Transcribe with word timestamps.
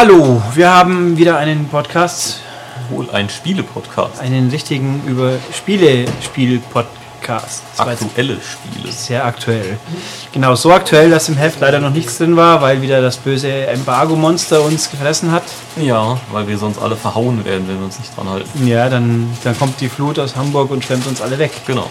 Hallo, 0.00 0.40
wir 0.54 0.72
haben 0.72 1.16
wieder 1.16 1.38
einen 1.38 1.66
Podcast, 1.66 2.38
Wohl 2.88 3.10
ein 3.10 3.28
Spiele-Podcast. 3.28 4.20
einen 4.20 4.48
richtigen 4.48 5.02
über 5.08 5.32
Spiele-Spiel-Podcast. 5.52 7.64
Aktuelle 7.76 8.36
Spiele. 8.40 8.92
Sehr 8.92 9.24
aktuell. 9.24 9.76
Genau, 10.30 10.54
so 10.54 10.70
aktuell, 10.70 11.10
dass 11.10 11.28
im 11.28 11.36
Heft 11.36 11.58
leider 11.58 11.80
noch 11.80 11.90
nichts 11.90 12.18
drin 12.18 12.36
war, 12.36 12.62
weil 12.62 12.80
wieder 12.80 13.02
das 13.02 13.16
böse 13.16 13.66
Embargo-Monster 13.66 14.62
uns 14.62 14.88
gefressen 14.88 15.32
hat. 15.32 15.42
Ja, 15.74 16.16
weil 16.30 16.46
wir 16.46 16.58
sonst 16.58 16.80
alle 16.80 16.94
verhauen 16.94 17.44
werden, 17.44 17.66
wenn 17.66 17.78
wir 17.78 17.86
uns 17.86 17.98
nicht 17.98 18.16
dran 18.16 18.28
halten. 18.28 18.68
Ja, 18.68 18.88
dann, 18.88 19.28
dann 19.42 19.58
kommt 19.58 19.80
die 19.80 19.88
Flut 19.88 20.20
aus 20.20 20.36
Hamburg 20.36 20.70
und 20.70 20.84
schwemmt 20.84 21.08
uns 21.08 21.20
alle 21.20 21.40
weg. 21.40 21.50
Genau. 21.66 21.90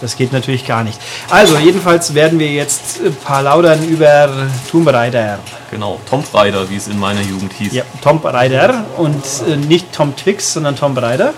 Das 0.00 0.16
geht 0.16 0.32
natürlich 0.32 0.66
gar 0.66 0.84
nicht. 0.84 0.98
Also, 1.28 1.58
jedenfalls 1.58 2.14
werden 2.14 2.38
wir 2.38 2.50
jetzt 2.52 3.00
ein 3.04 3.14
paar 3.14 3.42
laudern 3.42 3.86
über 3.88 4.28
Tomb 4.70 4.88
Raider. 4.88 5.38
Genau. 5.70 6.00
Tomb 6.08 6.26
Raider, 6.32 6.70
wie 6.70 6.76
es 6.76 6.88
in 6.88 6.98
meiner 6.98 7.20
Jugend 7.20 7.52
hieß. 7.52 7.72
Ja, 7.72 7.82
Tomb 8.02 8.24
Raider 8.24 8.84
und 8.96 9.24
äh, 9.48 9.56
nicht 9.56 9.92
Tom 9.92 10.14
Twix, 10.16 10.52
sondern 10.52 10.76
Tomb 10.76 11.00
Raider. 11.00 11.34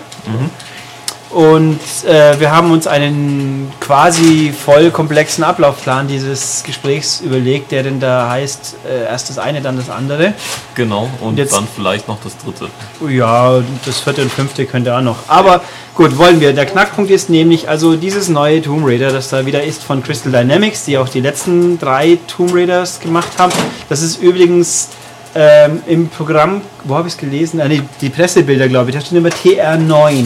Und 1.33 1.79
äh, 2.05 2.37
wir 2.39 2.51
haben 2.51 2.71
uns 2.71 2.87
einen 2.87 3.71
quasi 3.79 4.51
voll 4.53 4.91
komplexen 4.91 5.43
Ablaufplan 5.45 6.07
dieses 6.09 6.61
Gesprächs 6.65 7.21
überlegt, 7.21 7.71
der 7.71 7.83
denn 7.83 8.01
da 8.01 8.29
heißt, 8.29 8.75
äh, 8.85 9.05
erst 9.05 9.29
das 9.29 9.37
eine, 9.37 9.61
dann 9.61 9.77
das 9.77 9.89
andere. 9.89 10.33
Genau. 10.75 11.09
Und 11.21 11.37
jetzt- 11.37 11.53
dann 11.53 11.67
vielleicht 11.73 12.07
noch 12.09 12.17
das 12.21 12.33
dritte. 12.37 12.69
Ja, 13.09 13.61
das 13.85 13.99
vierte 13.99 14.21
und 14.23 14.31
fünfte 14.31 14.65
könnte 14.65 14.95
auch 14.95 15.01
noch. 15.01 15.17
Aber 15.29 15.61
gut, 15.95 16.17
wollen 16.17 16.41
wir. 16.41 16.51
Der 16.51 16.65
Knackpunkt 16.65 17.09
ist 17.09 17.29
nämlich, 17.29 17.69
also 17.69 17.95
dieses 17.95 18.27
neue 18.27 18.61
Tomb 18.61 18.85
Raider, 18.85 19.11
das 19.11 19.29
da 19.29 19.45
wieder 19.45 19.63
ist 19.63 19.83
von 19.83 20.03
Crystal 20.03 20.31
Dynamics, 20.33 20.83
die 20.85 20.97
auch 20.97 21.07
die 21.07 21.21
letzten 21.21 21.79
drei 21.79 22.17
Tomb 22.27 22.53
Raiders 22.53 22.99
gemacht 22.99 23.29
haben. 23.37 23.53
Das 23.87 24.01
ist 24.01 24.21
übrigens 24.21 24.89
ähm, 25.33 25.81
im 25.87 26.09
Programm, 26.09 26.59
wo 26.83 26.95
habe 26.95 27.07
ich 27.07 27.13
es 27.13 27.17
gelesen? 27.19 27.61
Ah, 27.61 27.67
nee, 27.69 27.81
die 28.01 28.09
Pressebilder, 28.09 28.67
glaube 28.67 28.89
ich, 28.89 28.95
da 28.97 29.01
steht 29.01 29.17
immer 29.17 29.29
TR9. 29.29 30.25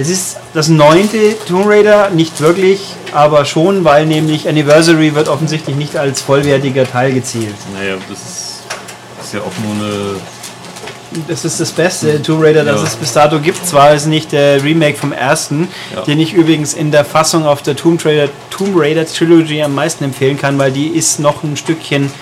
Es 0.00 0.08
ist 0.08 0.36
das 0.54 0.68
neunte 0.68 1.34
Tomb 1.48 1.66
Raider, 1.66 2.10
nicht 2.10 2.40
wirklich, 2.40 2.94
aber 3.12 3.44
schon, 3.44 3.82
weil 3.84 4.06
nämlich 4.06 4.48
Anniversary 4.48 5.12
wird 5.16 5.28
offensichtlich 5.28 5.74
nicht 5.74 5.96
als 5.96 6.20
vollwertiger 6.22 6.88
Teil 6.88 7.12
gezählt. 7.12 7.56
Naja, 7.74 7.96
das 8.08 8.18
ist, 8.20 8.62
ist 9.24 9.34
ja 9.34 9.40
auch 9.40 9.52
nur 9.64 9.74
eine. 9.74 10.14
Das 11.26 11.44
ist 11.44 11.58
das 11.58 11.72
beste 11.72 12.22
Tomb 12.22 12.44
Raider, 12.44 12.62
das 12.64 12.80
Ja. 12.82 12.86
es 12.86 12.94
bis 12.94 13.12
dato 13.12 13.40
gibt. 13.40 13.66
Zwar 13.66 13.92
ist 13.92 14.06
nicht 14.06 14.30
der 14.30 14.62
Remake 14.62 14.96
vom 14.96 15.10
ersten, 15.12 15.66
Ja. 15.92 16.02
den 16.02 16.20
ich 16.20 16.32
übrigens 16.32 16.74
in 16.74 16.92
der 16.92 17.04
Fassung 17.04 17.44
auf 17.44 17.62
der 17.62 17.74
Tomb 17.74 18.04
Raider, 18.04 18.28
Tomb 18.50 18.74
Raider 18.76 19.04
Trilogy 19.04 19.60
am 19.64 19.74
meisten 19.74 20.04
empfehlen 20.04 20.38
kann, 20.38 20.58
weil 20.58 20.70
die 20.70 20.86
ist 20.88 21.18
noch 21.18 21.42
ein 21.42 21.56
Stückchen 21.56 22.12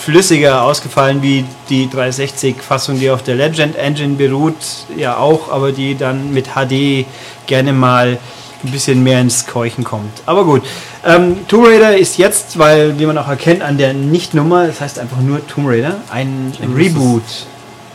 flüssiger 0.00 0.62
ausgefallen 0.62 1.22
wie 1.22 1.44
die 1.68 1.86
360-Fassung, 1.88 2.98
die 2.98 3.10
auf 3.10 3.22
der 3.22 3.34
Legend 3.34 3.76
Engine 3.76 4.14
beruht, 4.14 4.54
ja 4.96 5.16
auch, 5.16 5.50
aber 5.50 5.72
die 5.72 5.96
dann 5.96 6.32
mit 6.32 6.48
HD 6.54 7.04
gerne 7.46 7.72
mal 7.72 8.18
ein 8.64 8.70
bisschen 8.72 9.02
mehr 9.02 9.20
ins 9.20 9.46
Keuchen 9.46 9.84
kommt. 9.84 10.22
Aber 10.26 10.44
gut, 10.44 10.62
ähm, 11.06 11.46
Tomb 11.46 11.66
Raider 11.66 11.96
ist 11.96 12.18
jetzt, 12.18 12.58
weil 12.58 12.98
wie 12.98 13.06
man 13.06 13.16
auch 13.18 13.28
erkennt 13.28 13.62
an 13.62 13.78
der 13.78 13.92
Nicht-Nummer, 13.92 14.66
das 14.66 14.80
heißt 14.80 14.98
einfach 14.98 15.20
nur 15.20 15.46
Tomb 15.46 15.68
Raider, 15.68 15.96
ein 16.10 16.52
Reboot. 16.76 17.22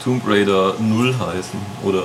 Tomb 0.03 0.21
Raider 0.27 0.73
0 0.79 1.13
heißen. 1.13 1.59
Oder. 1.83 2.03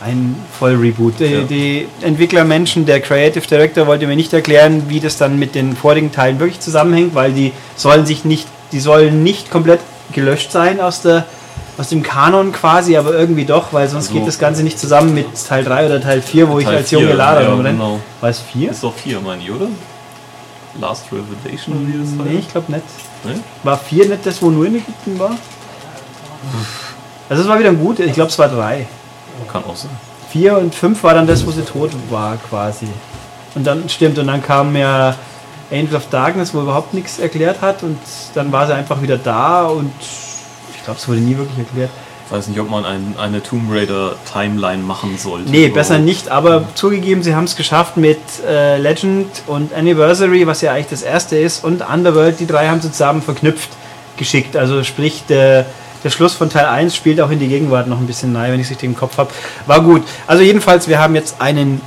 Ein 0.00 0.36
Vollreboot. 0.58 1.14
Die, 1.18 1.24
Ja. 1.24 1.40
die 1.42 1.88
Entwicklermenschen, 2.02 2.84
der 2.84 3.00
Creative 3.00 3.46
Director 3.46 3.86
wollte 3.86 4.06
mir 4.06 4.16
nicht 4.16 4.32
erklären, 4.32 4.84
wie 4.88 5.00
das 5.00 5.16
dann 5.16 5.38
mit 5.38 5.54
den 5.54 5.74
vorigen 5.76 6.12
Teilen 6.12 6.38
wirklich 6.40 6.60
zusammenhängt, 6.60 7.14
weil 7.14 7.32
die 7.32 7.52
sollen 7.74 8.04
sich 8.06 8.24
nicht, 8.24 8.46
die 8.74 8.80
sollen 8.80 9.22
nicht 9.22 9.50
komplett 9.50 9.80
gelöscht 10.12 10.52
sein 10.52 10.80
aus 10.80 11.00
der 11.00 11.24
aus 11.78 11.88
dem 11.88 12.04
Kanon 12.04 12.52
quasi, 12.52 12.96
aber 12.96 13.14
irgendwie 13.14 13.44
doch, 13.44 13.72
weil 13.72 13.88
sonst 13.88 14.08
Also- 14.08 14.18
geht 14.18 14.28
das 14.28 14.38
Ganze 14.38 14.62
nicht 14.62 14.78
zusammen 14.78 15.12
mit 15.12 15.26
Teil 15.48 15.64
3 15.64 15.86
oder 15.86 16.00
Teil 16.00 16.22
4, 16.22 16.48
wo 16.48 16.58
ich 16.60 16.66
Teil 16.66 16.76
als 16.76 16.90
junge 16.92 17.06
vier, 17.08 17.14
Lara 17.16 17.42
ja, 17.42 17.48
rumrenne. 17.48 17.70
genau. 17.70 18.00
War 18.20 18.30
es 18.30 18.38
4? 18.40 18.70
Ist 18.70 18.84
doch 18.84 18.94
4, 18.94 19.20
meine 19.20 19.42
ich, 19.42 19.50
oder? 19.50 19.66
Last 20.80 21.06
Revelation 21.10 21.76
oder 21.76 21.86
wie 21.88 21.98
das 22.00 22.10
Nee, 22.10 22.36
heißt? 22.36 22.46
ich 22.46 22.52
glaube 22.52 22.70
nicht. 22.72 22.84
Nee? 23.24 23.40
War 23.64 23.76
4 23.78 24.08
nicht 24.08 24.24
das, 24.26 24.40
wo 24.40 24.50
nur 24.50 24.66
in 24.66 24.76
Ägypten 24.76 25.18
war? 25.18 25.32
Also 27.28 27.42
es 27.42 27.48
war 27.48 27.58
wieder 27.58 27.70
ein 27.70 27.78
gut, 27.78 27.98
ich 27.98 28.12
glaube 28.12 28.30
es 28.30 28.38
war 28.38 28.48
3. 28.48 28.86
Kann 29.50 29.64
auch 29.64 29.74
sein. 29.76 29.90
4 30.30 30.56
und 30.58 30.74
5 30.74 31.02
war 31.02 31.14
dann 31.14 31.26
das, 31.26 31.44
wo 31.46 31.50
sie 31.50 31.62
tot 31.62 31.90
war 32.10 32.36
quasi. 32.48 32.86
Und 33.56 33.66
dann 33.66 33.88
stimmt, 33.88 34.18
und 34.18 34.26
dann 34.28 34.42
kam 34.42 34.74
ja 34.76 35.14
Angel 35.74 35.96
of 35.96 36.08
Darkness, 36.10 36.54
wo 36.54 36.60
überhaupt 36.60 36.94
nichts 36.94 37.18
erklärt 37.18 37.60
hat 37.60 37.82
und 37.82 37.98
dann 38.34 38.52
war 38.52 38.66
sie 38.66 38.74
einfach 38.74 39.02
wieder 39.02 39.18
da 39.18 39.66
und 39.66 39.92
ich 40.74 40.84
glaube, 40.84 40.98
es 40.98 41.08
wurde 41.08 41.20
nie 41.20 41.36
wirklich 41.36 41.58
erklärt. 41.58 41.90
Ich 42.26 42.32
weiß 42.32 42.48
nicht, 42.48 42.58
ob 42.58 42.70
man 42.70 42.86
ein, 42.86 43.14
eine 43.18 43.42
Tomb 43.42 43.70
Raider 43.70 44.16
Timeline 44.32 44.82
machen 44.82 45.18
sollte. 45.18 45.50
Nee, 45.50 45.68
besser 45.68 45.98
nicht, 45.98 46.30
aber 46.30 46.64
zugegeben, 46.74 47.22
sie 47.22 47.34
haben 47.34 47.44
es 47.44 47.54
geschafft 47.54 47.98
mit 47.98 48.18
äh, 48.48 48.78
Legend 48.78 49.28
und 49.46 49.74
Anniversary, 49.74 50.46
was 50.46 50.62
ja 50.62 50.72
eigentlich 50.72 50.88
das 50.88 51.02
erste 51.02 51.36
ist, 51.36 51.64
und 51.64 51.86
Underworld, 51.86 52.40
die 52.40 52.46
drei 52.46 52.68
haben 52.68 52.80
sie 52.80 52.90
zusammen 52.90 53.20
verknüpft 53.20 53.70
geschickt. 54.16 54.56
Also 54.56 54.84
sprich, 54.84 55.24
der, 55.28 55.66
der 56.02 56.10
Schluss 56.10 56.32
von 56.32 56.48
Teil 56.48 56.66
1 56.66 56.94
spielt 56.96 57.20
auch 57.20 57.30
in 57.30 57.38
die 57.38 57.48
Gegenwart 57.48 57.88
noch 57.88 57.98
ein 57.98 58.06
bisschen 58.06 58.32
nahe, 58.32 58.52
wenn 58.52 58.60
ich 58.60 58.66
es 58.66 58.70
richtig 58.70 58.88
im 58.88 58.96
Kopf 58.96 59.18
habe. 59.18 59.30
War 59.66 59.82
gut. 59.82 60.02
Also 60.26 60.42
jedenfalls, 60.42 60.88
wir 60.88 60.98
haben 60.98 61.14
jetzt 61.14 61.40
einen 61.40 61.82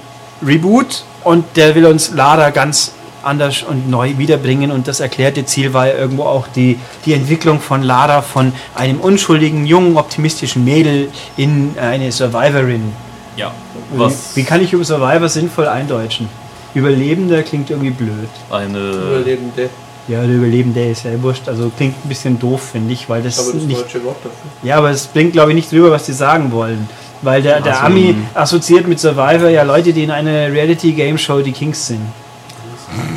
Reboot 0.45 1.03
und 1.23 1.45
der 1.55 1.73
will 1.73 1.85
uns 1.87 2.11
Lara 2.11 2.51
ganz 2.51 2.93
anders 3.27 3.63
und 3.63 3.89
neu 3.89 4.17
wiederbringen 4.17 4.71
und 4.71 4.87
das 4.87 4.99
erklärte 4.99 5.45
Ziel 5.45 5.73
war 5.73 5.87
ja 5.87 5.93
irgendwo 5.93 6.23
auch 6.23 6.47
die, 6.47 6.79
die 7.05 7.13
Entwicklung 7.13 7.59
von 7.59 7.83
Lara 7.83 8.21
von 8.21 8.53
einem 8.75 8.99
unschuldigen, 8.99 9.65
jungen, 9.65 9.97
optimistischen 9.97 10.63
Mädel 10.65 11.09
in 11.35 11.75
eine 11.79 12.11
Survivorin. 12.11 12.93
Ja. 13.35 13.51
Wie, 13.93 13.99
Was 13.99 14.35
wie 14.35 14.43
kann 14.43 14.63
ich 14.63 14.73
über 14.73 14.83
Survivor 14.83 15.29
sinnvoll 15.29 15.67
eindeutschen? 15.67 16.27
Überlebender 16.73 17.43
klingt 17.43 17.69
irgendwie 17.69 17.91
blöd. 17.91 18.29
eine. 18.49 18.77
Überlebende. 18.77 19.69
Ja, 20.07 20.21
der 20.21 20.35
Überlebende 20.35 20.85
ist 20.89 21.03
ja 21.03 21.21
wurscht. 21.21 21.47
Also 21.49 21.69
klingt 21.75 21.95
ein 22.05 22.07
bisschen 22.09 22.39
doof, 22.39 22.69
finde 22.71 22.93
ich, 22.93 23.09
weil 23.09 23.21
das, 23.21 23.39
Aber 23.39 23.53
das 23.57 23.63
nicht. 23.63 23.79
deutsche 23.79 24.03
Wort 24.05 24.17
dafür. 24.23 24.49
Ja, 24.63 24.77
aber 24.77 24.89
es 24.91 25.05
blinkt, 25.07 25.33
glaube 25.33 25.51
ich, 25.51 25.55
nicht 25.55 25.71
drüber, 25.71 25.91
was 25.91 26.05
die 26.05 26.13
sagen 26.13 26.51
wollen. 26.51 26.87
Weil 27.21 27.41
der, 27.41 27.61
der 27.61 27.73
Also, 27.73 27.85
Ami 27.87 28.09
ähm, 28.11 28.25
assoziiert 28.33 28.87
mit 28.87 28.99
Survivor 28.99 29.49
ja 29.49 29.63
Leute, 29.63 29.91
die 29.91 30.03
in 30.03 30.11
einer 30.11 30.51
Reality-Game-Show 30.51 31.41
die 31.41 31.51
Kings 31.51 31.87
sind. 31.87 32.01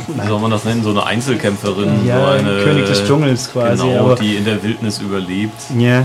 Wie 0.07 0.27
soll 0.27 0.39
man 0.39 0.51
das 0.51 0.63
nennen? 0.65 0.83
So 0.83 0.89
eine 0.91 1.05
Einzelkämpferin. 1.05 2.05
Ja, 2.05 2.19
so 2.19 2.25
eine, 2.31 2.63
König 2.63 2.85
des 2.87 3.05
Dschungels 3.05 3.51
quasi, 3.51 3.83
Genau, 3.87 3.99
aber- 4.05 4.15
die 4.15 4.35
in 4.35 4.45
der 4.45 4.61
Wildnis 4.63 4.99
überlebt. 4.99 5.59
Ja. 5.77 6.03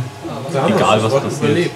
Egal, 0.68 1.02
was 1.02 1.12
passiert. 1.14 1.42
Überlebt. 1.42 1.70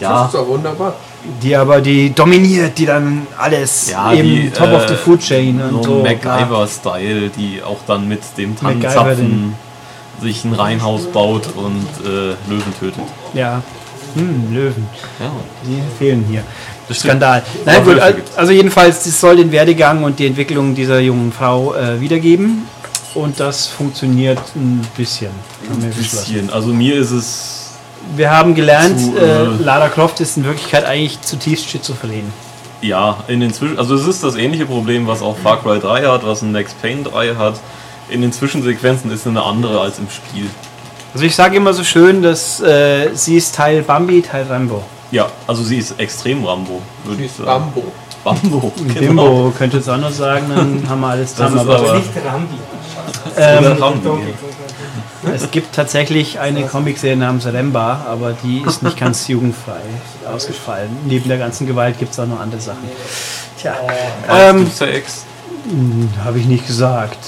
Ja, 0.00 0.24
ist 0.26 0.34
doch 0.34 0.46
wunderbar. 0.46 0.94
Die 1.42 1.56
aber, 1.56 1.80
die 1.80 2.14
dominiert, 2.14 2.78
die 2.78 2.86
dann 2.86 3.26
alles 3.36 3.90
ja 3.90 4.12
im 4.12 4.22
die, 4.22 4.50
Top 4.50 4.72
of 4.72 4.86
the 4.86 4.94
äh, 4.94 4.96
Food 4.96 5.20
Chain 5.20 5.60
und 5.60 5.82
so 5.84 5.98
so. 5.98 6.02
MacGyver-Style, 6.04 7.30
die 7.30 7.60
auch 7.62 7.78
dann 7.86 8.06
mit 8.06 8.20
dem. 8.36 8.56
Tannenzapfen 8.56 9.54
sich 10.22 10.44
ein 10.44 10.52
Reihenhaus 10.54 11.06
baut 11.06 11.48
und 11.56 11.86
äh, 12.04 12.34
Löwen 12.48 12.72
tötet. 12.78 13.02
Ja. 13.34 13.60
Hm, 14.14 14.54
Löwen. 14.54 14.86
Ja, 15.20 15.30
Die 15.64 15.82
fehlen 15.98 16.24
hier. 16.28 16.42
Skandal. 16.94 17.42
Nein, 17.64 17.76
gut, 17.84 17.86
Wölfe 17.94 18.02
al- 18.02 18.14
gibt's. 18.14 18.36
also 18.36 18.52
jedenfalls, 18.52 19.04
das 19.04 19.20
soll 19.20 19.36
den 19.36 19.52
Werdegang 19.52 20.04
und 20.04 20.18
die 20.18 20.26
Entwicklung 20.26 20.74
dieser 20.74 20.98
jungen 21.00 21.32
Frau 21.32 21.74
äh, 21.74 22.00
wiedergeben. 22.00 22.66
Und 23.14 23.40
das 23.40 23.66
funktioniert 23.66 24.38
ein 24.54 24.86
bisschen. 24.96 25.30
Ein 25.70 25.90
bisschen. 25.90 26.50
Also 26.50 26.68
mir 26.68 26.96
ist 26.96 27.10
es 27.10 27.70
Wir 28.16 28.30
haben 28.30 28.54
gelernt, 28.54 29.00
Zu, 29.00 29.16
äh, 29.18 29.42
äh, 29.42 29.62
Lara 29.64 29.88
Croft 29.88 30.20
ist 30.20 30.36
in 30.36 30.44
Wirklichkeit 30.44 30.84
eigentlich 30.84 31.20
zutiefst 31.22 31.68
schizophren. 31.68 32.32
Ja, 32.80 33.16
in 33.26 33.40
den 33.40 33.52
Zwischen 33.52 33.78
also 33.78 33.94
es 33.96 34.06
ist 34.06 34.22
das 34.22 34.36
ähnliche 34.36 34.66
Problem, 34.66 35.06
was 35.06 35.20
auch 35.20 35.36
Far 35.38 35.60
Cry 35.62 35.80
3 35.80 36.02
hat, 36.06 36.24
was 36.24 36.42
ein 36.42 36.52
Max 36.52 36.72
Payne 36.74 37.02
3 37.02 37.34
hat. 37.34 37.54
In 38.08 38.22
den 38.22 38.30
Zwischensequenzen 38.32 39.10
ist 39.10 39.26
eine 39.26 39.42
andere 39.42 39.80
als 39.80 39.98
im 39.98 40.06
Spiel. 40.08 40.46
Also 41.12 41.24
ich 41.26 41.34
sage 41.34 41.56
immer 41.56 41.72
so 41.74 41.82
schön, 41.82 42.22
dass 42.22 42.60
äh, 42.60 43.08
sie 43.14 43.36
ist 43.36 43.54
Teil 43.54 43.82
Bambi, 43.82 44.22
Teil 44.22 44.44
Rambo. 44.48 44.84
Ja, 45.10 45.26
also 45.46 45.62
sie 45.62 45.78
ist 45.78 45.98
extrem 45.98 46.44
Rambo, 46.44 46.82
würde 47.04 47.22
ich 47.24 47.30
ist 47.30 47.38
sagen. 47.38 47.72
Bambo. 47.74 47.92
Bambo, 48.24 48.72
genau. 48.76 49.00
Bimbo 49.00 49.52
könnte 49.56 49.76
jetzt 49.78 49.88
auch 49.88 49.96
noch 49.96 50.10
sagen, 50.10 50.46
dann 50.54 50.88
haben 50.88 51.00
wir 51.00 51.08
alles 51.08 51.34
Das 51.34 51.50
zusammen. 51.50 51.68
ist 51.70 51.74
Aber 51.74 51.88
aber 51.88 51.98
Nicht 51.98 52.10
Rambi. 52.26 52.56
ähm, 53.36 53.82
Rambo. 53.82 54.18
es 55.34 55.50
gibt 55.50 55.74
tatsächlich 55.74 56.38
eine 56.38 56.64
Comicserie 56.66 57.16
namens 57.16 57.46
Remba, 57.46 58.04
aber 58.10 58.32
die 58.42 58.62
ist 58.66 58.82
nicht 58.82 58.98
ganz 58.98 59.28
jugendfrei 59.28 59.80
ausgefallen. 60.30 60.90
Neben 61.06 61.28
der 61.28 61.38
ganzen 61.38 61.66
Gewalt 61.66 61.98
gibt 61.98 62.12
es 62.12 62.18
auch 62.20 62.26
noch 62.26 62.40
andere 62.40 62.60
Sachen. 62.60 62.88
Tja, 63.60 63.74
Ähm, 64.28 64.58
ähm, 64.58 64.70
Sex? 64.70 65.24
habe 66.24 66.38
ich 66.38 66.46
nicht 66.46 66.66
gesagt. 66.66 67.18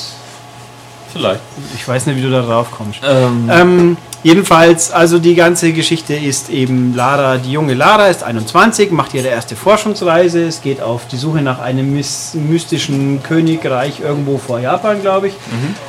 Vielleicht. 1.12 1.40
Ich 1.74 1.86
weiß 1.86 2.06
nicht, 2.06 2.16
wie 2.16 2.22
du 2.22 2.30
da 2.30 2.42
drauf 2.42 2.70
kommst. 2.70 3.00
Ähm, 3.04 3.48
Ähm, 3.52 3.96
Jedenfalls, 4.22 4.90
also 4.90 5.18
die 5.18 5.34
ganze 5.34 5.72
Geschichte 5.72 6.14
ist 6.14 6.50
eben 6.50 6.94
Lara, 6.94 7.38
die 7.38 7.52
junge 7.52 7.72
Lara 7.72 8.08
ist 8.08 8.22
21, 8.22 8.90
macht 8.90 9.14
ihre 9.14 9.28
erste 9.28 9.56
Forschungsreise. 9.56 10.42
Es 10.46 10.60
geht 10.60 10.82
auf 10.82 11.06
die 11.10 11.16
Suche 11.16 11.40
nach 11.40 11.58
einem 11.58 11.96
mys- 11.96 12.36
mystischen 12.36 13.22
Königreich 13.22 14.00
irgendwo 14.00 14.36
vor 14.36 14.60
Japan, 14.60 15.00
glaube 15.00 15.28
ich. 15.28 15.34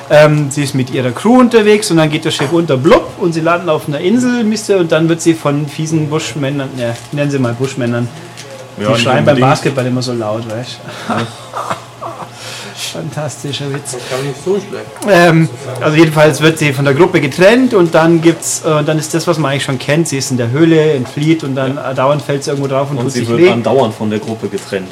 Ähm, 0.10 0.50
sie 0.50 0.64
ist 0.64 0.76
mit 0.76 0.92
ihrer 0.92 1.12
Crew 1.12 1.40
unterwegs 1.40 1.92
und 1.92 1.98
dann 1.98 2.10
geht 2.10 2.26
das 2.26 2.34
Schiff 2.34 2.54
unter 2.54 2.78
Blub 2.78 3.06
und 3.20 3.34
sie 3.34 3.42
landen 3.42 3.68
auf 3.68 3.88
einer 3.90 4.00
Insel, 4.00 4.46
Miste, 4.46 4.78
und 4.78 4.92
dann 4.94 5.10
wird 5.10 5.22
sie 5.22 5.34
von 5.34 5.68
fiesen 5.68 6.10
Buschmännern, 6.10 6.70
ne, 6.78 6.96
nennen 7.12 7.32
sie 7.32 7.40
mal 7.40 7.54
Buschmännern, 7.54 8.08
die 8.78 8.84
Ja, 8.84 8.92
nicht 8.92 9.02
schreien 9.02 9.26
beim. 9.26 9.40
Basketball 9.42 9.86
immer 9.86 10.02
so 10.02 10.14
laut, 10.14 10.50
weißt 10.50 10.78
du? 11.10 11.14
Fantastischer 12.90 13.72
Witz. 13.74 13.92
Das 13.94 14.10
kann 14.10 14.26
nicht 14.26 14.44
so 14.44 14.56
schlecht. 14.56 14.86
Ähm, 15.10 15.50
also 15.80 15.98
jedenfalls 15.98 16.42
wird 16.42 16.58
sie 16.60 16.74
von 16.74 16.86
der 16.86 16.94
Gruppe 16.94 17.22
getrennt 17.22 17.74
und 17.74 17.94
dann 17.96 18.22
gibt's, 18.22 18.64
äh, 18.64 18.84
dann 18.84 18.98
ist 19.00 19.14
das, 19.14 19.28
was 19.28 19.38
man 19.38 19.52
eigentlich 19.52 19.64
schon 19.64 19.80
kennt. 19.80 20.08
Sie 20.08 20.18
ist 20.18 20.32
in 20.32 20.38
der 20.38 20.52
Höhle, 20.52 20.94
entflieht 20.94 21.44
und 21.44 21.56
dann 21.56 21.78
äh, 21.78 21.94
dauernd 21.94 22.22
fällt 22.22 22.44
sie 22.44 22.52
irgendwo 22.52 22.68
drauf 22.68 22.90
und, 22.92 22.98
Und 22.98 23.04
tut 23.06 23.14
sie 23.14 23.20
sich 23.20 23.30
wird 23.30 23.40
weh. 23.42 23.50
andauernd 23.50 23.94
von 23.94 24.10
der 24.10 24.20
Gruppe 24.20 24.48
getrennt. 24.48 24.90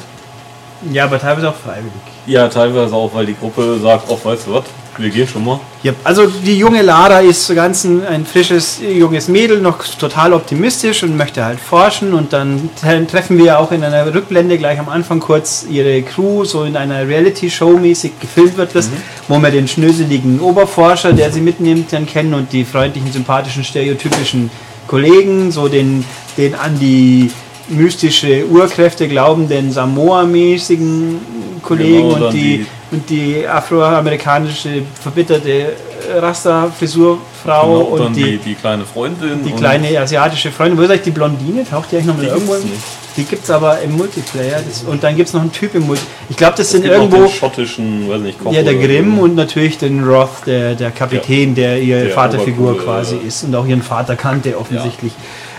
Ja, 0.92 1.04
aber 1.04 1.18
teilweise 1.20 1.50
auch 1.50 1.54
freiwillig. 1.56 1.92
Ja, 2.26 2.48
teilweise 2.48 2.94
auch, 2.94 3.12
weil 3.12 3.26
die 3.26 3.36
Gruppe 3.36 3.78
sagt, 3.82 4.04
ach, 4.10 4.24
weißt 4.24 4.46
du 4.46 4.54
was, 4.54 4.64
wir 5.00 5.10
gehen 5.10 5.26
schon 5.26 5.44
mal. 5.44 5.60
Ja, 5.82 5.92
also 6.04 6.26
die 6.26 6.56
junge 6.58 6.82
Lara 6.82 7.20
ist 7.20 7.46
so 7.46 7.54
ganz 7.54 7.84
ein, 7.84 8.06
ein 8.06 8.26
frisches 8.26 8.80
junges 8.80 9.28
Mädel, 9.28 9.60
noch 9.60 9.78
total 9.98 10.32
optimistisch 10.32 11.02
und 11.02 11.16
möchte 11.16 11.44
halt 11.44 11.58
forschen 11.58 12.12
und 12.12 12.32
dann 12.32 12.68
tre- 12.80 13.06
treffen 13.06 13.38
wir 13.38 13.58
auch 13.58 13.72
in 13.72 13.82
einer 13.82 14.14
Rückblende 14.14 14.58
gleich 14.58 14.78
am 14.78 14.88
Anfang 14.88 15.20
kurz 15.20 15.64
ihre 15.70 16.02
Crew, 16.02 16.44
so 16.44 16.64
in 16.64 16.76
einer 16.76 17.06
Reality-Show 17.08 17.78
mäßig 17.78 18.12
gefilmt 18.20 18.56
wird 18.56 18.74
das, 18.74 18.90
wo 19.28 19.38
wir 19.38 19.50
den 19.50 19.66
schnöseligen 19.68 20.40
Oberforscher, 20.40 21.12
der 21.12 21.30
sie 21.32 21.40
mitnimmt, 21.40 21.92
dann 21.92 22.06
kennen 22.06 22.34
und 22.34 22.52
die 22.52 22.64
freundlichen, 22.64 23.10
sympathischen, 23.12 23.64
stereotypischen 23.64 24.50
Kollegen, 24.86 25.50
so 25.52 25.68
den, 25.68 26.04
den 26.36 26.54
an 26.54 26.78
die 26.78 27.30
mystische 27.68 28.44
Urkräfte 28.48 29.06
glaubenden 29.06 29.70
Samoa-mäßigen 29.70 31.20
Kollegen 31.62 32.08
Genau, 32.14 32.26
und 32.26 32.32
die, 32.34 32.58
die- 32.58 32.66
und 32.90 33.08
die 33.08 33.46
afroamerikanische 33.46 34.82
verbitterte 35.00 35.72
Rasta-Frisurfrau 36.18 37.18
Genau, 37.44 37.80
und 37.82 38.00
dann 38.00 38.12
die, 38.12 38.22
die, 38.22 38.38
die 38.38 38.54
kleine 38.54 38.84
Freundin. 38.84 39.44
die 39.44 39.52
und 39.52 39.58
kleine 39.58 39.98
asiatische 39.98 40.50
Freundin. 40.50 40.78
Wo 40.78 40.82
ist 40.82 40.90
eigentlich 40.90 41.02
die 41.02 41.10
Blondine? 41.10 41.64
Taucht 41.68 41.90
die 41.92 41.96
eigentlich 41.96 42.06
noch 42.06 42.16
mal 42.16 42.22
Die 42.22 42.28
irgendwo? 42.28 42.52
gibt's. 42.54 42.80
Die 43.16 43.24
gibt 43.24 43.44
es 43.44 43.50
aber 43.50 43.80
im 43.80 43.96
Multiplayer. 43.96 44.60
Das, 44.66 44.82
und 44.84 45.02
dann 45.02 45.16
gibt 45.16 45.28
es 45.28 45.34
noch 45.34 45.40
einen 45.40 45.52
Typ 45.52 45.74
im 45.74 45.86
Multiplayer. 45.86 46.14
Ich 46.28 46.36
glaube, 46.36 46.52
das 46.56 46.66
Es 46.66 46.72
sind 46.72 46.84
irgendwo 46.84 47.26
schottischen, 47.28 48.08
weiß 48.08 48.20
nicht, 48.20 48.38
Koch 48.42 48.52
ja, 48.52 48.62
der 48.62 48.74
Grimm 48.74 49.18
und 49.18 49.34
natürlich 49.34 49.78
den 49.78 50.04
Roth, 50.04 50.46
der, 50.46 50.74
der 50.74 50.90
Kapitän, 50.90 51.54
der 51.54 51.80
ihre 51.80 52.04
Der 52.04 52.14
Vaterfigur 52.14 52.70
Obercoole, 52.70 52.84
quasi 52.84 53.16
ja. 53.16 53.26
ist 53.26 53.42
und 53.44 53.54
auch 53.54 53.66
ihren 53.66 53.82
Vater 53.82 54.16
kannte 54.16 54.56
offensichtlich. 54.58 55.12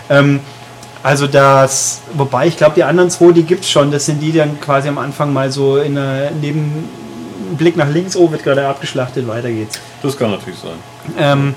Ähm, 0.08 0.40
also 1.02 1.26
das, 1.26 2.00
wobei 2.14 2.46
ich 2.46 2.56
glaube, 2.56 2.74
die 2.76 2.84
anderen 2.84 3.10
zwei, 3.10 3.32
die 3.32 3.42
gibt 3.42 3.64
es 3.64 3.70
schon. 3.70 3.90
Das 3.90 4.06
sind 4.06 4.20
die, 4.20 4.32
die 4.32 4.38
dann 4.38 4.60
quasi 4.60 4.88
am 4.88 4.98
Anfang 4.98 5.32
mal 5.32 5.50
so 5.50 5.76
in 5.76 5.98
einer, 5.98 6.30
neben 6.40 6.88
einem 7.52 7.58
Blick 7.58 7.76
nach 7.76 7.88
links, 7.88 8.16
oh, 8.16 8.30
wird 8.30 8.42
gerade 8.42 8.66
abgeschlachtet, 8.66 9.26
weiter 9.28 9.50
geht's. 9.50 9.78
Das 10.02 10.16
kann 10.16 10.30
natürlich 10.30 10.58
sein. 10.58 10.72
Ähm, 11.18 11.54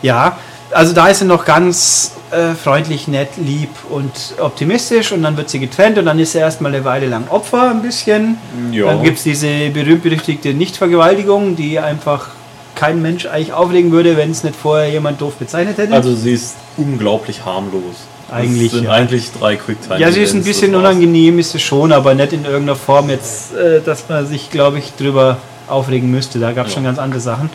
ja, 0.00 0.38
also 0.70 0.92
da 0.92 1.08
ist 1.08 1.18
sie 1.18 1.24
noch 1.24 1.44
ganz 1.44 2.12
äh, 2.30 2.54
freundlich, 2.54 3.08
nett, 3.08 3.30
lieb 3.36 3.70
und 3.90 4.12
optimistisch 4.40 5.12
und 5.12 5.22
dann 5.22 5.36
wird 5.36 5.50
sie 5.50 5.58
getrennt 5.58 5.98
und 5.98 6.06
dann 6.06 6.18
ist 6.18 6.32
sie 6.32 6.38
erstmal 6.38 6.74
eine 6.74 6.84
Weile 6.84 7.06
lang 7.08 7.28
Opfer 7.28 7.70
ein 7.70 7.82
bisschen. 7.82 8.38
Ja. 8.70 8.86
Dann 8.86 9.02
gibt 9.02 9.18
es 9.18 9.24
diese 9.24 9.70
berühmt-berüchtigte 9.70 10.54
Nichtvergewaltigung, 10.54 11.56
die 11.56 11.78
einfach 11.78 12.28
kein 12.74 13.02
Mensch 13.02 13.26
eigentlich 13.26 13.52
auflegen 13.52 13.92
würde, 13.92 14.16
wenn 14.16 14.30
es 14.30 14.44
nicht 14.44 14.56
vorher 14.56 14.90
jemand 14.90 15.20
doof 15.20 15.34
bezeichnet 15.34 15.76
hätte. 15.78 15.92
Also 15.92 16.14
sie 16.14 16.32
ist 16.32 16.56
unglaublich 16.76 17.44
harmlos. 17.44 17.96
Eigentlich, 18.32 18.70
Das 18.70 18.78
sind 18.80 18.84
ja. 18.84 18.90
eigentlich 18.92 19.30
drei 19.32 19.56
Quicktime. 19.56 19.98
ja, 20.00 20.10
sie 20.10 20.22
ist 20.22 20.34
ein 20.34 20.42
bisschen 20.44 20.74
unangenehm, 20.74 21.38
ist 21.38 21.54
es 21.54 21.62
schon, 21.62 21.92
aber 21.92 22.14
nicht 22.14 22.32
in 22.32 22.44
irgendeiner 22.44 22.76
Form 22.76 23.10
jetzt, 23.10 23.54
äh, 23.54 23.80
dass 23.80 24.08
man 24.08 24.26
sich, 24.26 24.50
glaube 24.50 24.78
ich, 24.78 24.92
drüber 24.94 25.36
aufregen 25.68 26.10
müsste. 26.10 26.38
Da 26.38 26.52
gab 26.52 26.66
es 26.66 26.72
Ja. 26.72 26.76
schon 26.76 26.84
ganz 26.84 26.98
andere 26.98 27.20
Sachen. 27.20 27.50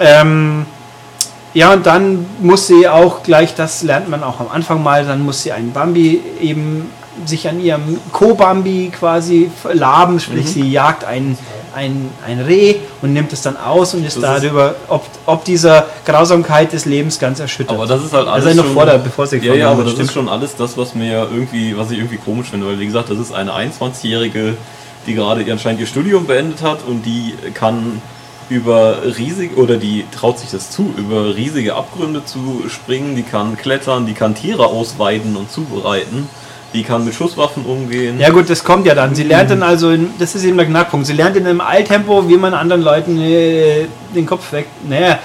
Ähm, 0.00 0.66
ja, 1.54 1.72
und 1.72 1.86
dann 1.86 2.26
muss 2.40 2.66
sie 2.66 2.86
auch 2.88 3.22
gleich, 3.22 3.54
das 3.54 3.82
lernt 3.82 4.08
man 4.10 4.22
auch 4.22 4.40
am 4.40 4.48
Anfang 4.52 4.82
mal, 4.82 5.04
dann 5.06 5.22
muss 5.22 5.42
sie 5.42 5.52
einen 5.52 5.72
Bambi 5.72 6.20
eben 6.40 6.90
sich 7.24 7.48
an 7.48 7.58
ihrem 7.60 7.98
Co-Bambi 8.12 8.92
quasi 8.98 9.50
laben, 9.72 10.20
sprich 10.20 10.44
Mhm. 10.44 10.48
sie 10.50 10.70
jagt 10.70 11.04
ein, 11.04 11.38
ein, 11.76 12.10
ein 12.26 12.40
Reh 12.40 12.76
und 13.02 13.12
nimmt 13.12 13.32
es 13.32 13.42
dann 13.42 13.56
aus 13.56 13.94
und 13.94 14.04
ist 14.04 14.16
Das 14.16 14.36
ist- 14.38 14.44
darüber, 14.44 14.74
ob, 14.88 15.06
ob 15.26 15.44
dieser 15.44 15.86
Grausamkeit 16.04 16.72
des 16.72 16.86
Lebens 16.86 17.18
ganz 17.18 17.38
erschüttert. 17.38 17.74
Aber 17.76 17.86
das 17.86 18.02
ist 18.04 18.12
halt 18.12 18.26
alles. 18.26 18.46
Also 18.46 18.56
noch 18.58 18.64
schon- 18.64 18.74
vor 18.74 18.86
der- 18.86 18.98
bevor 18.98 19.26
sie 19.26 19.38
Ja, 19.38 19.54
ja, 19.54 19.70
aber 19.70 19.82
das 19.84 19.92
stimmt. 19.92 20.08
ist 20.08 20.14
schon 20.14 20.28
alles 20.28 20.56
das, 20.56 20.76
was 20.78 20.94
mir 20.94 21.28
irgendwie, 21.32 21.76
was 21.76 21.90
ich 21.90 21.98
irgendwie 21.98 22.16
komisch 22.16 22.48
finde, 22.48 22.66
weil 22.66 22.78
wie 22.80 22.86
gesagt, 22.86 23.10
das 23.10 23.18
ist 23.18 23.32
eine 23.32 23.52
21-Jährige, 23.52 24.56
die 25.06 25.14
gerade 25.14 25.42
ihr- 25.42 25.52
anscheinend 25.52 25.80
ihr 25.80 25.86
Studium 25.86 26.26
beendet 26.26 26.62
hat 26.62 26.78
und 26.88 27.04
die 27.04 27.34
kann 27.54 28.00
über 28.48 28.98
riesig 29.18 29.56
oder 29.56 29.76
die 29.76 30.04
traut 30.16 30.38
sich 30.38 30.50
das 30.50 30.70
zu, 30.70 30.94
über 30.96 31.34
riesige 31.34 31.74
Abgründe 31.74 32.24
zu 32.24 32.62
springen, 32.68 33.16
die 33.16 33.22
kann 33.24 33.56
klettern, 33.56 34.06
die 34.06 34.14
kann 34.14 34.34
Tiere 34.36 34.66
ausweiden 34.66 35.36
und 35.36 35.50
zubereiten, 35.50 36.28
die 36.76 36.82
kann 36.82 37.04
mit 37.04 37.14
Schusswaffen 37.14 37.64
umgehen. 37.64 38.20
Ja 38.20 38.30
gut, 38.30 38.50
das 38.50 38.62
kommt 38.62 38.86
ja 38.86 38.94
dann. 38.94 39.14
Sie 39.14 39.22
lernt 39.24 39.50
dann 39.50 39.62
also, 39.62 39.90
in, 39.90 40.10
das 40.18 40.34
ist 40.34 40.44
eben 40.44 40.56
der 40.58 40.66
Knackpunkt, 40.66 41.06
sie 41.06 41.14
lernt 41.14 41.36
in 41.36 41.46
einem 41.46 41.60
Eiltempo, 41.60 42.28
wie 42.28 42.36
man 42.36 42.52
anderen 42.52 42.82
Leuten 42.82 43.18
äh, 43.18 43.86
den 44.14 44.26
Kopf 44.26 44.52
weg... 44.52 44.66
Naja, 44.88 45.18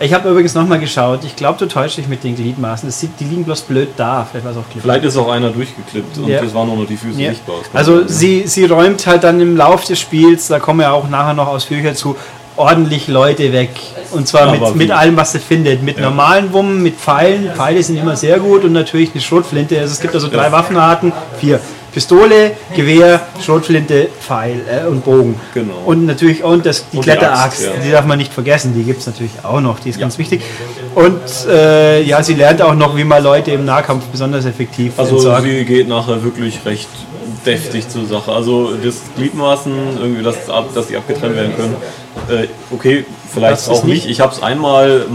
ich 0.00 0.12
habe 0.12 0.28
übrigens 0.28 0.54
nochmal 0.54 0.78
geschaut. 0.78 1.20
Ich 1.24 1.34
glaube, 1.34 1.58
du 1.58 1.66
täuschst 1.66 1.98
dich 1.98 2.06
mit 2.06 2.22
den 2.22 2.36
Gliedmaßen. 2.36 2.88
Das 2.88 3.00
sieht, 3.00 3.18
die 3.18 3.24
liegen 3.24 3.44
bloß 3.44 3.62
blöd 3.62 3.88
da. 3.96 4.26
Vielleicht 4.30 4.44
war 4.44 4.52
es 4.52 4.58
auch 4.58 4.70
klipp. 4.70 4.82
Vielleicht 4.82 5.04
ist 5.04 5.16
auch 5.16 5.28
einer 5.30 5.50
durchgeklippt 5.50 6.18
und 6.18 6.28
Ja. 6.28 6.42
es 6.42 6.54
waren 6.54 6.68
nur 6.68 6.76
noch 6.76 6.86
die 6.86 6.96
Füße 6.96 7.20
Ja. 7.20 7.30
sichtbar. 7.30 7.56
Also 7.72 8.00
ja. 8.00 8.08
sie, 8.08 8.46
sie 8.46 8.66
räumt 8.66 9.06
halt 9.06 9.24
dann 9.24 9.40
im 9.40 9.56
Lauf 9.56 9.84
des 9.84 9.98
Spiels, 9.98 10.46
da 10.48 10.60
kommen 10.60 10.80
wir 10.80 10.92
auch 10.92 11.08
nachher 11.08 11.34
noch 11.34 11.48
ausführlicher 11.48 11.94
zu, 11.94 12.16
ordentlich 12.58 13.08
Leute 13.08 13.52
weg. 13.52 13.70
Und 14.10 14.26
zwar 14.28 14.50
mit, 14.50 14.74
mit 14.76 14.90
allem, 14.90 15.16
was 15.16 15.32
sie 15.32 15.38
findet. 15.38 15.82
Mit 15.82 15.98
Ja. 15.98 16.04
normalen 16.04 16.52
Wummen, 16.52 16.82
mit 16.82 16.96
Pfeilen. 16.96 17.50
Pfeile 17.54 17.82
sind 17.82 17.96
immer 17.96 18.16
sehr 18.16 18.38
gut 18.38 18.64
und 18.64 18.72
natürlich 18.72 19.10
eine 19.12 19.20
Schrotflinte. 19.20 19.78
Also 19.78 19.92
es 19.92 20.00
gibt 20.00 20.14
also 20.14 20.28
drei. 20.28 20.50
Waffenarten. 20.50 21.12
Vier. 21.38 21.60
Pistole, 21.90 22.52
Gewehr, 22.76 23.20
Schrotflinte, 23.42 24.08
Pfeil 24.20 24.60
äh, 24.70 24.86
und 24.86 25.04
Bogen. 25.04 25.40
Genau. 25.54 25.72
Und 25.86 26.04
natürlich 26.04 26.44
und 26.44 26.64
das, 26.66 26.84
die 26.92 26.98
Und 26.98 27.06
die 27.06 27.10
Kletteraxt, 27.10 27.44
Axt, 27.44 27.62
ja. 27.62 27.82
die 27.82 27.90
darf 27.90 28.04
man 28.04 28.18
nicht 28.18 28.32
vergessen, 28.32 28.74
die 28.76 28.82
gibt 28.84 29.00
es 29.00 29.06
natürlich 29.06 29.32
auch 29.42 29.60
noch, 29.60 29.80
die 29.80 29.88
ist 29.88 29.96
Ja. 29.96 30.02
ganz 30.02 30.18
wichtig. 30.18 30.42
Und 30.94 31.18
äh, 31.50 32.02
ja, 32.02 32.22
sie 32.22 32.34
lernt 32.34 32.60
auch 32.60 32.74
noch, 32.74 32.94
wie 32.96 33.04
man 33.04 33.22
Leute 33.22 33.52
im 33.52 33.64
Nahkampf 33.64 34.04
besonders 34.12 34.44
effektiv 34.44 34.92
Also 34.98 35.16
entsorgt. 35.16 35.44
sie 35.44 35.64
geht 35.64 35.88
nachher 35.88 36.22
wirklich 36.22 36.60
recht 36.66 36.88
deftig 37.46 37.88
zur 37.88 38.04
Sache. 38.04 38.32
Also 38.32 38.72
das 38.84 38.96
Gliedmaßen, 39.16 39.72
irgendwie, 40.00 40.22
dass, 40.22 40.48
ab, 40.50 40.66
dass 40.74 40.88
die 40.88 40.96
abgetrennt 40.96 41.36
werden 41.36 41.56
können. 41.56 41.76
Äh, 42.28 42.48
okay, 42.70 43.04
vielleicht 43.32 43.52
Das 43.52 43.62
ist 43.62 43.68
auch 43.70 43.84
nicht- 43.84 44.04
nicht. 44.04 44.10
Ich 44.10 44.20
habe 44.20 44.34
es 44.34 44.42
einmal 44.42 45.06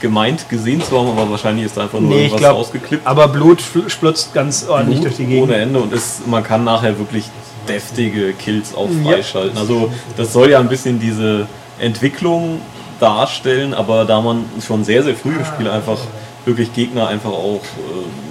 gemeint 0.00 0.48
gesehen 0.48 0.82
zu 0.82 0.98
haben, 0.98 1.10
aber 1.16 1.30
wahrscheinlich 1.30 1.66
ist 1.66 1.76
da 1.76 1.82
einfach 1.82 2.00
nur 2.00 2.10
Nee, 2.10 2.22
irgendwas 2.24 2.40
glaube, 2.40 2.58
ausgeklippt. 2.58 3.06
aber 3.06 3.28
Blut 3.28 3.60
spl- 3.60 3.88
splutzt 3.88 4.34
ganz 4.34 4.66
ordentlich 4.68 4.98
Blut 5.00 5.10
durch 5.10 5.16
die 5.16 5.26
Gegend. 5.26 5.44
ohne 5.44 5.56
Ende 5.56 5.78
und 5.78 5.92
es, 5.92 6.22
man 6.26 6.42
kann 6.42 6.64
nachher 6.64 6.98
wirklich 6.98 7.26
deftige 7.68 8.32
Kills 8.32 8.74
auch 8.74 8.88
Ja. 9.04 9.12
freischalten. 9.12 9.56
Also 9.56 9.90
das 10.16 10.32
soll 10.32 10.50
ja 10.50 10.58
ein 10.58 10.68
bisschen 10.68 10.98
diese 10.98 11.46
Entwicklung 11.78 12.60
darstellen, 12.98 13.74
aber 13.74 14.04
da 14.04 14.20
man 14.20 14.44
schon 14.66 14.82
sehr, 14.84 15.04
sehr 15.04 15.14
früh 15.14 15.34
im 15.36 15.44
Spiel 15.44 15.68
einfach 15.70 15.98
wirklich 16.44 16.72
Gegner 16.74 17.06
einfach 17.06 17.30
auch 17.30 17.60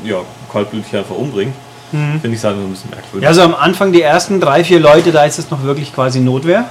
äh, 0.06 0.10
ja, 0.10 0.18
kaltblütig 0.52 0.94
einfach 0.98 1.16
umbringt, 1.16 1.54
finde 1.92 2.20
ich 2.30 2.36
es 2.36 2.44
halt 2.44 2.56
ein 2.58 2.70
bisschen 2.70 2.90
merkwürdig. 2.90 3.16
Mhm. 3.20 3.24
Ja, 3.24 3.30
also 3.30 3.42
am 3.44 3.56
Anfang 3.56 3.94
die 3.94 4.02
ersten 4.02 4.40
drei, 4.42 4.64
vier 4.66 4.80
Leute, 4.82 5.12
da 5.14 5.24
ist 5.24 5.40
es 5.40 5.50
noch 5.50 5.64
wirklich 5.64 5.94
quasi 5.94 6.20
Notwehr. 6.20 6.66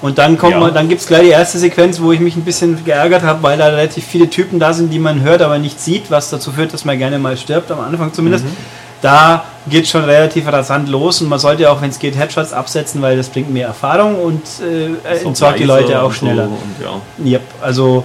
Und 0.00 0.18
dann 0.18 0.38
kommt 0.38 0.52
Ja. 0.52 0.60
man, 0.60 0.72
dann 0.72 0.88
gibt 0.88 1.00
es 1.00 1.06
gleich 1.08 1.22
die 1.22 1.28
erste 1.30 1.58
Sequenz, 1.58 2.00
wo 2.00 2.12
ich 2.12 2.20
mich 2.20 2.36
ein 2.36 2.44
bisschen 2.44 2.84
geärgert 2.84 3.22
habe, 3.22 3.42
weil 3.42 3.58
da 3.58 3.66
relativ 3.66 4.04
viele 4.04 4.30
Typen 4.30 4.60
da 4.60 4.72
sind, 4.72 4.92
die 4.92 4.98
man 4.98 5.22
hört, 5.22 5.42
aber 5.42 5.58
nicht 5.58 5.80
sieht, 5.80 6.10
was 6.10 6.30
dazu 6.30 6.52
führt, 6.52 6.72
dass 6.72 6.84
man 6.84 6.98
gerne 6.98 7.18
mal 7.18 7.36
stirbt, 7.36 7.70
am 7.72 7.80
Anfang 7.80 8.12
zumindest. 8.12 8.44
Mhm. 8.44 8.56
Da 9.02 9.44
geht 9.68 9.86
schon 9.86 10.04
relativ 10.04 10.46
rasant 10.50 10.88
los 10.88 11.20
und 11.20 11.28
man 11.28 11.38
sollte 11.38 11.70
auch, 11.70 11.80
wenn 11.80 11.90
es 11.90 11.98
geht, 11.98 12.16
Headshots 12.16 12.52
absetzen, 12.52 13.00
weil 13.02 13.16
das 13.16 13.28
bringt 13.28 13.50
mehr 13.52 13.68
Erfahrung 13.68 14.16
und 14.20 14.42
äh, 14.60 15.24
entsorgt 15.24 15.60
die 15.60 15.64
Leute 15.64 16.02
auch 16.02 16.12
schneller. 16.12 16.44
Und 16.44 16.84
ja. 17.24 17.32
Yep, 17.32 17.42
also 17.60 18.04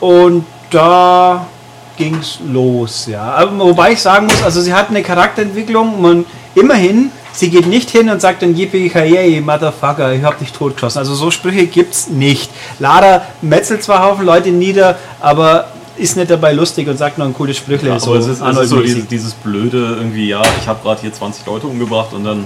und 0.00 0.44
da 0.70 1.46
ging's 1.96 2.38
los, 2.52 3.06
ja. 3.06 3.22
Aber 3.22 3.58
wobei 3.58 3.92
ich 3.92 4.00
sagen 4.00 4.26
muss, 4.26 4.42
also 4.42 4.60
sie 4.60 4.74
hat 4.74 4.90
eine 4.90 5.02
Charakterentwicklung, 5.02 6.00
man 6.00 6.26
immerhin, 6.54 7.10
sie 7.38 7.50
geht 7.50 7.66
nicht 7.66 7.90
hin 7.90 8.08
und 8.08 8.20
sagt 8.20 8.42
dann 8.42 8.56
Yippie 8.56 9.40
Motherfucker, 9.40 10.12
ich 10.12 10.22
hab 10.22 10.38
dich 10.38 10.52
totgeschossen. 10.52 10.98
Also 10.98 11.14
so 11.14 11.30
Sprüche 11.30 11.66
gibt's 11.66 12.08
nicht. 12.08 12.50
Lara 12.78 13.22
metzelt 13.42 13.82
zwar 13.82 14.04
Haufen 14.04 14.24
Leute 14.24 14.50
nieder, 14.50 14.98
aber 15.20 15.68
ist 15.98 16.14
nicht 16.16 16.30
dabei 16.30 16.52
lustig 16.52 16.86
und 16.88 16.98
sagt 16.98 17.16
noch 17.16 17.24
ein 17.24 17.32
cooles 17.32 17.56
Sprüchle. 17.56 17.88
Ja, 17.88 17.98
so 17.98 18.10
aber 18.10 18.18
es 18.20 18.26
ist, 18.26 18.42
es 18.42 18.58
ist 18.58 18.68
so 18.68 18.80
dieses, 18.82 19.06
dieses 19.06 19.32
blöde 19.32 19.78
irgendwie, 19.78 20.28
ja, 20.28 20.42
ich 20.60 20.68
habe 20.68 20.80
gerade 20.82 21.00
hier 21.00 21.10
20 21.12 21.46
Leute 21.46 21.66
umgebracht 21.66 22.12
und 22.12 22.24
dann 22.24 22.44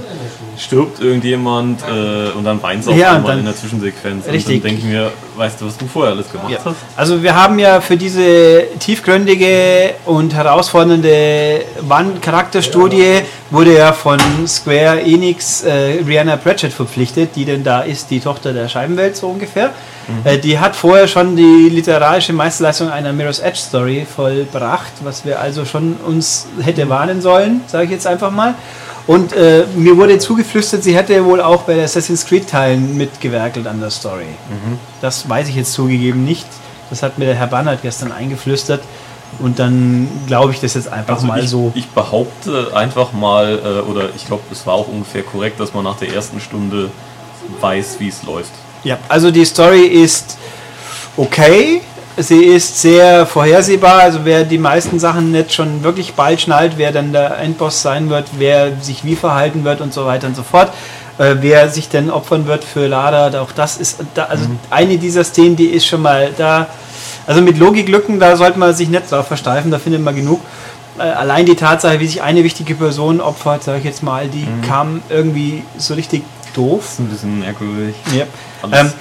stirbt 0.57 1.01
irgendjemand 1.01 1.83
äh, 1.83 2.31
und 2.37 2.45
dann 2.45 2.63
weint 2.63 2.83
es 2.83 2.89
auf 2.89 2.97
Ja, 2.97 3.11
und 3.11 3.17
einmal 3.17 3.31
dann- 3.33 3.39
in 3.41 3.45
der 3.47 3.57
Zwischensequenz. 3.57 4.27
Richtig. 4.29 4.57
Und 4.57 4.65
dann 4.65 4.71
denke 4.71 4.87
ich 4.87 4.93
mir, 4.93 5.11
weißt 5.37 5.61
du, 5.61 5.67
was 5.67 5.77
du 5.77 5.87
vorher 5.89 6.13
alles 6.13 6.31
gemacht 6.31 6.51
Ja. 6.51 6.59
hast? 6.65 6.77
Also 6.97 7.23
wir 7.25 7.35
haben 7.35 7.59
ja 7.59 7.81
für 7.81 7.97
diese 7.97 8.65
tiefgründige 8.79 9.95
und 10.07 10.33
herausfordernde 10.33 11.63
Wand-Charakterstudie 11.81 13.23
wurde 13.51 13.77
ja 13.77 13.93
von 13.93 14.19
Square 14.47 15.03
Enix 15.03 15.63
äh, 15.63 16.03
Rihanna 16.07 16.37
Pratchett 16.37 16.73
verpflichtet, 16.73 17.31
die 17.35 17.45
denn 17.45 17.65
da 17.65 17.81
ist, 17.81 18.11
die 18.11 18.21
Tochter 18.21 18.53
der 18.53 18.69
Scheibenwelt 18.69 19.17
so 19.17 19.29
ungefähr. 19.29 19.71
Äh, 20.25 20.39
die 20.39 20.59
hat 20.59 20.77
vorher 20.77 21.09
schon 21.09 21.37
die 21.37 21.69
literarische 21.69 22.33
Meisterleistung 22.33 22.91
einer 22.91 23.13
Mirror's 23.13 23.41
Edge 23.41 23.59
Story 23.59 24.07
vollbracht, 24.13 24.93
was 25.03 25.25
wir 25.25 25.41
also 25.41 25.65
schon 25.65 25.97
uns 26.07 26.47
hätte 26.61 26.89
warnen 26.89 27.21
sollen, 27.21 27.61
sage 27.67 27.85
ich 27.85 27.91
jetzt 27.91 28.07
einfach 28.07 28.31
mal. 28.31 28.55
Und 29.07 29.33
äh, 29.33 29.65
mir 29.77 29.97
wurde 29.97 30.19
zugeflüstert, 30.19 30.85
sie 30.85 30.95
hätte 30.95 31.25
wohl 31.25 31.41
auch 31.41 31.63
bei 31.63 31.75
den 31.75 31.85
Assassin's 31.85 32.25
Creed 32.25 32.49
Teilen 32.49 32.97
mitgewerkelt 32.97 33.67
an 33.67 33.81
der 33.81 33.91
Story. 33.91 34.27
Das 35.01 35.29
weiß 35.29 35.49
ich 35.49 35.57
jetzt 35.57 35.73
zugegeben 35.73 36.25
nicht. 36.25 36.47
Das 36.91 37.03
hat 37.03 37.19
mir 37.19 37.25
der 37.25 37.35
Herr 37.35 37.47
Bannert 37.47 37.83
gestern 37.83 38.13
eingeflüstert. 38.13 38.83
Und 39.39 39.59
dann 39.59 40.09
glaube 40.27 40.53
ich 40.53 40.61
das 40.61 40.75
jetzt 40.75 40.93
einfach 40.93 41.15
Also 41.15 41.27
mal 41.27 41.43
ich, 41.43 41.49
so. 41.49 41.73
ich 41.75 41.89
behaupte 41.89 42.73
einfach 42.75 43.13
mal, 43.13 43.59
äh, 43.59 43.91
oder 43.91 44.09
ich 44.15 44.27
glaube, 44.27 44.43
es 44.51 44.67
war 44.67 44.75
auch 44.75 44.89
ungefähr 44.89 45.23
korrekt, 45.23 45.61
dass 45.61 45.73
man 45.73 45.85
nach 45.85 45.97
der 45.97 46.13
ersten 46.13 46.41
Stunde 46.41 46.91
weiß, 47.61 47.97
wie 47.99 48.09
es 48.09 48.23
läuft. 48.23 48.51
Ja, 48.85 48.99
also 49.09 49.31
die 49.31 49.45
Story 49.45 49.85
ist 49.85 50.37
okay. 51.17 51.81
Sie 52.17 52.45
ist 52.45 52.81
sehr 52.81 53.25
vorhersehbar. 53.25 54.01
Also 54.01 54.21
wer 54.25 54.45
die 54.45 54.59
meisten 54.59 54.99
Sachen 54.99 55.33
nicht 55.33 55.53
schon 55.53 55.83
wirklich 55.83 56.15
bald 56.15 56.41
schnallt, 56.41 56.73
wer 56.77 56.93
dann 56.93 57.13
der 57.13 57.39
Endboss 57.39 57.81
sein 57.83 58.11
wird, 58.11 58.27
wer 58.37 58.73
sich 58.81 59.05
wie 59.05 59.17
verhalten 59.17 59.65
wird 59.65 59.81
und 59.81 59.95
so 59.95 60.05
weiter 60.07 60.27
und 60.27 60.37
so 60.37 60.43
fort. 60.43 60.73
Äh, 61.19 61.37
wer 61.41 61.69
sich 61.69 61.89
denn 61.89 62.11
opfern 62.11 62.47
wird 62.47 62.65
für 62.65 62.87
Lara, 62.87 63.39
auch 63.41 63.53
das 63.53 63.77
ist 63.77 63.99
da, 64.15 64.25
also 64.25 64.47
eine 64.71 64.97
dieser 64.97 65.23
Szenen, 65.25 65.55
die 65.57 65.67
ist 65.67 65.87
schon 65.87 66.03
mal 66.03 66.31
da. 66.37 66.67
Also 67.27 67.41
mit 67.43 67.59
Logiklücken, 67.59 68.19
da 68.21 68.37
sollte 68.37 68.59
man 68.59 68.75
sich 68.75 68.89
nicht 68.89 69.11
drauf 69.11 69.27
versteifen, 69.29 69.71
da 69.71 69.79
findet 69.79 70.03
man 70.03 70.15
genug. 70.17 70.41
Äh, 70.99 71.03
allein 71.03 71.47
die 71.47 71.55
Tatsache, 71.55 72.01
wie 72.01 72.07
sich 72.07 72.23
eine 72.23 72.43
wichtige 72.45 72.75
Person 72.75 73.21
opfert, 73.21 73.63
sage 73.63 73.79
ich 73.79 73.85
jetzt 73.85 74.03
mal, 74.03 74.29
die 74.29 74.47
kam 74.67 75.03
irgendwie 75.09 75.63
so 75.79 75.95
richtig 75.95 76.23
doof. 76.55 76.83
Das 76.83 76.93
ist 76.93 76.99
ein 77.01 77.07
bisschen 77.09 77.39
merkwürdig. 77.41 77.95
Ja. 78.17 78.25
Ähm, 78.73 78.93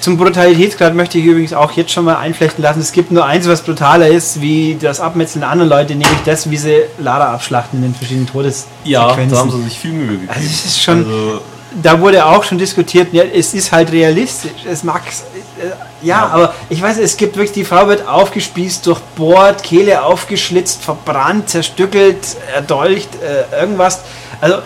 zum 0.00 0.16
Brutalitätsgrad 0.16 0.94
möchte 0.94 1.18
ich 1.18 1.24
übrigens 1.24 1.52
auch 1.52 1.72
jetzt 1.72 1.90
schon 1.90 2.04
mal 2.04 2.16
einflechten 2.16 2.62
lassen. 2.62 2.80
Es 2.80 2.92
gibt 2.92 3.10
nur 3.10 3.26
eins, 3.26 3.46
was 3.48 3.62
brutaler 3.62 4.08
ist, 4.08 4.40
wie 4.40 4.76
das 4.80 5.00
Abmetzeln 5.00 5.40
der 5.40 5.50
anderen 5.50 5.68
Leute, 5.68 5.94
nämlich 5.94 6.18
das, 6.24 6.48
wie 6.50 6.56
sie 6.56 6.82
Lara 6.98 7.34
abschlachten 7.34 7.80
in 7.80 7.90
den 7.90 7.94
verschiedenen 7.94 8.26
Todessequenzen. 8.28 8.84
Ja, 8.84 9.16
da 9.16 9.36
haben 9.38 9.50
sie 9.50 9.62
sich 9.64 9.78
viel 9.78 9.92
Mühe 9.92 10.06
gegeben. 10.12 10.28
Also 10.28 10.46
es 10.46 10.64
ist 10.64 10.80
schon- 10.82 10.98
Also, 10.98 11.40
da 11.82 12.00
wurde 12.00 12.24
auch 12.24 12.44
schon 12.44 12.58
diskutiert, 12.58 13.12
ja, 13.12 13.22
es 13.24 13.54
ist 13.54 13.72
halt 13.72 13.92
realistisch. 13.92 14.52
Es 14.70 14.82
mag 14.84 15.02
äh, 15.06 15.66
ja, 16.06 16.18
Ja. 16.18 16.26
aber 16.28 16.54
ich 16.68 16.80
weiß, 16.80 16.98
es 16.98 17.16
gibt 17.16 17.36
wirklich, 17.36 17.52
die 17.52 17.64
Frau 17.64 17.88
wird 17.88 18.06
aufgespießt, 18.06 18.86
durchbohrt, 18.86 19.62
Kehle 19.62 20.02
aufgeschlitzt, 20.04 20.82
verbrannt, 20.82 21.48
zerstückelt, 21.50 22.18
erdolcht, 22.54 23.08
äh, 23.16 23.60
irgendwas. 23.60 24.00
Also 24.40 24.58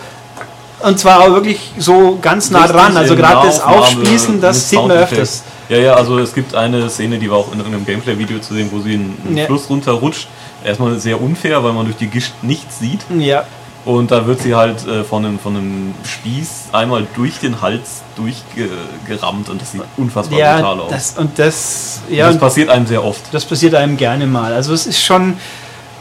und 0.83 0.97
zwar 0.99 1.21
auch 1.21 1.29
wirklich 1.33 1.59
so 1.77 2.17
ganz 2.21 2.49
nah 2.49 2.67
dran. 2.67 2.97
Also 2.97 3.15
gerade 3.15 3.45
das 3.47 3.61
Aufspießen, 3.61 4.41
das 4.41 4.69
sieht 4.69 4.79
man 4.79 4.91
öfters. 4.91 5.43
Ja, 5.69 5.77
ja, 5.77 5.93
also 5.93 6.19
es 6.19 6.33
gibt 6.33 6.53
eine 6.55 6.89
Szene, 6.89 7.17
die 7.17 7.29
war 7.31 7.37
auch 7.37 7.51
in 7.53 7.59
irgendeinem 7.59 7.85
Gameplay-Video 7.85 8.39
zu 8.39 8.53
sehen, 8.53 8.69
wo 8.71 8.79
sie 8.79 8.95
einen, 8.95 9.17
einen 9.25 9.37
Ja. 9.37 9.45
Fluss 9.45 9.69
runterrutscht. 9.69 10.27
Erstmal 10.63 10.99
sehr 10.99 11.21
unfair, 11.21 11.63
weil 11.63 11.71
man 11.73 11.85
durch 11.85 11.97
die 11.97 12.07
Gischt 12.07 12.33
nichts 12.41 12.79
sieht. 12.79 12.99
Ja, 13.17 13.45
Und 13.83 14.11
da 14.11 14.27
wird 14.27 14.41
sie 14.41 14.53
halt 14.53 14.85
äh, 14.85 15.03
von, 15.03 15.25
einem, 15.25 15.39
von 15.39 15.55
einem 15.57 15.95
Spieß 16.03 16.65
einmal 16.71 17.07
durch 17.15 17.39
den 17.39 17.61
Hals 17.61 18.03
durchgerammt 18.15 19.49
und 19.49 19.59
das 19.59 19.71
sieht 19.71 19.81
unfassbar 19.97 20.37
ja 20.37 20.55
brutal 20.57 20.81
aus. 20.81 20.91
das, 20.91 21.17
und 21.17 21.39
das, 21.39 22.01
Und 22.07 22.15
ja, 22.15 22.27
das 22.27 22.37
passiert 22.37 22.69
einem 22.69 22.85
sehr 22.85 23.03
oft. 23.03 23.21
das 23.31 23.43
passiert 23.43 23.73
einem 23.73 23.97
gerne 23.97 24.27
mal. 24.27 24.53
Also 24.53 24.73
es 24.73 24.85
ist 24.85 25.01
schon, 25.01 25.35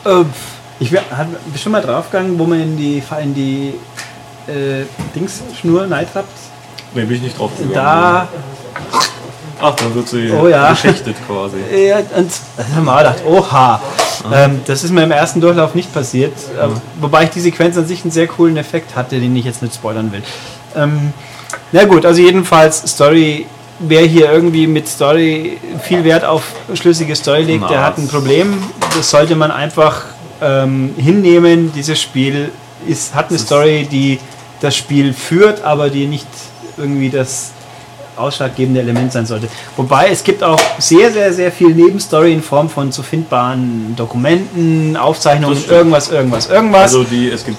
äh, 0.05 0.25
ich 0.79 0.91
du 0.91 0.99
schon 1.59 1.73
mal 1.73 1.81
draufgegangen, 1.81 2.39
wo 2.39 2.45
man 2.45 2.61
in 2.61 2.77
die, 2.77 3.03
in 3.23 3.35
die 3.35 3.75
äh, 4.47 4.85
Dingsschnur 5.15 5.87
neittrappt? 5.87 6.29
Nee, 6.95 7.05
bin 7.05 7.17
ich 7.17 7.23
nicht 7.23 7.39
drauf 7.39 7.51
gegangen. 7.57 7.75
Da, 7.75 8.29
Ach, 9.63 9.75
dann 9.77 9.95
wird 9.95 10.09
sie 10.09 10.31
Oh 10.33 10.49
ja. 10.49 10.71
geschächtet 10.71 11.17
quasi. 11.27 11.59
ja, 11.89 11.99
und 11.99 12.31
da 12.57 12.65
haben 12.77 12.85
wir 12.85 12.93
auch 12.95 12.99
gedacht, 12.99 13.23
oha, 13.27 13.81
ähm, 14.33 14.61
das 14.67 14.85
ist 14.85 14.91
mir 14.91 15.03
im 15.03 15.11
ersten 15.11 15.41
Durchlauf 15.41 15.75
nicht 15.75 15.93
passiert. 15.93 16.33
Äh, 16.33 16.69
wobei 17.01 17.25
ich 17.25 17.31
die 17.31 17.41
Sequenz 17.41 17.77
an 17.77 17.87
sich 17.87 18.03
einen 18.03 18.11
sehr 18.11 18.27
coolen 18.27 18.57
Effekt 18.57 18.97
hatte, 18.97 19.19
den 19.19 19.35
ich 19.37 19.45
jetzt 19.45 19.63
nicht 19.63 19.75
spoilern 19.75 20.13
will. 20.13 20.23
Ähm, 20.77 21.13
na 21.73 21.85
gut, 21.85 22.05
also 22.05 22.21
jedenfalls 22.21 22.83
Story, 22.83 23.47
wer 23.79 24.03
hier 24.03 24.31
irgendwie 24.31 24.67
mit 24.67 24.89
Story 24.89 25.59
viel 25.83 26.05
Wert 26.05 26.25
auf 26.25 26.43
schlüssige 26.75 27.17
Story 27.17 27.43
legt, 27.43 27.69
der 27.71 27.85
hat 27.85 27.99
ein 27.99 28.09
Problem. 28.09 28.63
Das 28.97 29.11
sollte 29.11 29.37
man 29.37 29.51
einfach 29.51 30.05
ähm, 30.41 30.95
hinnehmen. 30.97 31.73
Dieses 31.75 32.01
Spiel 32.01 32.51
ist, 32.87 33.15
hat 33.15 33.31
eine 33.31 33.39
Story, 33.39 33.87
die 33.91 34.19
das 34.61 34.77
Spiel 34.77 35.13
führt, 35.13 35.63
aber 35.63 35.91
die 35.91 36.07
nicht 36.07 36.27
irgendwie 36.77 37.11
das 37.11 37.53
ausschlaggebende 38.21 38.81
Element 38.81 39.13
sein 39.13 39.27
sollte. 39.27 39.49
Wobei 39.77 40.11
es 40.11 40.23
gibt 40.23 40.43
auch 40.43 40.61
sehr, 40.79 41.11
sehr, 41.13 41.33
sehr 41.33 41.53
viel 41.53 41.75
Nebenstory 41.75 42.33
in 42.33 42.43
Form 42.43 42.69
von 42.69 42.93
zu 42.93 43.03
findbaren 43.03 43.95
Dokumenten, 43.97 44.97
Aufzeichnungen, 44.97 45.59
irgendwas, 45.69 46.11
irgendwas, 46.11 46.49
irgendwas. 46.49 46.83
Also 46.83 47.05
die, 47.05 47.29
es 47.29 47.45
gibt 47.45 47.59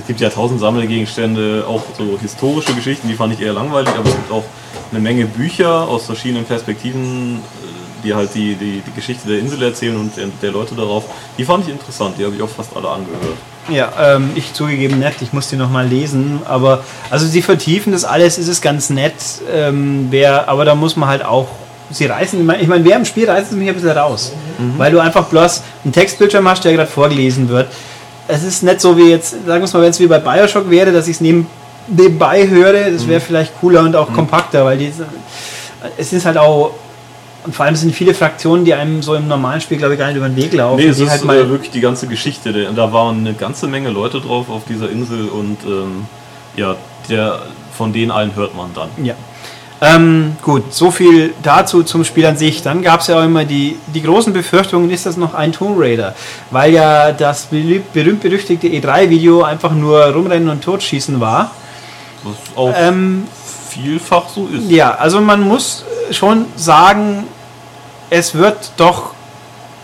es 0.00 0.06
gibt 0.06 0.20
ja 0.20 0.30
tausend 0.30 0.60
Sammelgegenstände, 0.60 1.64
auch 1.68 1.82
so 1.96 2.18
historische 2.20 2.74
Geschichten, 2.74 3.08
die 3.08 3.14
fand 3.14 3.34
ich 3.34 3.40
eher 3.40 3.52
langweilig, 3.52 3.90
aber 3.90 4.08
es 4.08 4.14
gibt 4.14 4.32
auch 4.32 4.44
eine 4.90 5.00
Menge 5.00 5.26
Bücher 5.26 5.88
aus 5.88 6.06
verschiedenen 6.06 6.44
Perspektiven, 6.44 7.36
äh, 7.36 7.79
die 8.02 8.14
halt 8.14 8.34
die, 8.34 8.54
die, 8.54 8.82
die 8.86 8.92
Geschichte 8.94 9.28
der 9.28 9.38
Insel 9.38 9.62
erzählen 9.62 9.96
und 9.96 10.16
der, 10.16 10.26
der 10.42 10.52
Leute 10.52 10.74
darauf. 10.74 11.04
Die 11.38 11.44
fand 11.44 11.66
ich 11.66 11.72
interessant, 11.72 12.16
die 12.18 12.24
habe 12.24 12.34
ich 12.34 12.42
auch 12.42 12.48
fast 12.48 12.76
alle 12.76 12.88
angehört. 12.88 13.36
Ja, 13.68 13.92
ähm, 14.00 14.30
ich 14.34 14.52
zugegeben 14.52 14.98
nett, 14.98 15.14
ich 15.20 15.32
muss 15.32 15.48
die 15.48 15.56
nochmal 15.56 15.86
lesen, 15.86 16.40
aber 16.46 16.82
also 17.10 17.26
sie 17.26 17.42
vertiefen 17.42 17.92
das 17.92 18.04
alles, 18.04 18.38
ist 18.38 18.48
es 18.48 18.60
ganz 18.60 18.90
nett, 18.90 19.14
ähm, 19.52 20.08
wer, 20.10 20.48
aber 20.48 20.64
da 20.64 20.74
muss 20.74 20.96
man 20.96 21.08
halt 21.08 21.24
auch, 21.24 21.46
sie 21.90 22.06
reißen, 22.06 22.40
ich 22.60 22.66
meine, 22.68 22.84
wer 22.84 22.96
im 22.96 23.04
Spiel 23.04 23.28
reißt 23.28 23.52
es 23.52 23.56
mich 23.56 23.68
ein 23.68 23.74
bisschen 23.74 23.90
raus, 23.90 24.32
weil 24.76 24.90
du 24.90 24.98
einfach 24.98 25.26
bloß 25.26 25.62
einen 25.84 25.92
Textbildschirm 25.92 26.48
hast, 26.48 26.64
der 26.64 26.72
gerade 26.72 26.90
vorgelesen 26.90 27.48
wird. 27.48 27.68
Es 28.26 28.42
ist 28.42 28.62
nicht 28.62 28.80
so 28.80 28.96
wie 28.96 29.10
jetzt, 29.10 29.30
sagen 29.30 29.60
wir 29.60 29.64
es 29.64 29.72
mal, 29.72 29.82
wenn 29.82 29.90
es 29.90 30.00
wie 30.00 30.06
bei 30.06 30.18
Bioshock 30.18 30.70
wäre, 30.70 30.92
dass 30.92 31.06
ich 31.06 31.16
es 31.16 31.20
neben, 31.20 31.46
nebenbei 31.86 32.48
höre, 32.48 32.90
das 32.90 33.06
wäre 33.06 33.20
vielleicht 33.20 33.58
cooler 33.60 33.82
und 33.82 33.94
auch 33.94 34.12
kompakter, 34.12 34.64
weil 34.64 34.78
die, 34.78 34.92
es 35.96 36.12
ist 36.12 36.26
halt 36.26 36.38
auch, 36.38 36.72
und 37.44 37.54
vor 37.54 37.64
allem 37.66 37.74
sind 37.76 37.94
viele 37.94 38.12
Fraktionen, 38.14 38.64
die 38.64 38.74
einem 38.74 39.02
so 39.02 39.14
im 39.14 39.26
normalen 39.28 39.60
Spiel, 39.60 39.78
glaube 39.78 39.94
ich, 39.94 39.98
gar 39.98 40.08
nicht 40.08 40.16
über 40.16 40.28
den 40.28 40.36
Weg 40.36 40.52
laufen. 40.52 40.76
Nee, 40.80 40.88
es 40.88 40.98
ist 41.00 41.10
halt 41.10 41.22
äh, 41.24 41.48
wirklich 41.48 41.70
die 41.70 41.80
ganze 41.80 42.06
Geschichte. 42.06 42.52
Der- 42.52 42.70
Da 42.72 42.92
waren 42.92 43.18
eine 43.20 43.34
ganze 43.34 43.66
Menge 43.66 43.90
Leute 43.90 44.20
drauf 44.20 44.50
auf 44.50 44.62
dieser 44.68 44.90
Insel 44.90 45.28
und 45.28 45.58
ähm, 45.64 46.06
ja, 46.56 46.76
der, 47.08 47.40
von 47.76 47.92
denen 47.92 48.10
allen 48.10 48.34
hört 48.34 48.54
man 48.54 48.70
dann. 48.74 48.88
Ja. 49.04 49.14
Ähm, 49.82 50.36
gut, 50.42 50.74
so 50.74 50.90
viel 50.90 51.32
dazu 51.42 51.82
zum 51.82 52.04
Spiel 52.04 52.26
an 52.26 52.36
sich. 52.36 52.60
Dann 52.62 52.82
gab 52.82 53.00
es 53.00 53.06
ja 53.06 53.18
auch 53.18 53.24
immer 53.24 53.46
die, 53.46 53.76
die 53.94 54.02
großen 54.02 54.30
Befürchtungen, 54.34 54.90
ist 54.90 55.06
das 55.06 55.16
noch 55.16 55.32
ein 55.32 55.52
Tomb 55.52 55.76
Raider? 55.80 56.14
Weil 56.50 56.74
ja 56.74 57.12
das 57.12 57.48
berühmt-berüchtigte 57.94 58.66
E3-Video 58.66 59.42
einfach 59.42 59.72
nur 59.72 60.04
rumrennen 60.12 60.50
und 60.50 60.62
totschießen 60.62 61.18
war. 61.20 61.52
Was 62.22 62.34
auch 62.56 62.74
Ähm, 62.76 63.24
vielfach 63.70 64.28
so 64.28 64.48
ist. 64.48 64.70
ja, 64.70 64.94
also 64.94 65.20
man 65.20 65.40
muss 65.46 65.84
schon 66.10 66.46
sagen, 66.56 67.24
es 68.10 68.34
wird 68.34 68.72
doch 68.76 69.14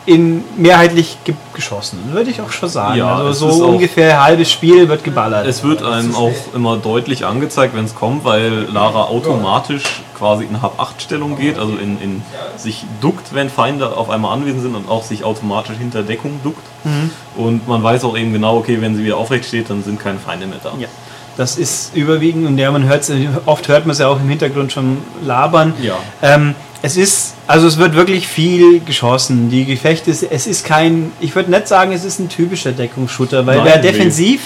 in 0.07 0.45
mehrheitlich 0.57 1.19
ge 1.25 1.35
geschossen, 1.53 1.99
würde 2.13 2.31
ich 2.31 2.41
auch 2.41 2.53
schon 2.53 2.69
sagen. 2.69 2.99
Ja, 2.99 3.17
also 3.17 3.51
so 3.51 3.67
ungefähr 3.67 4.19
ein 4.19 4.25
halbes 4.25 4.53
Spiel 4.53 4.89
wird 4.89 5.03
geballert. 5.03 5.47
Es 5.47 5.65
wird 5.65 5.83
einem 5.83 6.15
auch 6.15 6.35
immer 6.55 6.77
deutlich 6.77 7.25
angezeigt, 7.25 7.75
wenn 7.75 7.87
es 7.87 7.95
kommt, 7.95 8.25
weil 8.25 8.67
Lara 8.71 9.05
automatisch 9.05 9.83
quasi 10.17 10.45
in 10.45 10.63
Hab-8-Stellung 10.63 11.37
geht, 11.37 11.59
also 11.59 11.77
in, 11.77 12.01
in 12.01 12.23
sich 12.57 12.85
duckt, 13.01 13.35
wenn 13.35 13.51
Feinde 13.51 13.97
auf 13.97 14.11
einmal 14.11 14.35
anwesend 14.35 14.63
sind 14.63 14.75
und 14.75 14.89
auch 14.89 15.03
sich 15.03 15.25
automatisch 15.25 15.77
hinter 15.77 16.03
Deckung 16.03 16.41
duckt. 16.43 16.63
Mhm. 16.85 17.11
Und 17.37 17.69
man 17.69 17.83
weiß 17.83 18.05
auch 18.05 18.17
eben 18.17 18.33
genau, 18.33 18.59
okay, 18.59 18.81
wenn 18.81 18.97
sie 18.97 19.05
wieder 19.05 19.17
aufrecht 19.17 19.47
steht, 19.47 19.71
dann 19.71 19.83
sind 19.83 19.99
keine 19.99 20.19
Feinde 20.19 20.47
mehr 20.47 20.59
da. 20.63 20.73
Ja, 20.79 20.89
das 21.37 21.59
ist 21.59 21.95
überwiegend 21.95 22.47
und 22.47 22.59
ja, 22.59 22.71
man 22.71 22.85
hört 22.85 23.11
oft 23.45 23.69
hört 23.69 23.87
man 23.87 23.93
es 23.93 23.99
ja 23.99 24.09
auch 24.09 24.21
im 24.21 24.29
Hintergrund 24.29 24.73
schon 24.73 24.99
labern. 25.25 25.75
Ja. 25.83 25.99
Ähm, 26.23 26.55
es 26.83 26.97
ist, 26.97 27.35
also 27.47 27.67
es 27.67 27.79
wird 27.79 27.95
wirklich 27.95 28.29
viel 28.29 28.81
geschossen. 28.81 29.51
Die 29.51 29.65
Gefechte, 29.65 30.11
es 30.11 30.47
ist 30.47 30.65
kein, 30.65 31.13
ich 31.21 31.35
würde 31.35 31.51
nicht 31.51 31.69
sagen, 31.69 31.93
es 31.93 32.05
ist 32.05 32.19
ein 32.21 32.29
typischer 32.29 32.73
Deckungsshooter, 32.73 33.47
weil 33.47 33.59
Nein, 33.59 33.67
wer 33.67 33.79
defensiv, 33.79 34.41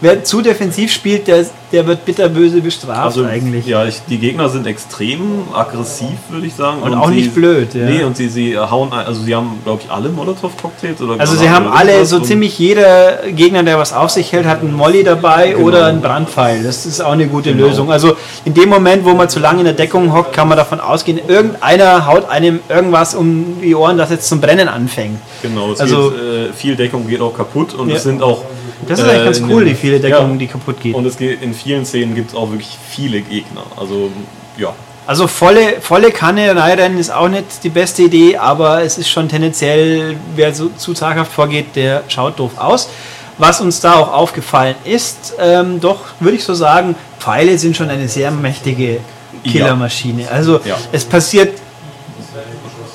wer 0.00 0.24
zu 0.24 0.42
defensiv 0.42 0.92
spielt, 0.92 1.28
der 1.28 1.44
der 1.72 1.86
wird 1.86 2.04
bitterböse 2.04 2.60
bestraft 2.60 3.00
Also 3.00 3.24
eigentlich. 3.24 3.66
Ja, 3.66 3.84
ich, 3.84 4.00
die 4.08 4.18
Gegner 4.18 4.48
sind 4.48 4.66
extrem 4.66 5.20
aggressiv, 5.52 6.08
würde 6.30 6.46
ich 6.46 6.54
sagen. 6.54 6.82
Und 6.82 6.94
auch 6.94 7.08
sie, 7.08 7.14
nicht 7.16 7.34
blöd, 7.34 7.74
ja. 7.74 7.84
Nee, 7.86 8.04
und 8.04 8.16
sie, 8.16 8.28
sie 8.28 8.56
hauen, 8.58 8.92
also 8.92 9.22
sie 9.22 9.34
haben, 9.34 9.58
glaube 9.64 9.82
ich, 9.84 9.90
alle 9.90 10.08
Molotow-Cocktails 10.10 11.00
oder 11.02 11.18
Also 11.20 11.36
sie 11.36 11.48
haben 11.50 11.66
alle, 11.66 12.04
so 12.06 12.16
und- 12.16 12.26
ziemlich 12.26 12.58
jeder 12.58 13.18
Gegner, 13.34 13.62
der 13.62 13.78
was 13.78 13.92
auf 13.92 14.10
sich 14.10 14.32
hält, 14.32 14.46
hat 14.46 14.60
einen 14.60 14.74
Molly 14.74 15.02
dabei 15.04 15.50
Genau. 15.52 15.66
oder 15.66 15.86
einen 15.86 16.00
Brandpfeil. 16.00 16.62
Das 16.62 16.86
ist 16.86 17.00
auch 17.00 17.12
eine 17.12 17.26
gute 17.26 17.52
Genau. 17.52 17.66
Lösung. 17.68 17.90
Also 17.90 18.14
in 18.44 18.54
dem 18.54 18.68
Moment, 18.68 19.04
wo 19.04 19.14
man 19.14 19.28
zu 19.28 19.40
lange 19.40 19.60
in 19.60 19.64
der 19.64 19.74
Deckung 19.74 20.12
hockt, 20.12 20.32
kann 20.32 20.48
man 20.48 20.56
davon 20.58 20.80
ausgehen, 20.80 21.18
irgendeiner 21.26 22.06
haut 22.06 22.28
einem 22.28 22.60
irgendwas 22.68 23.14
um 23.14 23.60
die 23.62 23.74
Ohren, 23.74 23.98
das 23.98 24.10
jetzt 24.10 24.28
zum 24.28 24.40
Brennen 24.40 24.68
anfängt. 24.68 25.18
Genau, 25.42 25.72
es 25.72 25.80
Also- 25.80 26.10
geht, 26.10 26.20
äh, 26.20 26.52
viel 26.54 26.76
Deckung 26.76 27.06
geht 27.08 27.20
auch 27.20 27.34
kaputt 27.36 27.74
und 27.74 27.88
Ja. 27.88 27.96
es 27.96 28.02
sind 28.02 28.22
auch. 28.22 28.42
Das 28.86 28.98
ist 28.98 29.08
eigentlich 29.08 29.24
ganz 29.24 29.38
in 29.38 29.50
cool, 29.50 29.64
den- 29.64 29.70
wie 29.72 29.74
viele 29.76 29.98
Deckungen, 29.98 30.32
ja, 30.32 30.38
die 30.40 30.46
kaputt 30.46 30.78
gehen. 30.78 30.94
Und 30.94 31.06
es 31.06 31.16
geht 31.16 31.40
in 31.42 31.53
vielen 31.54 31.86
Szenen 31.86 32.14
gibt 32.14 32.30
es 32.30 32.36
auch 32.36 32.50
wirklich 32.50 32.76
viele 32.90 33.20
Gegner. 33.20 33.62
Also 33.76 34.10
ja. 34.58 34.74
Also 35.06 35.26
volle, 35.26 35.80
volle 35.80 36.10
Kanne 36.10 36.56
Rennen 36.56 36.98
ist 36.98 37.10
auch 37.12 37.28
nicht 37.28 37.62
die 37.62 37.68
beste 37.68 38.04
Idee, 38.04 38.38
aber 38.38 38.82
es 38.82 38.96
ist 38.96 39.10
schon 39.10 39.28
tendenziell, 39.28 40.16
wer 40.34 40.54
so 40.54 40.70
zu 40.70 40.94
zaghaft 40.94 41.30
vorgeht, 41.30 41.76
der 41.76 42.04
schaut 42.08 42.38
doof 42.38 42.52
aus. 42.56 42.88
Was 43.36 43.60
uns 43.60 43.80
da 43.80 43.94
auch 43.96 44.12
aufgefallen 44.12 44.76
ist, 44.84 45.34
ähm, 45.38 45.80
doch 45.80 46.00
würde 46.20 46.36
ich 46.36 46.44
so 46.44 46.54
sagen, 46.54 46.94
Pfeile 47.18 47.58
sind 47.58 47.76
schon 47.76 47.90
eine 47.90 48.08
sehr 48.08 48.30
mächtige 48.30 49.00
Killermaschine. 49.42 50.30
Also 50.30 50.60
Ja. 50.64 50.78
es 50.92 51.04
passiert 51.04 51.58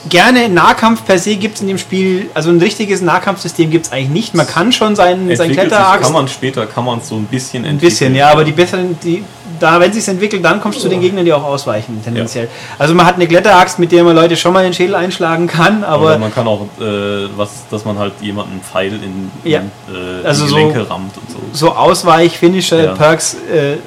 gerne 0.09 0.49
Nahkampf 0.49 1.05
per 1.05 1.17
se 1.19 1.35
gibt 1.35 1.55
es 1.55 1.61
in 1.61 1.67
dem 1.67 1.77
Spiel, 1.77 2.29
also 2.33 2.49
ein 2.49 2.59
richtiges 2.59 3.01
Nahkampfsystem 3.01 3.69
gibt 3.69 3.85
es 3.87 3.91
eigentlich 3.91 4.09
nicht. 4.09 4.35
Man 4.35 4.47
kann 4.47 4.71
schon 4.71 4.95
seinen, 4.95 5.27
sein 5.35 5.49
Entwickelt 5.49 5.49
sich, 5.49 5.57
Kletteraxt 5.69 6.03
kann 6.03 6.13
man 6.13 6.27
später 6.27 6.65
kann 6.65 6.85
man 6.85 6.99
es 6.99 7.07
so 7.09 7.15
ein 7.15 7.25
bisschen 7.25 7.65
ein 7.65 7.77
bisschen, 7.77 8.15
ja, 8.15 8.29
aber 8.31 8.43
die 8.43 8.51
besseren, 8.51 8.97
die, 9.03 9.23
da, 9.59 9.79
wenn 9.79 9.91
sich 9.91 10.07
entwickelt, 10.07 10.43
dann 10.45 10.61
kommst 10.61 10.77
du 10.79 10.83
zu 10.83 10.89
den 10.89 11.01
Gegnern, 11.01 11.25
die 11.25 11.33
auch 11.33 11.43
ausweichen, 11.43 12.01
tendenziell. 12.03 12.47
Also 12.77 12.93
man 12.93 13.05
hat 13.05 13.15
eine 13.15 13.27
Kletteraxt, 13.27 13.77
mit 13.79 13.91
der 13.91 14.03
man 14.03 14.15
Leute 14.15 14.37
schon 14.37 14.53
mal 14.53 14.63
den 14.63 14.73
Schädel 14.73 14.95
einschlagen 14.95 15.47
kann, 15.47 15.83
Aber 15.83 16.11
aber 16.11 16.17
man 16.17 16.33
kann 16.33 16.47
auch, 16.47 16.61
äh, 16.79 17.27
was, 17.35 17.49
dass 17.69 17.83
man 17.85 17.97
halt 17.99 18.13
jemanden 18.21 18.61
Pfeil 18.61 18.93
in, 18.93 19.03
in 19.43 19.51
Ja. 19.51 19.59
äh, 19.59 20.25
Also 20.25 20.43
die 20.45 20.49
so- 20.49 20.55
Gelenke 20.55 20.89
rammt 20.89 21.11
und 21.17 21.29
so. 21.29 21.37
so 21.51 21.75
Ausweich-Finisher-Perks 21.75 23.37
Ja. 23.49 23.55
äh, 23.55 23.77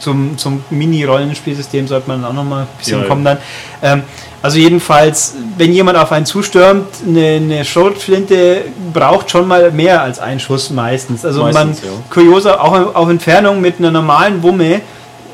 zum, 0.00 0.36
zum 0.36 0.64
Mini-Rollenspielsystem 0.70 1.86
sollte 1.86 2.08
man 2.08 2.24
auch 2.24 2.32
noch 2.32 2.44
mal 2.44 2.62
ein 2.62 2.68
bisschen 2.78 2.98
Ja, 2.98 3.02
ja. 3.04 3.08
kommen 3.08 3.24
dann. 3.24 3.38
Ähm, 3.82 4.02
also 4.44 4.58
jedenfalls, 4.58 5.36
wenn 5.56 5.72
jemand 5.72 5.96
auf 5.96 6.12
einen 6.12 6.26
zustürmt, 6.26 6.88
eine, 7.08 7.36
eine 7.36 7.64
Schrotflinte 7.64 8.66
braucht 8.92 9.30
schon 9.30 9.48
mal 9.48 9.70
mehr 9.70 10.02
als 10.02 10.18
einen 10.18 10.38
Schuss 10.38 10.68
meistens. 10.68 11.24
Also 11.24 11.44
Meistens, 11.44 11.80
man, 11.80 11.90
ja. 11.90 11.98
kurioser, 12.10 12.62
auch 12.62 12.94
auf 12.94 13.08
Entfernung 13.08 13.62
mit 13.62 13.78
einer 13.78 13.90
normalen 13.90 14.42
Wumme 14.42 14.82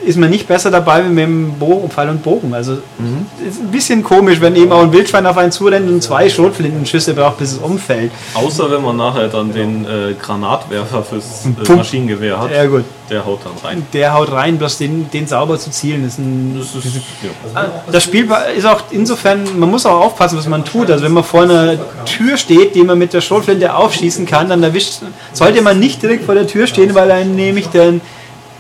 ist 0.05 0.17
man 0.19 0.31
nicht 0.31 0.49
besser 0.49 0.71
dabei 0.71 1.05
wie 1.05 1.09
mit 1.09 1.25
dem 1.25 1.53
Bogen, 1.59 1.91
Pfeil 1.91 2.09
und 2.09 2.23
Bogen. 2.23 2.55
Also 2.55 2.73
Mhm. 2.99 3.27
ist 3.47 3.61
ein 3.61 3.71
bisschen 3.71 4.03
komisch, 4.03 4.41
wenn 4.41 4.57
eben 4.57 4.73
auch 4.73 4.83
ein 4.83 4.93
Wildschwein 4.93 5.27
auf 5.27 5.37
einen 5.37 5.53
zurennt 5.53 5.89
und 5.91 6.03
zwei 6.03 6.29
Schrotflintenschüsse 6.29 7.15
braucht, 7.15 7.39
bis 7.39 7.53
es 7.53 7.59
umfällt. 7.59 8.11
Außer 8.35 8.71
wenn 8.71 8.83
man 8.83 8.97
nachher 8.97 9.29
dann 9.29 9.53
den 9.53 9.85
äh, 9.85 10.15
Granatwerfer 10.21 11.03
fürs 11.03 11.47
äh. 11.47 11.73
Maschinengewehr 11.73 12.39
hat, 12.41 12.51
Ja 12.51 12.67
gut, 12.67 12.85
der 13.11 13.25
haut 13.25 13.41
dann 13.45 13.53
rein. 13.65 13.87
der 13.93 14.15
haut 14.15 14.31
rein, 14.33 14.59
bloß 14.59 14.79
den, 14.79 15.11
den 15.11 15.27
sauber 15.27 15.59
zu 15.59 15.71
zielen 15.71 16.07
ist 16.07 16.19
ein... 16.19 16.57
Das 16.59 16.75
ist, 16.85 16.97
ja. 17.23 17.71
Das 17.91 18.05
Spiel 18.05 18.29
ist 18.57 18.67
auch 18.67 18.83
insofern, 18.91 19.59
man 19.59 19.71
muss 19.71 19.85
auch 19.87 20.01
aufpassen, 20.01 20.39
was 20.39 20.47
man 20.47 20.65
tut. 20.65 20.91
Also 20.91 21.05
wenn 21.05 21.13
man 21.13 21.25
vor 21.25 21.43
einer 21.43 21.75
Tür 22.05 22.37
steht, 22.37 22.75
die 22.75 22.83
man 22.83 22.99
mit 22.99 23.13
der 23.13 23.21
Schrotflinte 23.21 23.75
aufschießen 23.75 24.27
kann, 24.27 24.49
dann 24.49 24.63
erwischt, 24.63 25.01
sollte 25.33 25.63
man 25.63 25.79
nicht 25.79 26.03
direkt 26.03 26.25
vor 26.25 26.35
der 26.35 26.47
Tür 26.47 26.67
stehen, 26.67 26.95
weil 26.95 27.11
einen 27.11 27.35
nämlich 27.35 27.69
der, 27.69 27.95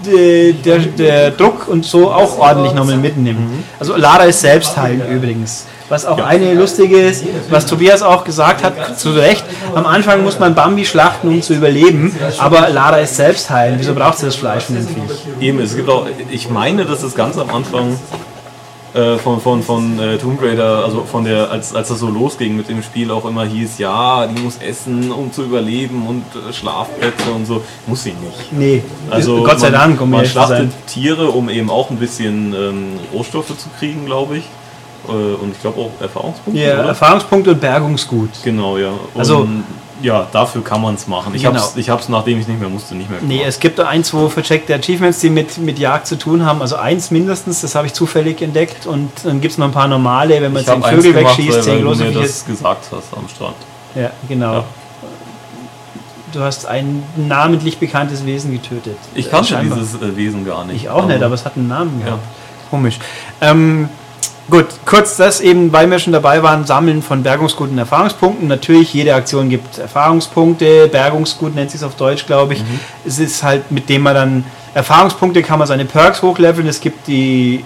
der, 0.06 0.78
der, 0.78 1.30
Druck 1.30 1.68
und 1.68 1.84
so 1.84 2.10
auch 2.10 2.38
ordentlich 2.38 2.72
nochmal 2.72 2.96
mitnimmt. 2.96 3.64
Also 3.78 3.96
Lara 3.96 4.24
ist 4.24 4.40
selbst 4.40 4.76
heilen 4.76 5.02
übrigens. 5.10 5.66
Was 5.88 6.06
auch 6.06 6.22
eine 6.22 6.54
lustige 6.54 7.00
ist, 7.00 7.24
was 7.50 7.66
Tobias 7.66 8.02
auch 8.02 8.22
gesagt 8.22 8.62
hat, 8.62 8.98
zu 8.98 9.10
Recht, 9.10 9.44
am 9.74 9.86
Anfang 9.86 10.22
muss 10.22 10.38
man 10.38 10.54
Bambi 10.54 10.86
schlachten, 10.86 11.28
um 11.28 11.42
zu 11.42 11.52
überleben, 11.52 12.14
aber 12.38 12.68
Lara 12.70 12.98
ist 12.98 13.16
selbst 13.16 13.50
heilen. 13.50 13.74
Wieso 13.78 13.94
braucht 13.94 14.18
sie 14.18 14.26
das 14.26 14.36
Fleisch 14.36 14.64
von 14.64 14.76
dem 14.76 14.86
Viech? 14.86 15.26
Eben, 15.40 15.58
es 15.58 15.74
gibt 15.74 15.88
auch, 15.88 16.06
ich 16.30 16.48
meine, 16.48 16.84
dass 16.84 17.02
es 17.02 17.16
ganz 17.16 17.36
am 17.38 17.50
Anfang 17.50 17.98
äh, 18.94 19.16
von, 19.18 19.40
von, 19.40 19.62
von 19.62 19.98
äh, 19.98 20.18
Tomb 20.18 20.42
Raider, 20.42 20.84
also 20.84 21.02
von 21.04 21.24
der, 21.24 21.50
als, 21.50 21.74
als 21.74 21.88
das 21.88 22.00
so 22.00 22.08
losging 22.08 22.56
mit 22.56 22.68
dem 22.68 22.82
Spiel, 22.82 23.10
auch 23.10 23.24
immer 23.24 23.44
hieß, 23.44 23.78
ja, 23.78 24.26
die 24.26 24.40
muss 24.42 24.58
essen, 24.58 25.12
um 25.12 25.32
zu 25.32 25.44
überleben 25.44 26.06
und 26.08 26.24
äh, 26.34 26.52
Schlafplätze 26.52 27.30
und 27.34 27.46
so. 27.46 27.62
Muss 27.86 28.02
sie 28.02 28.10
nicht. 28.12 28.52
Nee, 28.52 28.82
Also 29.10 29.42
Gott 29.44 29.60
sei 29.60 29.70
man, 29.70 29.80
Dank, 29.80 30.00
um 30.00 30.10
man 30.10 30.26
schlachtet. 30.26 30.70
Tiere, 30.86 31.28
um 31.30 31.48
eben 31.48 31.70
auch 31.70 31.90
ein 31.90 31.96
bisschen 31.98 32.52
ähm, 32.54 32.84
Rohstoffe 33.12 33.56
zu 33.56 33.68
kriegen, 33.78 34.06
glaube 34.06 34.38
ich. 34.38 34.44
Äh, 35.08 35.12
und 35.12 35.52
ich 35.52 35.60
glaube 35.60 35.80
auch 35.80 35.90
Erfahrungspunkte, 36.00 36.60
Ja, 36.60 36.74
oder? 36.80 36.88
Erfahrungspunkte 36.88 37.50
und 37.52 37.60
Bergungsgut. 37.60 38.30
Genau, 38.44 38.76
ja. 38.76 38.90
Und 38.90 39.20
Also- 39.20 39.46
ja, 40.02 40.26
dafür 40.32 40.62
kann 40.64 40.80
man 40.80 40.94
es 40.94 41.06
machen. 41.06 41.34
Ich 41.34 41.42
Genau. 41.42 41.60
hab's, 41.60 41.76
ich 41.76 41.90
hab's, 41.90 42.08
nachdem 42.08 42.38
ich 42.40 42.48
nicht 42.48 42.58
mehr 42.60 42.68
musste, 42.68 42.94
nicht 42.94 43.10
mehr 43.10 43.18
Nee, 43.22 43.34
gemacht. 43.38 43.48
es 43.48 43.60
gibt 43.60 43.78
ein, 43.80 44.02
zwei 44.04 44.28
vercheckte 44.28 44.74
Achievements, 44.74 45.20
die 45.20 45.30
mit, 45.30 45.58
mit 45.58 45.78
Jagd 45.78 46.06
zu 46.06 46.16
tun 46.16 46.44
haben. 46.44 46.60
Also 46.62 46.76
eins 46.76 47.10
mindestens, 47.10 47.60
das 47.60 47.74
habe 47.74 47.86
ich 47.86 47.92
zufällig 47.92 48.40
entdeckt. 48.42 48.86
Und 48.86 49.10
dann 49.24 49.40
gibt 49.40 49.52
es 49.52 49.58
noch 49.58 49.66
ein 49.66 49.72
paar 49.72 49.88
normale, 49.88 50.40
wenn 50.40 50.52
man 50.52 50.64
zehn 50.64 50.82
habe 50.82 50.96
Vögel 50.96 51.12
gemacht, 51.14 51.36
wegschießt, 51.38 51.56
weil, 51.58 51.62
zehn 51.64 51.72
weil 51.74 51.80
du 51.82 51.86
große 51.88 52.04
mir 52.04 52.12
das 52.20 52.44
gesagt 52.46 52.84
hast 52.92 53.16
am 53.16 53.28
Strand. 53.28 53.56
Ja, 53.94 54.10
genau. 54.28 54.52
Ja. 54.54 54.64
Du 56.32 56.40
hast 56.40 56.64
ein 56.66 57.02
namentlich 57.16 57.78
bekanntes 57.78 58.24
Wesen 58.24 58.52
getötet. 58.52 58.96
Ich 59.14 59.28
kannte 59.30 59.58
dieses 59.64 59.94
äh, 60.00 60.16
Wesen 60.16 60.44
gar 60.46 60.64
nicht. 60.64 60.76
Ich 60.84 60.88
auch 60.88 61.06
nicht, 61.06 61.20
aber 61.22 61.34
es 61.34 61.44
hat 61.44 61.56
einen 61.56 61.66
Namen 61.68 61.98
Ja. 62.00 62.06
gehabt. 62.06 62.22
Komisch. 62.70 62.98
Ähm, 63.40 63.88
gut, 64.50 64.66
kurz 64.84 65.16
das 65.16 65.40
eben, 65.40 65.72
weil 65.72 65.90
wir 65.90 65.98
schon 65.98 66.12
dabei 66.12 66.42
waren, 66.42 66.66
Sammeln 66.66 67.02
von 67.02 67.22
Bergungsgut 67.22 67.70
und 67.70 67.78
Erfahrungspunkten. 67.78 68.48
Natürlich, 68.48 68.92
jede 68.92 69.14
Aktion 69.14 69.48
gibt 69.48 69.78
Erfahrungspunkte. 69.78 70.88
Bergungsgut 70.88 71.54
nennt 71.54 71.70
sich 71.70 71.80
es 71.80 71.86
auf 71.86 71.94
Deutsch, 71.94 72.26
glaube 72.26 72.54
ich. 72.54 72.60
Mhm. 72.60 72.80
Es 73.06 73.18
ist 73.18 73.42
halt, 73.42 73.70
mit 73.70 73.88
dem 73.88 74.02
man 74.02 74.14
dann 74.14 74.44
Erfahrungspunkte 74.74 75.42
kann 75.42 75.58
man 75.58 75.68
seine 75.68 75.84
Perks 75.84 76.22
hochleveln. 76.22 76.66
Es 76.68 76.80
gibt 76.80 77.06
die, 77.08 77.64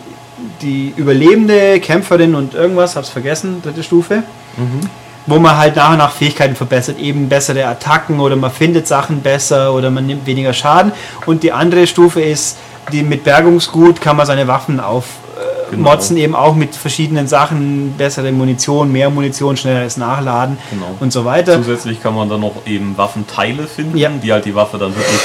die 0.63 0.93
überlebende 0.97 1.81
Kämpferin 1.81 2.35
und 2.35 2.55
irgendwas, 2.55 2.97
hab's 2.97 3.09
vergessen, 3.09 3.61
dritte 3.63 3.83
Stufe 3.83 4.23
Mhm. 4.57 4.89
wo 5.27 5.39
man 5.39 5.57
halt 5.57 5.75
nach 5.75 5.91
und 5.93 5.99
nach 5.99 6.13
Fähigkeiten 6.13 6.55
verbessert, 6.55 6.99
eben 6.99 7.29
bessere 7.29 7.67
Attacken 7.67 8.21
oder 8.21 8.37
man 8.37 8.51
findet 8.51 8.87
Sachen 8.87 9.21
besser 9.21 9.73
oder 9.75 9.91
man 9.91 10.07
nimmt 10.07 10.27
weniger 10.27 10.53
Schaden. 10.53 10.93
Und 11.27 11.43
die 11.43 11.51
andere 11.51 11.87
Stufe 11.87 12.21
ist, 12.21 12.59
die 12.93 13.03
mit 13.03 13.25
Bergungsgut 13.25 14.01
kann 14.01 14.17
man 14.17 14.27
seine 14.27 14.47
Waffen 14.47 14.79
aufmotzen, 14.79 15.24
Genau. 15.77 15.91
motzen 15.91 16.17
eben 16.17 16.35
auch 16.35 16.55
mit 16.55 16.75
verschiedenen 16.75 17.27
Sachen, 17.29 17.95
bessere 17.99 18.33
Munition, 18.33 18.91
mehr 18.93 19.11
Munition, 19.11 19.57
schnelleres 19.57 19.97
Nachladen 19.97 20.57
Genau. 20.71 20.95
und 21.01 21.13
so 21.13 21.25
weiter. 21.25 21.57
Zusätzlich 21.57 22.03
kann 22.03 22.15
man 22.15 22.29
dann 22.29 22.41
noch 22.41 22.67
eben 22.67 22.97
Waffenteile 22.97 23.65
finden, 23.67 23.97
Ja. 23.97 24.11
die 24.11 24.33
halt 24.33 24.45
die 24.45 24.55
Waffe 24.55 24.79
dann 24.79 24.95
wirklich 24.95 25.21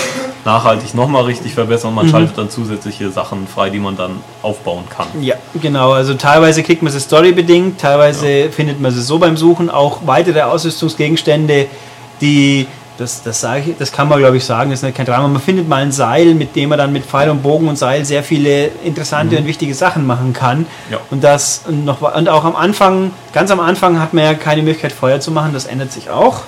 nachhaltig 0.46 0.94
nochmal 0.96 1.24
richtig 1.26 1.54
verbessern. 1.54 1.92
Mhm. 1.92 1.96
Man 1.96 2.10
schaltet 2.10 2.38
dann 2.38 2.50
zusätzliche 2.50 3.10
Sachen 3.12 3.48
frei, 3.48 3.70
die 3.70 3.80
man 3.80 3.98
dann 3.98 4.12
aufbauen 4.42 4.84
kann. 4.90 5.08
Ja, 5.22 5.36
genau. 5.62 5.92
Also 5.92 6.14
teilweise 6.14 6.64
kriegt 6.64 6.82
man 6.82 6.92
sie 6.92 7.00
storybedingt, 7.00 7.80
teilweise 7.80 8.50
findet 8.50 8.80
man 8.80 8.92
sie 8.92 9.02
so 9.02 9.20
beim 9.20 9.36
Suchen. 9.38 9.70
Auch 9.70 10.00
weitere 10.06 10.42
Ausrüstungsgegenstände, 10.44 11.68
die, 12.22 12.68
das, 13.00 13.24
das, 13.24 13.40
sage 13.40 13.64
ich, 13.68 13.78
das 13.78 13.92
kann 13.92 14.10
man 14.10 14.20
glaube 14.20 14.38
ich 14.38 14.46
sagen, 14.46 14.70
das 14.72 14.80
ist 14.80 14.84
nicht 14.84 14.96
kein 14.96 15.06
Drama. 15.06 15.28
Man 15.28 15.42
findet 15.42 15.68
mal 15.68 15.82
ein 15.82 15.92
Seil, 15.92 16.34
mit 16.36 16.56
dem 16.56 16.70
man 16.70 16.78
dann 16.78 16.92
mit 16.92 17.06
Pfeil 17.06 17.30
und 17.30 17.42
Bogen 17.42 17.68
und 17.68 17.78
Seil 17.78 18.04
sehr 18.06 18.24
viele 18.24 18.68
interessante 18.84 19.38
und 19.38 19.48
wichtige 19.48 19.74
Sachen 19.74 20.06
machen 20.06 20.34
kann. 20.34 20.66
Ja. 20.92 20.98
Und 21.10 21.24
das 21.24 21.64
noch 21.70 22.02
und 22.02 22.30
auch 22.30 22.44
am 22.44 22.56
Anfang, 22.56 23.12
ganz 23.34 23.52
am 23.52 23.60
Anfang 23.60 24.00
hat 24.00 24.14
man 24.14 24.24
ja 24.24 24.34
keine 24.34 24.62
Möglichkeit 24.62 24.92
Feuer 24.92 25.20
zu 25.20 25.32
machen, 25.32 25.54
das 25.54 25.66
ändert 25.66 25.92
sich 25.92 26.10
auch. 26.10 26.42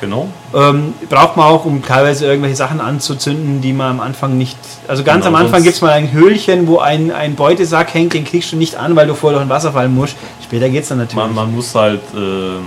Genau. 0.00 0.28
Ähm, 0.54 0.94
braucht 1.08 1.36
man 1.36 1.46
auch, 1.46 1.64
um 1.64 1.82
teilweise 1.82 2.26
irgendwelche 2.26 2.56
Sachen 2.56 2.80
anzuzünden, 2.80 3.60
die 3.60 3.72
man 3.72 3.90
am 3.90 4.00
Anfang 4.00 4.38
nicht. 4.38 4.56
Also 4.86 5.02
ganz 5.02 5.24
Genau, 5.24 5.36
am 5.36 5.44
Anfang 5.44 5.62
gibt 5.62 5.74
es 5.74 5.82
mal 5.82 5.90
ein 5.90 6.12
Höhlchen, 6.12 6.68
wo 6.68 6.78
ein, 6.78 7.10
ein 7.10 7.34
Beutesack 7.34 7.92
hängt, 7.94 8.14
den 8.14 8.24
kriegst 8.24 8.52
du 8.52 8.56
nicht 8.56 8.76
an, 8.76 8.94
weil 8.96 9.06
du 9.06 9.14
vorher 9.14 9.38
durch 9.38 9.46
ein 9.46 9.50
Wasser 9.50 9.72
fallen 9.72 9.94
musst. 9.94 10.16
Später 10.42 10.68
geht 10.68 10.84
es 10.84 10.88
dann 10.88 10.98
natürlich. 10.98 11.24
Man, 11.24 11.34
man 11.34 11.54
muss 11.54 11.74
halt 11.74 12.00
ähm, 12.14 12.64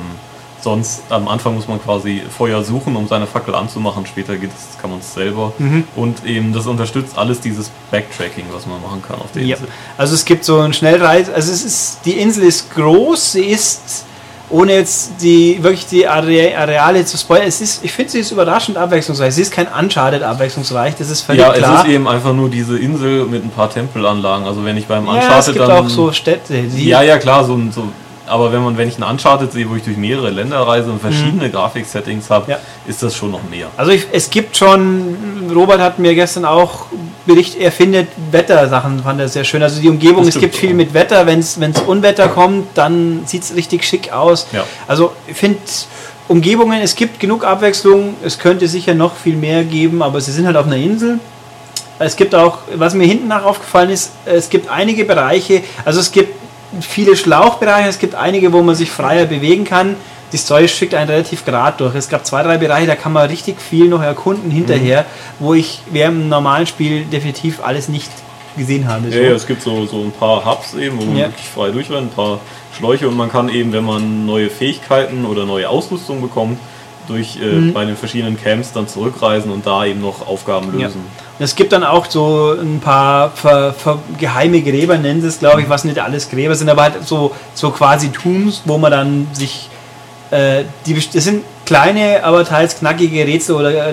sonst 0.64 1.04
am 1.10 1.28
Anfang 1.28 1.56
muss 1.56 1.68
man 1.68 1.82
quasi 1.82 2.22
Feuer 2.36 2.64
suchen, 2.64 2.96
um 2.96 3.08
seine 3.08 3.28
Fackel 3.28 3.56
anzumachen. 3.56 4.06
Später 4.06 4.36
geht 4.38 4.52
es, 4.52 4.80
kann 4.80 4.90
man 4.90 5.00
es 5.00 5.14
selber. 5.14 5.54
Mhm. 5.58 5.86
Und 5.96 6.26
eben 6.26 6.54
das 6.54 6.68
unterstützt 6.68 7.18
alles 7.18 7.40
dieses 7.42 7.72
Backtracking, 7.90 8.46
was 8.52 8.66
man 8.66 8.82
machen 8.82 9.02
kann 9.08 9.20
auf 9.20 9.32
der 9.34 9.44
ja. 9.44 9.56
Insel. 9.56 9.70
Also 9.98 10.16
es 10.16 10.26
gibt 10.26 10.46
so 10.46 10.60
einen 10.60 10.74
Schnellreis. 10.74 11.30
Also 11.30 11.52
es 11.52 11.64
ist, 11.64 12.00
die 12.06 12.14
Insel 12.14 12.44
ist 12.44 12.74
groß, 12.76 13.34
sie 13.34 13.46
ist. 13.46 14.06
Ohne 14.54 14.74
jetzt 14.74 15.14
die 15.22 15.64
wirklich 15.64 15.86
die 15.88 16.06
Are 16.06 16.28
Areale 16.58 17.06
zu 17.06 17.18
spoilern, 17.18 17.48
es 17.48 17.62
ist, 17.62 17.86
ich 17.86 17.92
finde 17.94 18.12
sie 18.12 18.20
ist 18.20 18.32
überraschend 18.32 18.78
abwechslungsreich. 18.78 19.34
Sie 19.34 19.44
ist 19.44 19.54
kein 19.54 19.68
Uncharted 19.68 20.24
abwechslungsreich, 20.24 20.94
das 20.98 21.10
ist 21.10 21.22
völlig 21.22 21.42
Ja, 21.42 21.54
klar. 21.54 21.76
es 21.76 21.86
ist 21.86 21.90
eben 21.90 22.06
einfach 22.06 22.34
nur 22.34 22.50
diese 22.50 22.78
Insel 22.78 23.24
mit 23.28 23.46
ein 23.46 23.50
paar 23.50 23.70
Tempelanlagen. 23.70 24.46
Also 24.46 24.66
wenn 24.66 24.76
ich 24.76 24.88
beim 24.88 25.06
ja, 25.06 25.16
es 25.16 25.24
Uncharted 25.24 25.54
gibt 25.54 25.68
dann 25.70 25.86
auch 25.86 25.90
so 25.90 26.12
Städte. 26.12 26.64
Die, 26.64 26.86
Ja, 26.86 27.02
ja, 27.02 27.18
klar, 27.18 27.46
so, 27.46 27.58
so 27.74 27.84
aber 28.32 28.52
wenn 28.54 28.64
man, 28.64 28.78
wenn 28.78 28.88
ich 28.88 28.98
ein 28.98 29.04
Uncharted 29.04 29.52
sehe, 29.52 29.70
wo 29.70 29.76
ich 29.76 29.84
durch 29.84 29.98
mehrere 29.98 30.30
Länder 30.30 30.60
reise 30.66 30.90
und 30.92 31.02
verschiedene 31.02 31.50
Grafiksettings 31.50 32.30
habe, 32.30 32.46
Mhm. 32.46 32.52
Ja. 32.52 32.60
ist 32.88 33.04
das 33.04 33.16
schon 33.16 33.32
noch 33.32 33.44
mehr. 33.50 33.68
Also 33.78 33.92
ich, 33.92 34.08
es 34.12 34.30
gibt 34.30 34.56
schon, 34.58 35.52
Robert 35.54 35.80
hat 35.80 36.00
mir 36.00 36.16
gestern 36.16 36.46
auch 36.46 36.86
Bericht, 37.26 37.56
er 37.60 37.72
findet 37.72 38.08
Wettersachen, 38.32 39.04
fand 39.04 39.20
er 39.20 39.28
sehr 39.28 39.44
schön. 39.44 39.62
Also 39.62 39.80
die 39.82 39.90
Umgebung, 39.90 40.28
es 40.28 40.40
gibt 40.40 40.56
viel 40.56 40.74
mit 40.74 40.94
Wetter, 40.94 41.28
wenn 41.28 41.40
es 41.40 41.58
Unwetter 41.86 42.30
kommt, 42.30 42.70
dann 42.76 43.22
sieht 43.26 43.44
es 43.44 43.56
richtig 43.56 43.84
schick 43.84 44.12
aus. 44.12 44.48
Ja. 44.54 44.64
Also 44.88 45.12
ich 45.28 45.36
finde 45.38 45.60
Umgebungen, 46.28 46.82
es 46.82 46.96
gibt 46.96 47.20
genug 47.20 47.44
Abwechslung, 47.44 48.16
es 48.24 48.40
könnte 48.40 48.68
sicher 48.68 48.94
noch 48.94 49.16
viel 49.16 49.36
mehr 49.36 49.64
geben, 49.64 50.02
aber 50.02 50.22
sie 50.22 50.32
sind 50.32 50.48
halt 50.48 50.56
auf 50.58 50.66
einer 50.66 50.78
Insel. 50.78 51.20
Es 52.00 52.16
gibt 52.16 52.34
auch, 52.34 52.60
was 52.76 52.96
mir 52.96 53.06
hinten 53.06 53.28
nach 53.28 53.44
aufgefallen 53.44 53.92
ist, 53.92 54.12
es 54.26 54.50
gibt 54.50 54.70
einige 54.72 55.06
Bereiche, 55.06 55.62
also 55.86 56.00
es 56.00 56.12
gibt 56.12 56.34
viele 56.80 57.16
Schlauchbereiche, 57.18 57.90
es 57.90 58.00
gibt 58.00 58.16
einige, 58.16 58.54
wo 58.54 58.62
man 58.62 58.76
sich 58.76 58.92
freier 58.92 59.26
bewegen 59.26 59.66
kann. 59.66 59.96
Die 60.32 60.38
Story 60.38 60.68
schickt 60.70 60.94
einen 60.94 61.10
relativ 61.10 61.44
gerade 61.44 61.78
durch. 61.78 61.94
Es 61.96 62.08
gab 62.08 62.26
zwei, 62.26 62.42
drei 62.44 62.58
Bereiche, 62.58 62.88
da 62.88 62.96
kann 62.96 63.12
man 63.12 63.28
richtig 63.28 63.60
viel 63.62 63.90
noch 63.90 64.02
erkunden 64.02 64.50
hinterher, 64.50 65.06
wo 65.40 65.54
ich 65.54 65.82
während 65.92 66.20
einem 66.22 66.30
normalen 66.30 66.66
Spiel 66.68 67.04
definitiv 67.04 67.62
alles 67.62 67.90
nicht 67.90 68.10
gesehen 68.56 68.88
habe. 68.88 69.10
Ja, 69.10 69.22
ja, 69.22 69.32
es 69.32 69.46
gibt 69.46 69.62
so, 69.62 69.86
so 69.86 70.02
ein 70.02 70.12
paar 70.12 70.46
Hubs 70.46 70.74
eben, 70.76 71.00
wo 71.00 71.06
man 71.06 71.18
Ja. 71.18 71.28
wirklich 71.28 71.48
frei 71.48 71.72
durchrennt, 71.72 72.12
ein 72.12 72.16
paar 72.16 72.40
Schläuche 72.78 73.08
und 73.08 73.18
man 73.18 73.30
kann 73.30 73.50
eben, 73.50 73.74
wenn 73.74 73.84
man 73.84 74.26
neue 74.26 74.50
Fähigkeiten 74.50 75.26
oder 75.26 75.46
neue 75.46 75.68
Ausrüstung 75.68 76.22
bekommt, 76.22 76.60
durch 77.08 77.38
äh, 77.42 77.46
Mhm. 77.46 77.74
bei 77.74 77.86
den 77.86 77.96
verschiedenen 77.98 78.42
Camps 78.42 78.72
dann 78.74 78.88
zurückreisen 78.88 79.52
und 79.52 79.66
da 79.66 79.86
eben 79.86 80.02
noch 80.02 80.28
Aufgaben 80.28 80.78
Ja. 80.80 80.88
lösen. 80.88 81.02
Und 81.40 81.44
Es 81.44 81.56
gibt 81.56 81.74
dann 81.74 81.84
auch 81.84 82.06
so 82.10 82.56
ein 82.60 82.80
paar 82.80 83.32
ver, 83.32 83.74
ver, 83.74 84.00
geheime 84.20 84.62
Gräber, 84.62 84.98
nennen 84.98 85.22
sie 85.22 85.28
es, 85.28 85.40
glaube 85.40 85.62
ich, 85.62 85.70
was 85.70 85.84
nicht 85.84 85.98
alles 86.00 86.30
Gräber 86.30 86.54
sind, 86.56 86.70
aber 86.70 86.84
halt 86.84 86.94
so, 87.08 87.34
so 87.56 87.72
quasi 87.72 88.10
Tombs, 88.10 88.62
wo 88.66 88.78
man 88.78 88.92
dann 88.92 89.28
sich. 89.34 89.68
Äh, 90.30 90.64
die, 90.86 90.94
das 90.94 91.24
sind 91.26 91.44
kleine, 91.66 92.24
aber 92.24 92.46
teils 92.46 92.78
knackige 92.80 93.26
Rätsel- 93.26 93.56
oder 93.56 93.92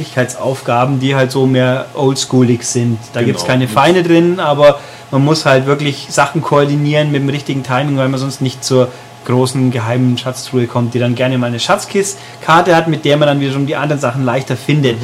Reaktionsgeschicklichkeitsaufgaben, 0.00 1.00
die 1.00 1.14
halt 1.14 1.30
so 1.30 1.46
mehr 1.46 1.86
oldschoolig 1.94 2.62
sind. 2.64 2.98
Da 3.12 3.20
Genau. 3.20 3.26
gibt 3.28 3.40
es 3.40 3.46
keine 3.46 3.68
Feinde 3.68 4.02
drin, 4.02 4.40
aber 4.40 4.80
man 5.10 5.24
muss 5.24 5.46
halt 5.46 5.66
wirklich 5.66 6.06
Sachen 6.10 6.40
koordinieren 6.42 7.10
mit 7.12 7.22
dem 7.22 7.28
richtigen 7.28 7.62
Timing, 7.62 7.96
weil 7.98 8.08
man 8.08 8.18
sonst 8.20 8.40
nicht 8.40 8.64
zur 8.64 8.88
großen 9.26 9.70
geheimen 9.70 10.16
Schatztruhe 10.18 10.66
kommt, 10.66 10.94
die 10.94 10.98
dann 10.98 11.14
gerne 11.14 11.36
mal 11.38 11.46
eine 11.48 11.60
Schatzkiste-Karte 11.60 12.74
hat, 12.74 12.88
mit 12.88 13.04
der 13.04 13.16
man 13.16 13.28
dann 13.28 13.40
wiederum 13.40 13.66
die 13.66 13.76
anderen 13.76 14.00
Sachen 14.00 14.24
leichter 14.24 14.56
findet. 14.56 14.96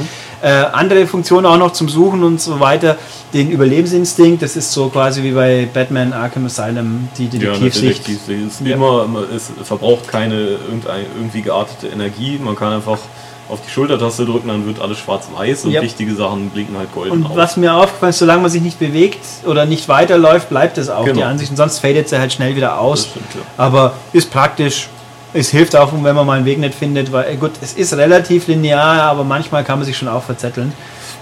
Äh, 0.43 0.49
andere 0.73 1.07
Funktionen 1.07 1.47
auch 1.47 1.57
noch 1.59 1.73
zum 1.73 1.89
Suchen 1.89 2.23
und 2.23 2.41
so 2.41 2.61
weiter. 2.61 2.97
Den 3.35 3.51
Überlebensinstinkt, 3.51 4.43
das 4.43 4.57
ist 4.57 4.73
so 4.73 4.89
quasi 4.89 5.23
wie 5.23 5.33
bei 5.33 5.69
Batman 5.73 6.13
Arkham 6.13 6.47
Asylum, 6.47 7.09
die 7.19 7.25
Ja, 7.25 7.31
Detektivsicht. 7.53 8.07
Detektivsicht. 8.09 8.47
Es, 8.47 8.61
ist 8.61 8.67
Ja. 8.67 8.75
immer, 8.77 9.05
immer- 9.05 9.23
es 9.35 9.51
verbraucht 9.65 10.09
keine 10.09 10.35
irgendein, 10.41 11.07
irgendwie 11.17 11.43
geartete 11.43 11.89
Energie. 11.89 12.39
Man 12.43 12.55
kann 12.57 12.73
einfach 12.73 12.99
auf 13.49 13.61
die 13.65 13.71
Schultertaste 13.71 14.25
drücken, 14.27 14.49
dann 14.49 14.67
wird 14.67 14.81
alles 14.81 14.99
schwarz-weiß 14.99 15.65
und 15.67 15.71
Ja. 15.71 15.81
wichtige 15.83 16.15
Sachen 16.15 16.51
blinken 16.51 16.77
halt 16.77 16.93
golden 16.93 17.13
Und 17.13 17.27
auf. 17.27 17.37
was 17.37 17.57
mir 17.57 17.75
aufgefallen 17.75 18.11
ist, 18.11 18.19
solange 18.19 18.43
man 18.43 18.51
sich 18.51 18.63
nicht 18.63 18.79
bewegt 18.79 19.21
oder 19.47 19.65
nicht 19.67 19.89
weiterläuft, 19.89 20.49
bleibt 20.49 20.79
es 20.79 20.89
auch 20.91 21.05
Genau. 21.05 21.17
die 21.19 21.25
Ansicht. 21.25 21.51
Und 21.51 21.57
sonst 21.57 21.79
fadet 21.79 22.09
sie 22.09 22.19
halt 22.19 22.33
schnell 22.33 22.57
wieder 22.57 22.81
aus. 22.81 23.07
Stimmt, 23.07 23.27
ja. 23.35 23.41
Aber 23.57 23.95
ist 24.13 24.31
praktisch. 24.33 24.89
Es 25.33 25.51
hilft 25.51 25.77
auch, 25.77 25.93
wenn 25.93 26.15
man 26.15 26.27
mal 26.27 26.37
einen 26.39 26.47
Weg 26.47 26.59
nicht 26.59 26.75
findet, 26.75 27.13
weil 27.13 27.31
äh, 27.33 27.37
gut, 27.37 27.51
es 27.61 27.75
ist 27.75 27.93
relativ 27.95 28.47
linear, 28.47 29.03
aber 29.03 29.23
manchmal 29.23 29.65
kann 29.65 29.79
man 29.79 29.85
sich 29.87 29.97
schon 29.97 30.09
auch 30.09 30.23
verzetteln. 30.23 30.73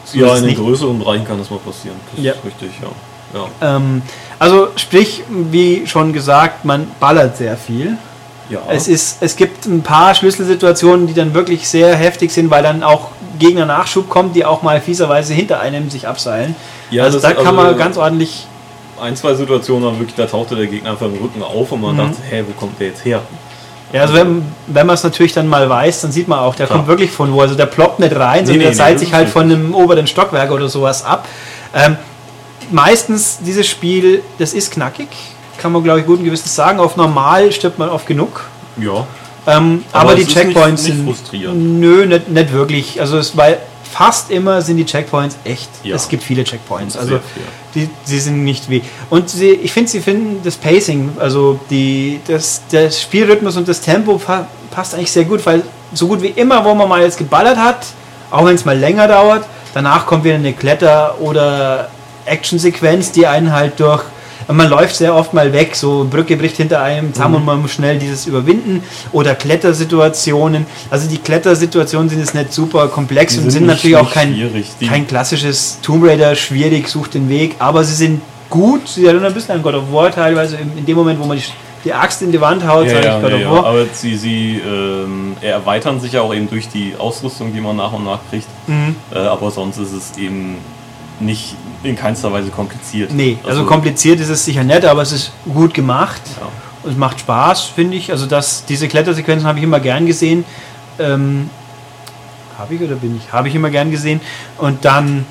So 0.05 0.19
Ja, 0.19 0.37
in 0.37 0.45
den 0.47 0.55
größeren 0.55 0.99
Bereichen 0.99 1.27
kann 1.27 1.39
das 1.39 1.51
mal 1.51 1.59
passieren. 1.59 1.97
Das 2.15 2.25
Ja. 2.25 2.33
ist 2.33 2.45
richtig, 2.45 2.71
ja. 2.81 3.41
ja. 3.61 3.77
Ähm, 3.77 4.03
also 4.39 4.69
sprich, 4.77 5.25
wie 5.51 5.87
schon 5.87 6.13
gesagt, 6.13 6.65
man 6.65 6.87
ballert 7.01 7.37
sehr 7.37 7.57
viel. 7.57 7.97
Ja. 8.51 8.61
Es, 8.69 8.89
ist, 8.89 9.19
es 9.21 9.37
gibt 9.37 9.67
ein 9.67 9.83
paar 9.83 10.15
Schlüsselsituationen, 10.15 11.07
die 11.07 11.15
dann 11.15 11.35
wirklich 11.35 11.69
sehr 11.69 11.95
heftig 11.97 12.31
sind, 12.33 12.51
weil 12.51 12.63
dann 12.63 12.83
auch 12.83 13.09
Gegner 13.39 13.67
Nachschub 13.67 14.09
kommt, 14.09 14.37
die 14.37 14.45
auch 14.45 14.63
mal 14.63 14.81
fieserweise 14.81 15.35
hinter 15.35 15.61
einem 15.61 15.91
sich 15.91 16.07
abseilen. 16.07 16.55
Ja, 16.91 17.05
also 17.05 17.19
da 17.19 17.33
kann 17.33 17.47
also- 17.47 17.53
man 17.63 17.77
ganz 17.79 17.97
ordentlich. 17.97 18.47
ein, 19.01 19.17
zwei 19.17 19.35
Situationen 19.35 19.85
waren 19.85 19.99
wirklich, 19.99 20.15
da 20.15 20.27
tauchte 20.27 20.55
der 20.55 20.67
Gegner 20.69 20.91
einfach 20.91 21.07
im 21.07 21.15
Rücken 21.15 21.43
auf 21.43 21.73
und 21.73 21.81
man 21.81 21.95
Mhm. 21.95 21.99
dachte, 21.99 22.17
hä, 22.31 22.45
wo 22.47 22.53
kommt 22.53 22.79
der 22.79 22.89
jetzt 22.89 23.05
her? 23.05 23.21
Ja, 23.93 24.03
also 24.03 24.15
wenn, 24.15 24.45
wenn 24.69 24.87
man 24.87 24.95
es 24.95 25.03
natürlich 25.03 25.33
dann 25.33 25.47
mal 25.49 25.69
weiß, 25.69 26.01
dann 26.03 26.13
sieht 26.13 26.27
man 26.29 26.39
auch, 26.39 26.55
der 26.55 26.67
Klar. 26.67 26.79
kommt 26.79 26.89
wirklich 26.89 27.11
von 27.11 27.33
wo. 27.33 27.41
Also 27.41 27.55
der 27.55 27.67
ploppt 27.67 27.99
nicht 28.01 28.15
rein, 28.15 28.47
sondern 28.47 28.59
nee, 28.59 28.63
der 28.65 28.69
nee, 28.71 28.75
seilt 28.77 28.95
das 28.95 29.01
sich 29.03 29.13
halt 29.13 29.29
von 29.29 29.43
einem 29.45 29.75
oberen 29.75 30.07
Stockwerk 30.07 30.51
oder 30.53 30.69
sowas 30.69 31.05
ab. 31.05 31.27
Ähm, 31.75 31.97
meistens 32.71 33.39
dieses 33.45 33.67
Spiel, 33.67 34.23
das 34.39 34.53
ist 34.53 34.73
knackig, 34.73 35.09
kann 35.65 35.73
man 35.73 35.83
glaube 35.83 36.01
ich 36.01 36.05
guten 36.07 36.25
Gewissens 36.25 36.55
sagen. 36.55 36.79
Auf 36.79 36.97
normal 36.99 37.51
stirbt 37.51 37.79
man 37.79 37.89
oft 37.89 38.07
genug. 38.07 38.45
Ja. 38.77 39.07
Ähm, 39.47 39.83
aber, 39.93 40.11
Aber 40.11 40.15
die 40.15 40.27
Checkpoints 40.27 40.83
nicht- 40.83 40.91
nicht 40.97 41.07
sind. 41.07 41.07
frustrierend. 41.17 41.81
Nö, 41.81 42.05
nicht, 42.05 42.29
nicht 42.29 42.53
wirklich. 42.53 43.01
Also 43.01 43.17
es 43.17 43.35
weil 43.35 43.57
fast 43.91 44.31
immer 44.31 44.61
sind 44.61 44.77
die 44.77 44.85
Checkpoints 44.85 45.39
echt. 45.45 45.71
Ja. 45.83 45.97
Es 45.97 46.11
gibt 46.11 46.23
viele 46.23 46.45
Checkpoints. 46.45 46.99
Also 46.99 47.19
die, 47.75 47.89
sie 48.05 48.19
sind 48.21 48.45
nicht 48.45 48.69
weh. 48.69 48.83
Und 49.09 49.31
sie, 49.31 49.53
ich 49.53 49.73
finde, 49.73 49.91
sie 49.91 50.01
finden 50.03 50.41
das 50.45 50.57
Pacing, 50.57 51.13
also 51.19 51.59
die, 51.71 52.21
das, 52.27 52.61
der 52.71 52.91
Spielrhythmus 52.91 53.57
und 53.57 53.67
das 53.67 53.81
Tempo 53.81 54.19
pa 54.19 54.47
passt 54.71 54.95
eigentlich 54.95 55.13
sehr 55.13 55.25
gut, 55.25 55.47
weil 55.47 55.63
so 55.95 56.09
gut 56.09 56.21
wie 56.21 56.29
immer, 56.29 56.63
wo 56.63 56.75
man 56.75 56.91
mal 56.91 57.01
jetzt 57.01 57.17
geballert 57.17 57.57
hat, 57.57 57.87
auch 58.31 58.45
wenn 58.45 58.55
es 58.57 58.67
mal 58.67 58.77
länger 58.77 59.09
dauert, 59.09 59.47
danach 59.73 60.05
kommt 60.05 60.25
wieder 60.25 60.35
eine 60.35 60.53
Kletter- 60.53 61.15
oder 61.21 61.89
Actionsequenz, 62.27 63.13
die 63.13 63.27
einen 63.27 63.51
halt 63.53 63.81
durch. 63.81 64.03
Man 64.53 64.69
läuft 64.69 64.97
sehr 64.97 65.15
oft 65.15 65.33
mal 65.33 65.53
weg, 65.53 65.75
so 65.77 66.07
Brücke 66.09 66.37
bricht 66.37 66.57
hinter 66.57 66.83
einem 66.83 67.13
zusammen 67.15 67.35
Mhm. 67.35 67.41
und 67.41 67.45
man 67.47 67.63
muss 67.63 67.73
schnell 67.73 67.99
dieses 67.99 68.27
überwinden. 68.27 68.83
Oder 69.13 69.35
Klettersituationen. 69.35 70.67
Also 70.91 71.09
die 71.09 71.19
Klettersituationen 71.19 72.09
sind 72.09 72.21
jetzt 72.21 72.35
nicht 72.35 72.53
super 72.53 72.89
komplex 72.89 73.35
Die 73.35 73.39
und 73.39 73.45
sind 73.45 73.53
sind 73.53 73.67
natürlich 73.67 73.97
auch 73.97 74.11
kein, 74.13 74.37
kein 74.87 75.07
klassisches 75.07 75.79
Tomb 75.83 76.05
Raider, 76.07 76.35
schwierig, 76.35 76.89
sucht 76.89 77.15
den 77.15 77.29
Weg, 77.29 77.57
aber 77.59 77.85
sie 77.85 77.95
sind 77.95 78.21
gut. 78.51 78.87
Sie 78.89 79.05
erinnern 79.07 79.27
ein 79.27 79.35
bisschen 79.35 79.55
an 79.57 79.63
God 79.63 79.75
of 79.75 79.93
War 79.93 80.11
teilweise, 80.11 80.57
in, 80.57 80.85
dem 80.87 80.97
Moment, 80.97 81.19
wo 81.21 81.25
man 81.25 81.37
die, 81.39 81.45
die 81.85 81.93
Axt 81.93 82.23
in 82.23 82.31
die 82.33 82.41
Wand 82.41 82.67
haut, 82.67 82.87
Ja, 82.87 83.03
sage 83.03 83.07
ja, 83.07 83.29
ja, 83.29 83.37
ja. 83.37 83.49
Aber 83.51 83.85
sie, 83.93 84.17
sie 84.17 84.61
ähm, 84.65 85.37
erweitern 85.41 86.01
sich 86.01 86.13
ja 86.13 86.23
auch 86.23 86.35
eben 86.35 86.49
durch 86.49 86.69
die 86.69 86.95
Ausrüstung, 86.99 87.53
die 87.53 87.61
man 87.61 87.77
nach 87.77 87.93
und 87.93 88.05
nach 88.05 88.21
kriegt. 88.31 88.47
Mhm. 88.67 88.97
Äh, 89.15 89.19
aber 89.19 89.51
sonst 89.51 89.79
ist 89.79 89.93
es 89.93 90.17
eben 90.19 90.57
nicht 91.25 91.57
in 91.83 91.97
keinster 91.97 92.33
Weise 92.33 92.51
kompliziert. 92.51 93.13
Nee, 93.13 93.39
also, 93.45 93.65
kompliziert 93.65 94.21
ist 94.21 94.29
es 94.29 94.45
sicher 94.45 94.65
nicht, 94.65 94.85
aber 94.85 95.03
es 95.03 95.13
ist 95.13 95.33
gut 95.53 95.75
gemacht. 95.75 96.21
Ja. 96.41 96.49
Und 96.83 96.93
Es 96.93 96.97
macht 96.99 97.21
Spaß, 97.21 97.63
finde 97.65 97.97
ich. 97.97 98.11
Also 98.11 98.27
das, 98.27 98.65
diese 98.67 98.89
Klettersequenzen 98.89 99.49
habe 99.49 99.59
ich 99.59 99.65
immer 99.65 99.81
gern 99.81 100.07
gesehen. 100.07 100.45
Ähm, 100.99 101.49
habe 102.59 102.75
ich 102.75 102.83
oder 102.83 102.95
bin 102.95 103.17
ich? 103.17 103.33
Habe 103.33 103.49
ich 103.49 103.55
immer 103.55 103.71
gern 103.71 103.91
gesehen. 103.91 104.21
Und 104.59 104.85
dann, 104.85 105.27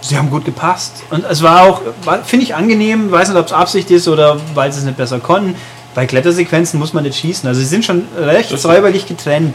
sie 0.00 0.18
haben 0.18 0.28
gut 0.28 0.44
gepasst. 0.44 1.04
Und 1.10 1.24
es 1.24 1.42
war 1.42 1.62
auch, 1.62 1.82
finde 2.24 2.44
ich 2.44 2.54
angenehm, 2.54 3.10
weiß 3.10 3.28
nicht, 3.28 3.38
ob 3.38 3.46
es 3.46 3.52
Absicht 3.52 3.90
ist 3.90 4.08
oder 4.08 4.38
weil 4.54 4.72
sie 4.72 4.80
es 4.80 4.84
nicht 4.84 4.96
besser 4.96 5.20
konnten. 5.20 5.54
Bei 5.94 6.06
Klettersequenzen 6.06 6.78
muss 6.80 6.92
man 6.94 7.04
nicht 7.04 7.18
schießen. 7.18 7.46
Also 7.46 7.60
sie 7.60 7.66
sind 7.66 7.84
schon 7.84 8.06
recht 8.18 8.48
säuberlich 8.58 9.06
getrennt. 9.06 9.54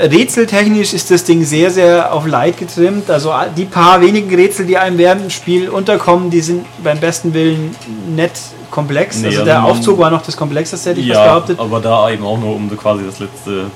Rätseltechnisch 0.00 0.92
ist 0.92 1.10
das 1.10 1.24
Ding 1.24 1.44
sehr, 1.44 1.70
sehr 1.70 2.12
auf 2.12 2.26
Light 2.26 2.58
getrimmt. 2.58 3.10
Also 3.10 3.32
die 3.56 3.66
paar 3.66 4.00
wenigen 4.00 4.34
Rätsel, 4.34 4.66
die 4.66 4.76
einem 4.78 4.98
während 4.98 5.22
dem 5.22 5.30
Spiel 5.30 5.68
unterkommen, 5.68 6.30
die 6.30 6.40
sind 6.40 6.66
beim 6.82 6.98
besten 6.98 7.34
Willen 7.34 7.74
nicht 8.08 8.32
komplex. 8.70 9.18
Nee, 9.18 9.28
also 9.28 9.44
der 9.44 9.60
man- 9.60 9.70
Aufzug 9.70 9.98
war 9.98 10.10
noch 10.10 10.22
das 10.22 10.36
komplexeste, 10.36 10.90
hätte 10.90 11.00
ich 11.00 11.06
Ja, 11.06 11.24
behauptet. 11.24 11.58
aber 11.60 11.80
da 11.80 12.10
eben 12.10 12.24
auch 12.24 12.38
nur, 12.38 12.54
um 12.54 12.74
quasi 12.76 13.04
das 13.04 13.18
letzte 13.18 13.66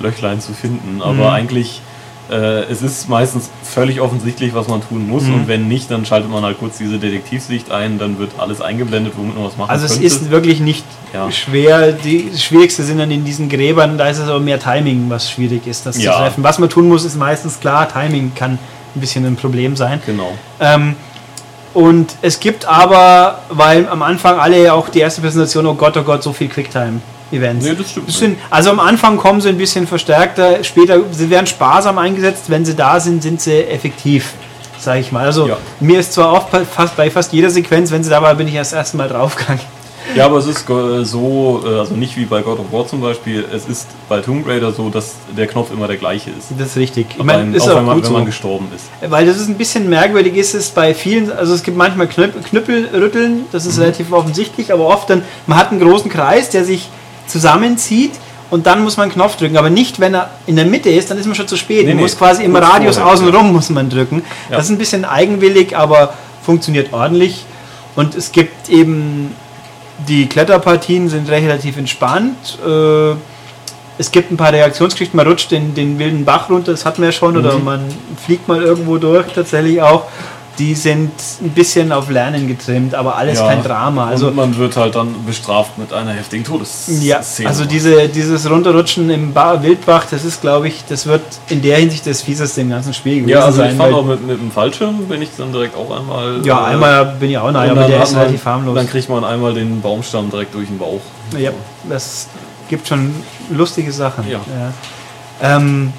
Löchlein 0.00 0.40
zu 0.40 0.52
finden. 0.52 1.00
Aber 1.02 1.12
Mhm. 1.14 1.22
eigentlich, 1.34 1.80
äh, 2.30 2.62
es 2.70 2.82
ist 2.82 3.08
meistens 3.08 3.50
völlig 3.62 4.00
offensichtlich, 4.00 4.54
was 4.54 4.68
man 4.68 4.80
tun 4.86 5.08
muss. 5.08 5.24
Mhm. 5.24 5.34
Und 5.34 5.48
wenn 5.48 5.68
nicht, 5.68 5.90
dann 5.90 6.04
schaltet 6.04 6.30
man 6.30 6.42
halt 6.44 6.58
kurz 6.58 6.78
diese 6.78 6.98
Detektivsicht 6.98 7.70
ein, 7.70 7.98
dann 7.98 8.18
wird 8.18 8.32
alles 8.38 8.60
eingeblendet, 8.60 9.14
womit 9.16 9.34
man 9.36 9.44
was 9.46 9.56
machen 9.56 9.70
Also 9.70 9.86
es 9.86 9.92
könnte. 9.92 10.06
ist 10.06 10.30
wirklich 10.30 10.60
nicht 10.60 10.84
Ja. 11.12 11.30
schwer. 11.30 11.92
Die 11.92 12.30
Schwierigste 12.38 12.82
sind 12.84 12.98
dann 12.98 13.10
in 13.10 13.24
diesen 13.24 13.48
Gräbern, 13.48 13.98
da 13.98 14.08
ist 14.08 14.18
es 14.18 14.28
aber 14.28 14.40
mehr 14.40 14.60
Timing, 14.60 15.06
was 15.10 15.30
schwierig 15.30 15.66
ist, 15.66 15.84
das 15.86 16.00
Ja. 16.00 16.12
zu 16.12 16.18
treffen. 16.18 16.44
Was 16.44 16.58
man 16.58 16.68
tun 16.68 16.88
muss, 16.88 17.04
ist 17.04 17.16
meistens 17.16 17.58
klar, 17.60 17.88
Timing 17.92 18.32
kann 18.34 18.58
ein 18.94 19.00
bisschen 19.00 19.24
ein 19.26 19.36
Problem 19.36 19.76
sein. 19.76 20.00
Genau. 20.06 20.32
Ähm, 20.60 20.94
und 21.74 22.14
es 22.22 22.40
gibt 22.40 22.64
aber, 22.66 23.40
weil 23.48 23.88
am 23.88 24.02
Anfang 24.02 24.38
alle 24.40 24.72
auch 24.72 24.88
die 24.88 24.98
erste 25.00 25.20
Präsentation, 25.20 25.66
oh 25.66 25.74
Gott, 25.74 25.96
oh 25.96 26.02
Gott, 26.02 26.22
so 26.22 26.32
viel 26.32 26.48
Quicktime-Events. 27.30 27.64
Nee, 27.66 27.74
das 27.74 27.90
stimmt 27.90 28.08
Das 28.08 28.18
sind, 28.18 28.38
also 28.50 28.70
am 28.70 28.80
Anfang 28.80 29.16
kommen 29.16 29.40
sie 29.40 29.48
ein 29.48 29.58
bisschen 29.58 29.86
verstärkter, 29.86 30.62
später, 30.64 31.00
sie 31.12 31.30
werden 31.30 31.46
sparsam 31.46 31.98
eingesetzt, 31.98 32.44
wenn 32.48 32.64
sie 32.64 32.74
da 32.74 33.00
sind, 33.00 33.22
sind 33.22 33.40
sie 33.40 33.64
effektiv, 33.64 34.32
sage 34.78 35.00
ich 35.00 35.12
mal. 35.12 35.24
Also 35.26 35.48
Ja. 35.48 35.56
mir 35.80 36.00
ist 36.00 36.12
zwar 36.12 36.32
oft 36.32 36.50
bei 36.50 36.64
fast, 36.64 36.96
bei 36.96 37.10
fast 37.10 37.32
jeder 37.32 37.50
Sequenz, 37.50 37.90
wenn 37.90 38.02
sie 38.04 38.10
da 38.10 38.20
war, 38.22 38.34
bin 38.34 38.48
ich 38.48 38.54
erst 38.54 38.72
erst 38.72 38.94
mal 38.94 39.08
draufgegangen. 39.08 39.62
Ja, 40.16 40.24
aber 40.26 40.38
es 40.38 40.46
ist 40.46 40.68
äh, 40.68 41.04
so, 41.04 41.62
äh, 41.64 41.78
also 41.78 41.94
nicht 41.94 42.16
wie 42.16 42.24
bei 42.24 42.40
God 42.40 42.58
of 42.58 42.72
War 42.72 42.84
zum 42.86 43.00
Beispiel, 43.00 43.44
es 43.54 43.66
ist 43.66 43.86
bei 44.08 44.20
Tomb 44.20 44.48
Raider 44.48 44.72
so, 44.72 44.88
dass 44.88 45.12
der 45.36 45.46
Knopf 45.46 45.70
immer 45.72 45.86
der 45.86 45.98
gleiche 45.98 46.30
ist. 46.30 46.48
Das 46.58 46.68
ist 46.68 46.76
richtig. 46.78 47.06
Ich 47.14 47.20
Auch 47.20 47.24
meine, 47.24 47.54
ist 47.54 47.62
auch 47.68 47.72
auch 47.72 47.76
wenn 47.76 47.84
man, 47.84 47.96
gut 47.96 48.06
wenn 48.06 48.12
man 48.14 48.22
so. 48.22 48.26
gestorben 48.26 48.68
ist. 48.74 48.86
Weil 49.08 49.26
das 49.26 49.36
ist 49.36 49.46
ein 49.48 49.54
bisschen 49.56 49.88
merkwürdig, 49.88 50.34
ist 50.36 50.54
es 50.54 50.70
bei 50.70 50.94
vielen, 50.94 51.30
also 51.30 51.54
es 51.54 51.62
gibt 51.62 51.76
manchmal 51.76 52.08
Knüpp, 52.08 52.44
Knüppel 52.44 52.88
rütteln, 52.94 53.44
das 53.52 53.66
ist 53.66 53.78
relativ 53.78 54.10
offensichtlich, 54.10 54.72
aber 54.72 54.86
oft 54.86 55.08
dann, 55.10 55.22
man 55.46 55.58
hat 55.58 55.70
einen 55.70 55.80
großen 55.80 56.10
Kreis, 56.10 56.48
der 56.50 56.64
sich 56.64 56.88
zusammenzieht 57.30 58.12
und 58.50 58.66
dann 58.66 58.82
muss 58.82 58.96
man 58.96 59.04
einen 59.04 59.12
Knopf 59.12 59.36
drücken. 59.36 59.56
Aber 59.56 59.70
nicht, 59.70 60.00
wenn 60.00 60.14
er 60.14 60.30
in 60.46 60.56
der 60.56 60.66
Mitte 60.66 60.90
ist, 60.90 61.10
dann 61.10 61.18
ist 61.18 61.26
man 61.26 61.34
schon 61.34 61.48
zu 61.48 61.56
spät. 61.56 61.82
Nee, 61.82 61.88
man 61.88 61.96
nee, 61.96 62.02
muss 62.02 62.18
quasi 62.18 62.42
im 62.44 62.54
Radius 62.56 62.96
vorher, 62.96 63.12
außenrum 63.12 63.52
muss 63.52 63.70
man 63.70 63.88
drücken. 63.88 64.22
Ja. 64.50 64.56
Das 64.56 64.66
ist 64.66 64.70
ein 64.70 64.78
bisschen 64.78 65.04
eigenwillig, 65.04 65.76
aber 65.76 66.14
funktioniert 66.42 66.92
ordentlich. 66.92 67.44
Und 67.96 68.14
es 68.14 68.32
gibt 68.32 68.68
eben 68.68 69.34
die 70.08 70.26
Kletterpartien 70.26 71.08
sind 71.08 71.28
relativ 71.28 71.76
entspannt. 71.76 72.58
Äh, 72.66 73.14
es 73.98 74.10
gibt 74.10 74.30
ein 74.30 74.36
paar 74.36 74.52
Reaktionsgeschichten, 74.52 75.16
man 75.16 75.26
rutscht 75.26 75.50
den, 75.50 75.74
den 75.74 75.98
wilden 75.98 76.24
Bach 76.24 76.48
runter, 76.48 76.72
das 76.72 76.86
hatten 76.86 77.02
wir 77.02 77.08
ja 77.08 77.12
schon, 77.12 77.36
oder 77.36 77.58
Mhm. 77.58 77.64
man 77.64 77.80
fliegt 78.24 78.48
mal 78.48 78.62
irgendwo 78.62 78.96
durch, 78.96 79.26
tatsächlich 79.34 79.82
auch. 79.82 80.04
Die 80.60 80.74
sind 80.74 81.10
ein 81.40 81.50
bisschen 81.50 81.90
auf 81.90 82.10
Lernen 82.10 82.46
getrimmt, 82.46 82.94
aber 82.94 83.16
alles 83.16 83.38
Ja, 83.38 83.46
kein 83.48 83.62
Drama. 83.62 84.08
Also 84.08 84.28
und 84.28 84.36
man 84.36 84.54
wird 84.58 84.76
halt 84.76 84.94
dann 84.94 85.14
bestraft 85.24 85.78
mit 85.78 85.90
einer 85.90 86.12
heftigen 86.12 86.44
Todesszene. 86.44 87.02
ja, 87.02 87.20
also 87.46 87.64
diese, 87.64 88.08
dieses 88.10 88.48
Runterrutschen 88.48 89.08
im 89.08 89.32
ba 89.32 89.62
Wildbach, 89.62 90.04
das 90.10 90.22
ist, 90.22 90.42
glaube 90.42 90.68
ich, 90.68 90.84
das 90.86 91.06
wird 91.06 91.22
in 91.48 91.62
der 91.62 91.78
Hinsicht 91.78 92.06
das 92.06 92.20
fieseste 92.20 92.60
im 92.60 92.68
ganzen 92.68 92.92
Spiel 92.92 93.20
gewesen 93.22 93.30
Ja, 93.30 93.46
also 93.46 93.56
sein. 93.56 93.70
ich 93.70 93.76
fand 93.78 93.90
weil- 93.94 93.98
auch 94.00 94.04
mit, 94.04 94.26
mit 94.26 94.38
dem 94.38 94.50
Fallschirm 94.50 94.98
bin 95.06 95.22
ich 95.22 95.30
dann 95.38 95.50
direkt 95.50 95.74
auch 95.74 95.98
einmal. 95.98 96.44
ja, 96.44 96.60
äh, 96.68 96.72
einmal 96.74 97.06
bin 97.18 97.30
ich 97.30 97.38
auch 97.38 97.50
nahe, 97.50 97.70
aber 97.70 97.84
der 97.84 98.02
ist 98.02 98.12
man- 98.12 98.20
relativ 98.20 98.44
harmlos. 98.44 98.74
Dann 98.74 98.86
kriegt 98.86 99.08
man 99.08 99.24
einmal 99.24 99.54
den 99.54 99.80
Baumstamm 99.80 100.28
direkt 100.30 100.54
durch 100.54 100.66
den 100.68 100.76
Bauch. 100.76 101.00
Ja, 101.38 101.52
das 101.88 102.28
gibt 102.68 102.86
schon 102.86 103.14
lustige 103.50 103.92
Sachen. 103.92 104.28
Ja. 104.28 104.40
Ja, 105.40 105.56
ähm, 105.56 105.94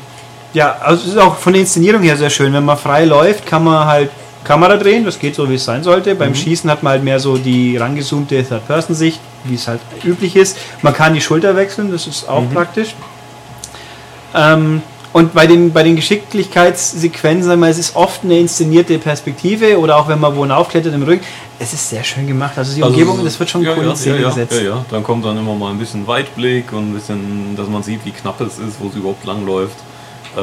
ja 0.53 0.75
also 0.81 1.01
es 1.07 1.13
ist 1.13 1.17
auch 1.17 1.35
von 1.37 1.53
der 1.53 1.61
Inszenierung 1.63 2.03
her 2.03 2.15
sehr 2.15 2.29
schön. 2.29 2.53
Wenn 2.53 2.63
man 2.65 2.77
frei 2.77 3.05
läuft, 3.05 3.47
kann 3.47 3.63
man 3.63 3.87
halt 3.87 4.11
Kamera 4.43 4.77
drehen, 4.77 5.05
das 5.05 5.19
geht 5.19 5.35
so, 5.35 5.49
wie 5.49 5.55
es 5.55 5.65
sein 5.65 5.83
sollte. 5.83 6.13
Mhm. 6.15 6.19
Beim 6.19 6.35
Schießen 6.35 6.69
hat 6.69 6.83
man 6.83 6.91
halt 6.93 7.03
mehr 7.03 7.19
so 7.19 7.37
die 7.37 7.77
rangezoomte 7.77 8.43
Third-Person-Sicht, 8.43 9.19
wie 9.45 9.55
es 9.55 9.67
halt 9.67 9.79
üblich 10.03 10.35
ist. 10.35 10.57
Man 10.81 10.93
kann 10.93 11.13
die 11.13 11.21
Schulter 11.21 11.55
wechseln, 11.55 11.91
das 11.91 12.07
ist 12.07 12.23
Mhm. 12.23 12.29
auch 12.29 12.43
praktisch. 12.53 12.95
Ähm, 14.33 14.81
und 15.13 15.33
bei 15.33 15.45
den, 15.45 15.73
bei 15.73 15.83
den 15.83 15.97
Geschicklichkeitssequenzen, 15.97 17.61
es 17.63 17.77
ist 17.77 17.95
oft 17.97 18.23
eine 18.23 18.39
inszenierte 18.39 18.97
Perspektive 18.97 19.77
oder 19.77 19.97
auch 19.97 20.07
wenn 20.07 20.19
man 20.21 20.35
wo 20.37 20.45
aufklettert 20.45 20.93
im 20.93 21.03
Rücken, 21.03 21.25
es 21.59 21.73
ist 21.73 21.89
sehr 21.89 22.03
schön 22.03 22.27
gemacht. 22.27 22.53
Also 22.57 22.73
die 22.73 22.81
Umgebung, 22.81 23.23
das 23.23 23.37
wird 23.37 23.49
schon 23.49 23.61
ja, 23.61 23.73
cool 23.75 23.83
ja, 23.83 23.89
in 23.89 23.95
Szene 23.97 24.15
ja, 24.15 24.21
ja, 24.21 24.27
gesetzt. 24.29 24.53
Ja, 24.53 24.61
ja, 24.69 24.85
dann 24.89 25.03
kommt 25.03 25.25
dann 25.25 25.37
immer 25.37 25.53
mal 25.53 25.71
ein 25.71 25.77
bisschen 25.77 26.07
Weitblick 26.07 26.71
und 26.71 26.91
ein 26.91 26.93
bisschen, 26.93 27.55
dass 27.57 27.67
man 27.67 27.83
sieht, 27.83 28.05
wie 28.05 28.11
knapp 28.11 28.39
es 28.39 28.57
ist, 28.57 28.79
wo 28.79 28.87
es 28.87 28.95
überhaupt 28.95 29.25
lang 29.25 29.45
läuft. 29.45 29.75
Äh, 30.37 30.39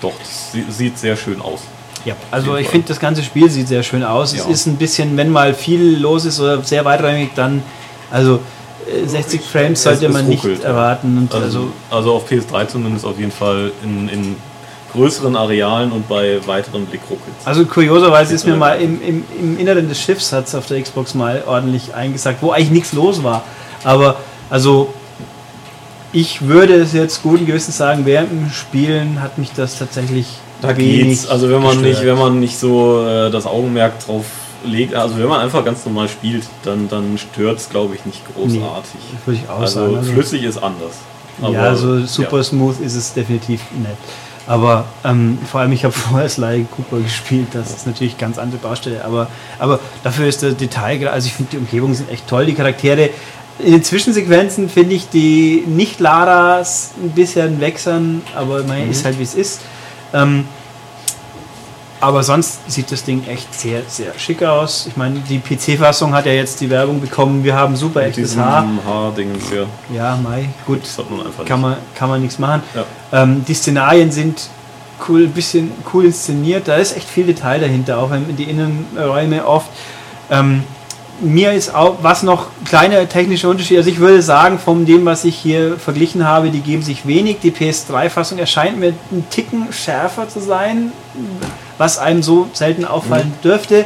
doch, 0.00 0.14
das 0.18 0.52
sie- 0.52 0.64
sieht 0.70 0.98
sehr 0.98 1.14
schön 1.14 1.42
aus. 1.42 1.60
Ja, 2.08 2.16
also 2.30 2.56
ich 2.56 2.68
finde, 2.68 2.88
das 2.88 2.98
ganze 3.00 3.22
Spiel 3.22 3.50
sieht 3.50 3.68
sehr 3.68 3.82
schön 3.82 4.02
aus. 4.04 4.32
Es 4.32 4.44
Ja. 4.44 4.50
ist 4.50 4.66
ein 4.66 4.76
bisschen, 4.76 5.16
wenn 5.16 5.30
mal 5.30 5.54
viel 5.54 5.98
los 5.98 6.24
ist 6.24 6.40
oder 6.40 6.62
sehr 6.62 6.84
weiträumig, 6.84 7.30
dann, 7.34 7.62
also 8.10 8.40
äh, 8.90 9.06
60 9.06 9.40
Frames 9.42 9.82
sollte 9.82 10.04
Es- 10.06 10.10
es 10.10 10.12
man 10.16 10.26
nicht 10.28 10.42
ruckelt, 10.44 10.62
ja. 10.62 10.68
erwarten. 10.70 11.28
Also, 11.32 11.44
also, 11.44 11.68
also 11.90 12.14
auf 12.14 12.30
PS3 12.30 12.66
zumindest 12.68 13.04
auf 13.04 13.18
jeden 13.18 13.32
Fall 13.32 13.72
in, 13.84 14.08
in 14.08 14.36
größeren 14.92 15.36
Arealen 15.36 15.92
und 15.92 16.08
bei 16.08 16.38
weiteren 16.46 16.86
Blick 16.86 17.02
ruckelt 17.10 17.34
also 17.44 17.66
kurioserweise 17.66 18.34
ist 18.34 18.46
mir 18.46 18.56
mal 18.56 18.80
im, 18.80 19.02
im, 19.02 19.22
im 19.38 19.58
Inneren 19.58 19.86
des 19.86 20.00
Schiffs 20.00 20.32
hat 20.32 20.46
es 20.48 20.54
auf 20.54 20.64
der 20.66 20.80
Xbox 20.80 21.14
mal 21.14 21.42
ordentlich 21.46 21.94
eingesagt, 21.94 22.38
wo 22.40 22.52
eigentlich 22.52 22.70
nichts 22.70 22.92
los 22.94 23.22
war. 23.22 23.42
Aber 23.84 24.16
also 24.48 24.94
ich 26.12 26.40
würde 26.48 26.72
es 26.76 26.94
jetzt 26.94 27.22
guten 27.22 27.44
Gewissens 27.44 27.76
sagen, 27.76 28.06
während 28.06 28.30
dem 28.30 28.50
Spielen 28.50 29.20
hat 29.20 29.36
mich 29.36 29.50
das 29.54 29.78
tatsächlich 29.78 30.26
Da 30.60 30.72
geht's. 30.72 31.28
Also 31.28 31.48
wenn 31.50 31.62
man 31.62 31.72
gestört. 31.82 31.86
nicht, 31.86 32.04
wenn 32.04 32.18
man 32.18 32.40
nicht 32.40 32.58
so 32.58 33.06
äh, 33.06 33.30
das 33.30 33.46
Augenmerk 33.46 34.04
drauf 34.04 34.24
legt, 34.64 34.94
also 34.94 35.16
wenn 35.18 35.28
man 35.28 35.40
einfach 35.40 35.64
ganz 35.64 35.84
normal 35.84 36.08
spielt, 36.08 36.44
dann, 36.64 36.88
dann 36.88 37.16
stört 37.18 37.58
es 37.58 37.68
glaube 37.70 37.94
ich 37.94 38.04
nicht 38.04 38.22
großartig. 38.34 39.00
würde 39.24 39.40
ich 39.42 39.48
auch 39.48 39.60
also 39.60 39.80
sagen. 39.80 39.96
Also- 39.98 40.12
flüssig 40.12 40.42
ist 40.42 40.58
anders. 40.58 40.94
Aber, 41.40 41.52
ja, 41.52 41.62
also 41.62 42.04
super 42.04 42.38
ja. 42.38 42.42
smooth 42.42 42.80
ist 42.80 42.96
es 42.96 43.12
definitiv 43.14 43.60
nett. 43.80 43.96
Aber 44.48 44.86
ähm, 45.04 45.38
vor 45.48 45.60
allem, 45.60 45.70
ich 45.70 45.84
habe 45.84 45.92
vorher 46.08 46.28
Sly 46.28 46.66
Cooper 46.74 47.00
gespielt, 47.00 47.48
das 47.52 47.70
ist 47.70 47.86
natürlich 47.86 48.14
eine 48.14 48.20
ganz 48.22 48.38
andere 48.38 48.58
Baustelle. 48.58 49.04
Aber, 49.04 49.28
aber 49.60 49.78
dafür 50.02 50.26
ist 50.26 50.42
der 50.42 50.52
Detail, 50.52 51.06
also 51.08 51.26
ich 51.26 51.34
finde 51.34 51.52
die 51.52 51.58
Umgebungen 51.58 51.94
sind 51.94 52.10
echt 52.10 52.26
toll, 52.26 52.46
die 52.46 52.54
Charaktere. 52.54 53.10
In 53.60 53.72
den 53.72 53.84
Zwischensequenzen 53.84 54.68
finde 54.68 54.94
ich 54.96 55.08
die 55.10 55.62
Nicht-Laras 55.66 56.92
ein 57.02 57.10
bisschen 57.10 57.60
wechseln, 57.60 58.22
aber 58.34 58.62
mein, 58.64 58.86
Mhm. 58.86 58.90
ist 58.90 59.04
halt 59.04 59.18
wie 59.18 59.24
es 59.24 59.34
ist. 59.34 59.60
Ähm, 60.12 60.46
aber 62.00 62.22
sonst 62.22 62.70
sieht 62.70 62.92
das 62.92 63.02
Ding 63.02 63.26
echt 63.26 63.52
sehr, 63.52 63.82
sehr 63.88 64.16
schick 64.18 64.42
aus. 64.42 64.86
Ich 64.86 64.96
meine, 64.96 65.18
die 65.20 65.40
PC-Fassung 65.40 66.14
hat 66.14 66.26
ja 66.26 66.32
jetzt 66.32 66.60
die 66.60 66.70
Werbung 66.70 67.00
bekommen, 67.00 67.42
wir 67.42 67.56
haben 67.56 67.74
super 67.74 68.00
Mit 68.00 68.10
echtes 68.10 68.36
Haar. 68.36 68.64
Haardingens, 68.86 69.44
ja. 69.50 69.66
Ja, 69.94 70.16
Mai, 70.16 70.48
gut, 70.64 70.82
Das 70.84 70.98
hat 70.98 71.10
man 71.10 71.26
einfach 71.26 71.44
kann 71.44 71.60
man, 71.60 71.76
kann 71.96 72.08
man 72.08 72.20
nichts 72.20 72.38
machen. 72.38 72.62
Ja. 72.74 72.84
Ähm, 73.22 73.44
die 73.46 73.54
Szenarien 73.54 74.12
sind 74.12 74.48
cool, 75.08 75.26
bisschen 75.26 75.72
cool 75.92 76.04
inszeniert. 76.04 76.68
Da 76.68 76.76
ist 76.76 76.96
echt 76.96 77.08
viel 77.08 77.26
Detail 77.26 77.60
dahinter, 77.60 77.98
auch 77.98 78.10
wenn 78.10 78.36
die 78.36 78.44
Innenräume 78.44 79.44
oft. 79.44 79.68
Ähm, 80.30 80.62
mir 81.20 81.52
ist 81.52 81.74
auch, 81.74 81.96
was 82.02 82.22
noch 82.22 82.46
kleine 82.64 83.06
technische 83.08 83.48
Unterschiede, 83.48 83.80
also 83.80 83.90
ich 83.90 83.98
würde 83.98 84.22
sagen, 84.22 84.58
von 84.58 84.86
dem, 84.86 85.04
was 85.04 85.24
ich 85.24 85.36
hier 85.36 85.76
verglichen 85.78 86.24
habe, 86.26 86.50
die 86.50 86.60
geben 86.60 86.82
sich 86.82 87.06
wenig. 87.06 87.38
Die 87.42 87.50
PS3-Fassung 87.50 88.38
erscheint 88.38 88.78
mir 88.78 88.94
einen 89.10 89.28
Ticken 89.30 89.72
schärfer 89.72 90.28
zu 90.28 90.40
sein, 90.40 90.92
was 91.76 91.98
einem 91.98 92.22
so 92.22 92.48
selten 92.52 92.84
auffallen 92.84 93.32
dürfte. 93.42 93.84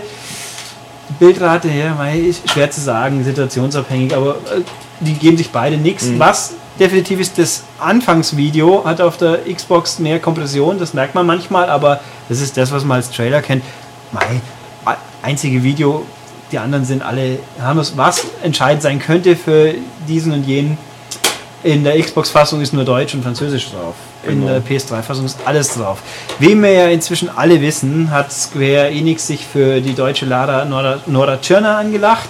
Bildrate, 1.18 1.68
ja, 1.68 1.94
ist 2.12 2.50
schwer 2.50 2.70
zu 2.70 2.80
sagen, 2.80 3.22
situationsabhängig, 3.24 4.14
aber 4.16 4.36
äh, 4.36 4.62
die 5.00 5.14
geben 5.14 5.36
sich 5.36 5.50
beide 5.50 5.76
nichts. 5.76 6.08
Was 6.18 6.52
definitiv 6.78 7.20
ist, 7.20 7.36
das 7.38 7.64
Anfangsvideo 7.80 8.84
hat 8.84 9.00
auf 9.00 9.16
der 9.18 9.40
Xbox 9.52 9.98
mehr 9.98 10.20
Kompression, 10.20 10.78
das 10.78 10.94
merkt 10.94 11.14
man 11.14 11.26
manchmal, 11.26 11.68
aber 11.68 12.00
das 12.28 12.40
ist 12.40 12.56
das, 12.56 12.72
was 12.72 12.84
man 12.84 12.96
als 12.96 13.10
Trailer 13.10 13.42
kennt. 13.42 13.62
Mei, 14.12 14.40
a- 14.86 14.96
einzige 15.22 15.62
Video, 15.62 16.06
die 16.52 16.58
anderen 16.58 16.84
sind 16.84 17.02
alle 17.02 17.38
harmlos. 17.60 17.94
Was 17.96 18.26
entscheidend 18.42 18.82
sein 18.82 18.98
könnte 18.98 19.36
für 19.36 19.74
diesen 20.06 20.32
und 20.32 20.46
jenen, 20.46 20.78
in 21.64 21.84
der 21.84 22.00
Xbox-Fassung 22.00 22.60
ist 22.60 22.72
nur 22.72 22.84
Deutsch 22.84 23.14
und 23.14 23.22
Französisch 23.22 23.70
drauf. 23.70 23.94
In 24.24 24.40
Genau. 24.40 24.52
der 24.52 24.62
PS3-Fassung 24.62 25.24
ist 25.24 25.38
alles 25.44 25.74
drauf. 25.74 25.98
Wie 26.38 26.54
wir 26.54 26.72
ja 26.72 26.86
inzwischen 26.88 27.28
alle 27.34 27.60
wissen, 27.60 28.10
hat 28.10 28.32
Square 28.32 28.90
Enix 28.90 29.26
sich 29.26 29.44
für 29.46 29.80
die 29.80 29.94
deutsche 29.94 30.26
Lara 30.26 30.64
Nora, 30.64 30.98
Nora 31.06 31.40
Tschirner 31.40 31.78
angelacht. 31.78 32.28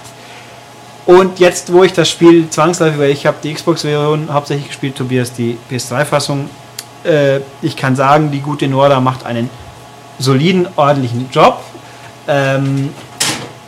Und 1.05 1.39
jetzt, 1.39 1.73
wo 1.73 1.83
ich 1.83 1.93
das 1.93 2.09
Spiel 2.09 2.49
zwangsläufig, 2.49 2.99
weil 2.99 3.09
ich 3.09 3.25
habe 3.25 3.37
die 3.43 3.53
Xbox-Version 3.53 4.29
hauptsächlich 4.31 4.67
gespielt, 4.67 4.95
Tobias 4.95 5.33
die 5.33 5.57
PS3-Fassung, 5.69 6.49
äh, 7.03 7.39
ich 7.61 7.75
kann 7.75 7.95
sagen, 7.95 8.31
die 8.31 8.39
gute 8.39 8.67
Nora 8.67 8.99
macht 9.01 9.25
einen 9.25 9.49
soliden, 10.19 10.67
ordentlichen 10.75 11.29
Job. 11.31 11.59
Ähm, 12.27 12.93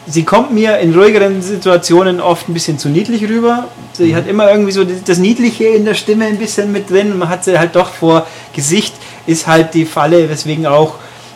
sie 0.08 0.24
kommt 0.24 0.54
mir 0.54 0.78
in 0.80 0.94
ruhigeren 0.94 1.42
Situationen 1.42 2.20
oft 2.20 2.48
ein 2.50 2.54
bisschen 2.54 2.78
zu 2.78 2.90
niedlich 2.90 3.24
rüber. 3.24 3.68
Sie 3.94 4.16
hat 4.16 4.28
immer 4.28 4.52
irgendwie 4.52 4.72
so 4.72 4.84
das 4.84 5.18
Niedliche 5.18 5.66
in 5.66 5.86
der 5.86 5.94
Stimme 5.94 6.26
ein 6.26 6.38
bisschen 6.38 6.72
mit 6.72 6.90
drin. 6.90 7.18
Man 7.18 7.30
hat 7.30 7.44
sie 7.44 7.58
halt 7.58 7.76
doch 7.76 7.90
vor 7.90 8.28
Gesicht, 8.54 8.94
ist 9.26 9.48
halt 9.48 9.74
die 9.74 9.86
Falle, 9.86 10.30
weswegen 10.30 10.66
auch 10.66 10.96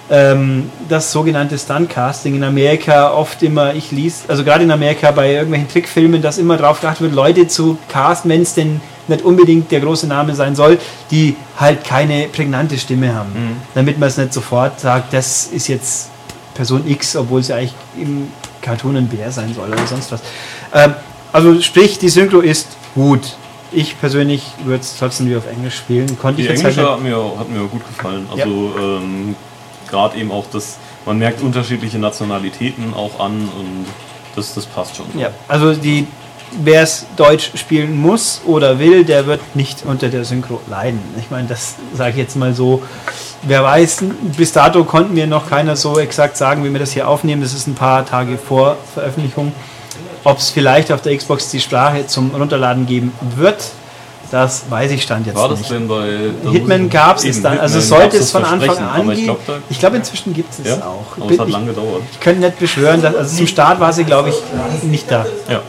ähm, 0.10 0.69
das 0.88 1.12
sogenannte 1.12 1.58
Stuntcasting 1.58 2.36
in 2.36 2.43
Amerika 2.43 3.13
oft 3.13 3.41
immer, 3.43 3.75
ich 3.75 3.91
lies, 3.91 4.23
also 4.27 4.43
gerade 4.43 4.63
in 4.63 4.71
Amerika 4.71 5.12
bei 5.12 5.34
irgendwelchen 5.34 5.69
Trickfilmen, 5.69 6.21
dass 6.21 6.38
immer 6.38 6.58
drauf 6.58 6.82
geachtet 6.82 7.01
wird, 7.01 7.13
Leute 7.13 7.47
zu 7.47 7.77
casten, 7.89 8.32
wenn 8.32 8.41
es 8.41 8.55
denn 8.55 8.82
nicht 9.08 9.23
unbedingt 9.23 9.71
der 9.71 9.79
große 9.79 10.08
Name 10.08 10.36
sein 10.36 10.55
soll, 10.55 10.79
die 11.12 11.36
halt 11.58 11.84
keine 11.84 12.27
prägnante 12.27 12.77
Stimme 12.77 13.13
haben. 13.13 13.32
Damit 13.73 13.99
man 13.99 14.10
es 14.10 14.17
nicht 14.17 14.34
sofort 14.34 14.79
sagt, 14.79 15.13
das 15.13 15.47
ist 15.47 15.67
jetzt 15.67 16.10
Person 16.53 16.88
X, 16.88 17.15
obwohl 17.15 17.41
ja 17.41 17.55
eigentlich 17.55 17.73
im 17.97 18.27
Cartoon 18.62 18.98
ein 18.98 19.08
Bär 19.08 19.32
sein 19.32 19.54
soll 19.54 19.69
oder 19.72 19.88
sonst 19.88 20.12
was. 20.12 20.22
Ähm, 20.74 20.93
also 21.32 21.62
sprich, 21.62 22.00
die 22.00 22.10
Synchro 22.10 22.39
ist 22.39 22.67
gut. 22.95 23.36
Ich 23.72 24.00
persönlich 24.00 24.43
würde 24.63 24.82
es 24.82 24.98
trotzdem 24.98 25.30
wie 25.30 25.36
auf 25.36 25.45
Englisch 25.48 25.78
spielen. 25.78 26.17
Konnte 26.19 26.38
Die 26.41 26.43
ich 26.43 26.50
halt 26.50 26.60
englische 26.60 26.82
nicht. 26.82 26.89
hat 26.89 27.02
mir, 27.02 27.39
hat 27.39 27.50
mir 27.50 27.67
gut 27.67 27.86
gefallen. 27.88 28.28
Also 28.32 28.74
ähm, 28.80 29.36
gerade 29.89 30.17
eben 30.17 30.32
auch 30.32 30.45
das, 30.52 30.78
man 31.06 31.19
merkt 31.19 31.41
unterschiedliche 31.41 32.00
Nationalitäten 32.00 32.93
auch 32.95 33.19
an 33.19 33.41
und 33.41 33.86
das, 34.36 34.54
das 34.56 34.65
passt 34.65 34.95
schon. 34.95 35.06
Ja, 35.17 35.30
also 35.48 35.74
die, 35.74 36.08
wer 36.63 36.83
es 36.83 37.05
Deutsch 37.15 37.51
spielen 37.55 37.95
muss 37.97 38.41
oder 38.45 38.79
will, 38.79 39.03
der 39.05 39.25
wird 39.27 39.41
nicht 39.55 39.83
unter 39.85 40.09
der 40.09 40.25
Synchro 40.25 40.59
leiden. 40.69 40.99
Ich 41.19 41.29
meine, 41.31 41.47
das 41.47 41.75
sage 41.95 42.12
ich 42.12 42.17
jetzt 42.17 42.35
mal 42.35 42.53
so. 42.53 42.81
Wer 43.43 43.63
weiß, 43.63 44.03
bis 44.38 44.51
dato 44.51 44.83
konnten 44.83 45.13
mir 45.13 45.25
noch 45.27 45.49
keiner 45.49 45.75
so 45.75 45.97
exakt 45.99 46.35
sagen, 46.35 46.63
wie 46.65 46.71
wir 46.73 46.79
das 46.79 46.91
hier 46.91 47.07
aufnehmen. 47.07 47.41
Das 47.41 47.53
ist 47.53 47.67
ein 47.67 47.75
paar 47.75 48.05
Tage 48.05 48.38
vor 48.38 48.75
Veröffentlichung. 48.93 49.53
Ob 50.25 50.39
es 50.39 50.49
vielleicht 50.49 50.91
auf 50.91 51.01
der 51.01 51.15
Xbox 51.15 51.49
die 51.49 51.62
Sprache 51.62 52.05
zum 52.07 52.31
Runterladen 52.35 52.85
geben 52.85 53.13
wird, 53.38 53.63
das 54.31 54.63
weiß 54.69 54.91
ich 54.91 55.01
stand 55.01 55.25
jetzt 55.25 55.38
War 55.38 55.47
das 55.49 55.59
nicht. 55.59 55.71
denn 55.71 55.88
bei 55.88 56.29
Hitman 56.51 56.89
gab 56.89 57.17
es 57.23 57.41
dann, 57.41 57.57
also 57.59 57.79
Hitman 57.79 57.99
sollte 58.01 58.17
es 58.17 58.29
von 58.31 58.43
Anfang 58.43 58.77
an 58.77 59.09
ich 59.09 59.15
gehen. 59.15 59.25
glaube, 59.25 59.41
Ich 59.69 59.79
glaube, 59.79 59.95
inzwischen 59.95 60.33
gibt 60.33 60.51
es 60.53 60.59
es 60.59 60.67
ja, 60.67 60.85
auch. 60.85 61.17
aber 61.17 61.25
Bin- 61.27 61.33
es 61.35 61.39
hat 61.39 61.47
ich 61.47 61.53
lange 61.53 61.67
gedauert. 61.67 62.01
kann 62.19 62.39
nicht 62.39 62.59
beschwören, 62.59 63.01
dass, 63.01 63.15
also 63.15 63.38
zum 63.38 63.47
Start 63.47 63.79
war 63.79 63.91
sie, 63.93 64.03
glaube 64.03 64.29
ich, 64.29 64.83
nicht 64.83 65.09
da. 65.09 65.25
Ja. 65.49 65.62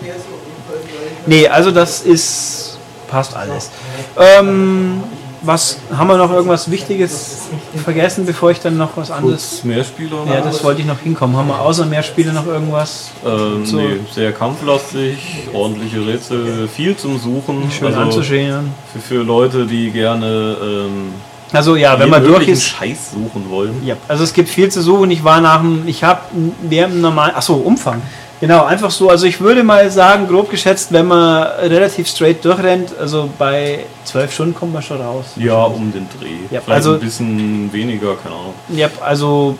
Nee, 1.26 1.48
also 1.48 1.70
das 1.70 2.00
ist 2.02 2.78
passt 3.11 3.37
alles. 3.37 3.70
Ähm, 4.16 5.02
was 5.42 5.78
haben 5.96 6.09
wir 6.09 6.16
noch 6.16 6.30
irgendwas 6.30 6.70
Wichtiges 6.70 7.48
vergessen, 7.83 8.26
bevor 8.26 8.50
ich 8.50 8.61
dann 8.61 8.76
noch 8.76 8.90
was 8.96 9.11
anderes. 9.11 9.50
Kurz 9.50 9.64
Mehrspieler. 9.64 10.18
Ja, 10.30 10.40
das 10.42 10.62
wollte 10.62 10.83
ich 10.83 10.87
noch 10.87 10.98
hinkommen. 10.98 11.37
Haben 11.37 11.48
wir 11.48 11.59
außer 11.59 11.87
mehr 11.87 12.02
Spiele 12.02 12.33
noch 12.33 12.46
irgendwas? 12.46 13.11
Ähm, 13.24 13.64
So. 13.64 13.76
nee, 13.76 13.96
sehr 14.12 14.33
kampflastig, 14.33 15.18
ordentliche 15.52 16.06
Rätsel, 16.06 16.68
viel 16.68 16.96
zum 16.96 17.18
Suchen. 17.18 17.70
Schön 17.70 17.88
also 17.88 18.00
anzuschauen. 18.00 18.70
für, 18.92 19.00
für 19.00 19.22
Leute, 19.22 19.66
die 19.66 19.90
gerne 19.90 20.56
ähm, 20.62 21.14
Also 21.52 21.74
ja, 21.76 21.98
wenn 21.98 22.11
man 22.11 22.22
durch 22.22 22.48
ist. 22.48 22.62
Scheiß 22.62 23.12
suchen 23.12 23.48
wollen. 23.48 23.83
Ja, 23.85 23.96
also 24.09 24.24
es 24.24 24.33
gibt 24.35 24.48
viel 24.50 24.70
zu 24.70 24.83
suchen. 24.83 25.11
Ich 25.11 25.24
war 25.24 25.40
nach 25.40 25.61
dem, 25.61 25.88
ich 25.88 26.04
habe 26.04 26.20
während 26.62 26.94
dem 26.94 27.00
normalen, 27.00 27.35
achso, 27.35 27.54
Umfang. 27.54 28.02
Genau, 28.40 28.64
einfach 28.64 28.90
so. 28.90 29.11
Also 29.11 29.26
ich 29.26 29.38
würde 29.40 29.62
mal 29.62 29.90
sagen, 29.90 30.26
grob 30.26 30.50
geschätzt, 30.50 30.92
wenn 30.92 31.07
man 31.07 31.42
relativ 31.42 32.09
straight 32.09 32.42
durchrennt, 32.42 32.90
also 32.98 33.29
bei 33.38 33.85
12 34.05 34.33
Stunden 34.33 34.55
kommt 34.55 34.72
man 34.72 34.83
schon 34.83 35.00
raus. 35.00 35.26
Ja, 35.37 35.62
um 35.64 35.92
den 35.92 36.09
Dreh. 36.18 36.29
Ja, 36.50 36.61
Vielleicht 36.62 36.68
also- 36.70 36.94
ein 36.94 37.00
bisschen 37.00 37.70
weniger, 37.72 38.16
keine 38.16 38.35
Ahnung. 38.35 38.55
Ja, 38.70 38.88
also 39.05 39.59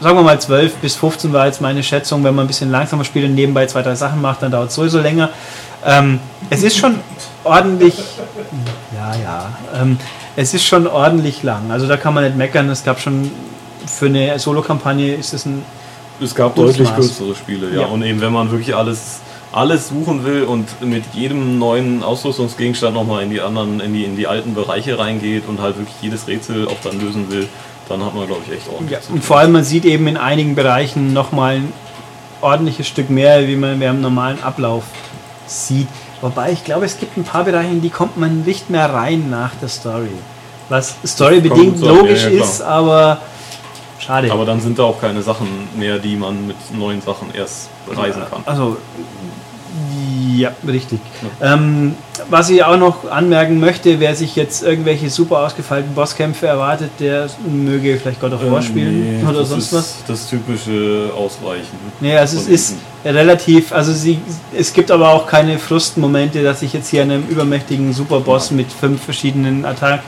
sagen 0.00 0.16
wir 0.16 0.22
mal 0.22 0.40
12 0.40 0.74
bis 0.76 0.96
15 0.96 1.32
war 1.32 1.46
jetzt 1.46 1.60
meine 1.60 1.82
Schätzung. 1.82 2.24
Wenn 2.24 2.34
man 2.34 2.44
ein 2.44 2.48
bisschen 2.48 2.72
langsamer 2.72 3.04
spielt 3.04 3.26
und 3.26 3.36
nebenbei 3.36 3.66
zwei, 3.66 3.82
drei 3.82 3.94
Sachen 3.94 4.20
macht, 4.20 4.42
dann 4.42 4.50
dauert 4.50 4.70
es 4.70 4.74
sowieso 4.74 4.98
länger. 4.98 5.30
Ähm, 5.86 6.18
es 6.50 6.64
ist 6.64 6.76
schon 6.76 6.96
ordentlich, 7.44 7.94
ja, 8.96 9.14
ja, 9.22 9.52
ähm, 9.80 9.96
es 10.34 10.54
ist 10.54 10.64
schon 10.64 10.88
ordentlich 10.88 11.44
lang. 11.44 11.70
Also 11.70 11.86
da 11.86 11.96
kann 11.96 12.14
man 12.14 12.24
nicht 12.24 12.36
meckern. 12.36 12.68
Es 12.68 12.82
gab 12.82 12.98
schon 13.00 13.30
für 13.86 14.06
eine 14.06 14.38
Solo-Kampagne 14.40 15.14
ist 15.14 15.32
es 15.34 15.46
ein 15.46 15.64
Es 16.20 16.34
gab 16.34 16.54
deutlich 16.54 16.92
kürzere 16.94 17.34
Spiele, 17.34 17.70
ja. 17.74 17.82
Ja. 17.82 17.86
Und 17.86 18.02
eben, 18.02 18.20
wenn 18.20 18.32
man 18.32 18.50
wirklich 18.50 18.74
alles, 18.74 19.20
alles 19.52 19.88
suchen 19.88 20.24
will 20.24 20.44
und 20.44 20.80
mit 20.80 21.04
jedem 21.12 21.58
neuen 21.58 22.02
Ausrüstungsgegenstand 22.02 22.94
nochmal 22.94 23.22
in 23.22 23.30
die 23.30 23.40
anderen, 23.40 23.80
in 23.80 23.92
die, 23.92 24.04
in 24.04 24.16
die 24.16 24.26
alten 24.26 24.54
Bereiche 24.54 24.98
reingeht 24.98 25.44
und 25.48 25.60
halt 25.60 25.78
wirklich 25.78 25.96
jedes 26.00 26.26
Rätsel 26.26 26.68
auch 26.68 26.80
dann 26.82 27.00
lösen 27.00 27.30
will, 27.30 27.48
dann 27.88 28.04
hat 28.04 28.14
man, 28.14 28.26
glaube 28.26 28.42
ich, 28.46 28.52
echt 28.52 28.68
ordentlich 28.68 28.98
Ja, 28.98 29.14
und 29.14 29.24
vor 29.24 29.38
allem 29.38 29.52
man 29.52 29.64
sieht 29.64 29.84
eben 29.84 30.06
in 30.08 30.16
einigen 30.16 30.54
Bereichen 30.54 31.12
nochmal 31.12 31.56
ein 31.56 31.72
ordentliches 32.40 32.86
Stück 32.86 33.10
mehr, 33.10 33.46
wie 33.48 33.56
man 33.56 33.80
dem 33.80 34.00
normalen 34.00 34.42
Ablauf 34.42 34.84
sieht. 35.46 35.88
Wobei 36.20 36.52
ich 36.52 36.64
glaube, 36.64 36.84
es 36.84 36.98
gibt 36.98 37.16
ein 37.16 37.24
paar 37.24 37.44
Bereiche, 37.44 37.70
in 37.70 37.80
die 37.80 37.90
kommt 37.90 38.16
man 38.16 38.42
nicht 38.42 38.70
mehr 38.70 38.92
rein 38.92 39.30
nach 39.30 39.54
der 39.60 39.68
Story. 39.68 40.10
Was 40.68 40.96
storybedingt 41.04 41.80
logisch 41.80 42.24
ja, 42.24 42.30
ja, 42.30 42.42
ist, 42.42 42.60
aber 42.60 43.20
schade. 43.98 44.30
Aber 44.32 44.44
dann 44.44 44.60
sind 44.60 44.78
da 44.78 44.84
auch 44.84 45.00
keine 45.00 45.22
Sachen 45.22 45.46
mehr, 45.76 45.98
die 45.98 46.16
man 46.16 46.46
mit 46.46 46.56
neuen 46.76 47.00
Sachen 47.00 47.34
erst 47.34 47.68
reisen 47.94 48.22
kann. 48.30 48.42
Also, 48.46 48.76
ja, 50.36 50.52
richtig. 50.66 51.00
Ähm, 51.40 51.94
was 52.30 52.48
ich 52.50 52.62
auch 52.62 52.76
noch 52.76 53.10
anmerken 53.10 53.60
möchte, 53.60 54.00
wer 54.00 54.14
sich 54.14 54.36
jetzt 54.36 54.62
irgendwelche 54.62 55.10
super 55.10 55.40
ausgefeilten 55.40 55.94
Bosskämpfe 55.94 56.46
erwartet, 56.46 56.90
der 57.00 57.28
möge 57.46 57.98
vielleicht 57.98 58.20
God 58.20 58.32
of 58.32 58.50
War 58.50 58.62
spielen 58.62 58.88
Ähm, 58.88 59.24
Nee, 59.24 59.28
oder 59.28 59.44
sonst 59.44 59.64
ist 59.66 59.72
was. 59.72 59.94
Das 60.06 60.28
typische 60.28 61.10
Ausweichen. 61.16 61.76
Nee, 62.00 62.16
also 62.16 62.36
es 62.38 62.44
Von 62.44 62.54
ist 62.54 62.76
relativ, 63.04 63.72
also 63.72 63.92
sie, 63.92 64.20
es 64.56 64.72
gibt 64.72 64.90
aber 64.90 65.10
auch 65.10 65.26
keine 65.26 65.58
Frustmomente, 65.58 66.42
dass 66.42 66.62
ich 66.62 66.72
jetzt 66.72 66.88
hier 66.88 67.02
an 67.02 67.10
einem 67.10 67.26
übermächtigen 67.28 67.92
Superboss 67.92 68.50
mit 68.50 68.70
fünf 68.72 69.02
verschiedenen 69.02 69.64
Attack, 69.64 70.02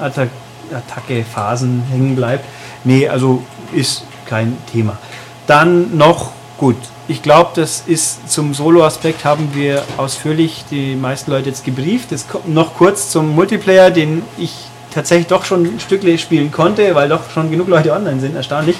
Attack, 0.00 0.30
Attacke-Phasen 0.72 1.82
hängen 1.90 2.16
bleibt. 2.16 2.44
Nee, 2.84 3.08
also 3.08 3.42
ist 3.72 4.04
kein 4.26 4.56
Thema. 4.72 4.98
Dann 5.46 5.96
noch, 5.96 6.32
gut, 6.58 6.76
ich 7.08 7.22
glaube, 7.22 7.50
das 7.54 7.82
ist 7.86 8.30
zum 8.30 8.54
Solo-Aspekt 8.54 9.24
haben 9.24 9.50
wir 9.52 9.82
ausführlich 9.96 10.64
die 10.70 10.94
meisten 10.94 11.30
Leute 11.32 11.48
jetzt 11.48 11.64
gebrieft. 11.64 12.08
Kommt 12.30 12.48
noch 12.48 12.74
kurz 12.74 13.10
zum 13.10 13.34
Multiplayer, 13.34 13.90
den 13.90 14.22
ich 14.38 14.54
tatsächlich 14.92 15.26
doch 15.26 15.44
schon 15.44 15.64
ein 15.64 15.80
Stück 15.80 16.02
spielen 16.18 16.52
konnte, 16.52 16.94
weil 16.94 17.08
doch 17.08 17.30
schon 17.30 17.50
genug 17.50 17.68
Leute 17.68 17.92
online 17.92 18.20
sind, 18.20 18.36
erstaunlich. 18.36 18.76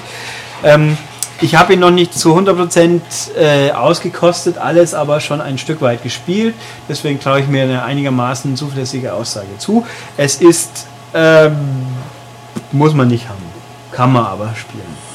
Ähm, 0.63 0.97
ich 1.41 1.55
habe 1.55 1.73
ihn 1.73 1.79
noch 1.79 1.91
nicht 1.91 2.13
zu 2.13 2.37
100% 2.37 3.01
äh, 3.35 3.71
ausgekostet, 3.71 4.57
alles 4.57 4.93
aber 4.93 5.19
schon 5.19 5.41
ein 5.41 5.57
Stück 5.57 5.81
weit 5.81 6.03
gespielt. 6.03 6.53
Deswegen 6.87 7.19
traue 7.19 7.41
ich 7.41 7.47
mir 7.47 7.63
eine 7.63 7.83
einigermaßen 7.83 8.55
zuverlässige 8.55 9.13
Aussage 9.13 9.57
zu. 9.57 9.85
Es 10.17 10.35
ist, 10.35 10.85
ähm, 11.13 11.57
muss 12.71 12.93
man 12.93 13.07
nicht 13.07 13.27
haben, 13.27 13.50
kann 13.91 14.11
man 14.13 14.25
aber 14.25 14.53
spielen. 14.55 15.11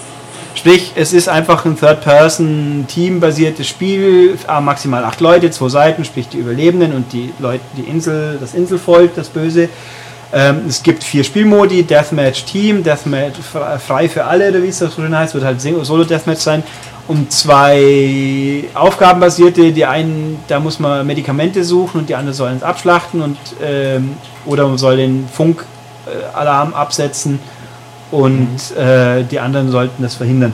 Sprich, 0.55 0.93
es 0.97 1.12
ist 1.12 1.29
einfach 1.29 1.65
ein 1.67 1.79
Third-Person-Team-basiertes 1.79 3.67
Spiel, 3.69 4.39
äh, 4.49 4.61
maximal 4.61 5.05
acht 5.05 5.21
Leute, 5.21 5.51
zwei 5.51 5.69
Seiten, 5.69 6.05
sprich 6.05 6.29
die 6.29 6.39
Überlebenden 6.39 6.93
und 6.95 7.12
die 7.12 7.33
Leute, 7.39 7.61
die 7.77 7.83
Insel, 7.83 8.39
das 8.41 8.55
Inselvolk, 8.55 9.15
das 9.15 9.29
Böse. 9.29 9.69
Ähm, 10.33 10.62
es 10.67 10.83
gibt 10.83 11.05
vier 11.05 11.23
Spielmodi, 11.25 11.83
Deathmatch 11.85 12.45
Team, 12.47 12.83
Deathmatch 12.83 13.37
fre- 13.39 13.79
frei 13.79 14.09
für 14.09 14.25
alle, 14.25 14.49
oder 14.49 14.62
wie 14.62 14.69
es 14.69 14.79
so 14.79 14.89
schön 14.91 15.17
heißt, 15.17 15.35
wird 15.35 15.45
halt 15.45 15.61
Solo-Deathmatch 15.61 16.41
sein. 16.41 16.62
Und 17.07 17.31
zwei 17.31 18.65
aufgabenbasierte, 18.75 19.71
die 19.73 19.85
einen, 19.85 20.41
da 20.49 20.59
muss 20.59 20.81
man 20.81 21.07
Medikamente 21.07 21.62
suchen 21.62 22.01
und 22.01 22.09
die 22.09 22.17
anderen 22.17 22.35
sollen 22.35 22.57
es 22.57 22.65
abschlachten 22.65 23.21
und 23.21 23.37
ähm, 23.62 24.17
oder 24.45 24.67
man 24.67 24.79
soll 24.79 24.97
den 24.97 25.29
Funkalarm 25.33 26.75
absetzen 26.75 27.39
und 28.11 28.77
äh, 28.77 29.25
die 29.25 29.40
anderen 29.40 29.71
sollten 29.71 30.03
das 30.03 30.14
verhindern. 30.14 30.53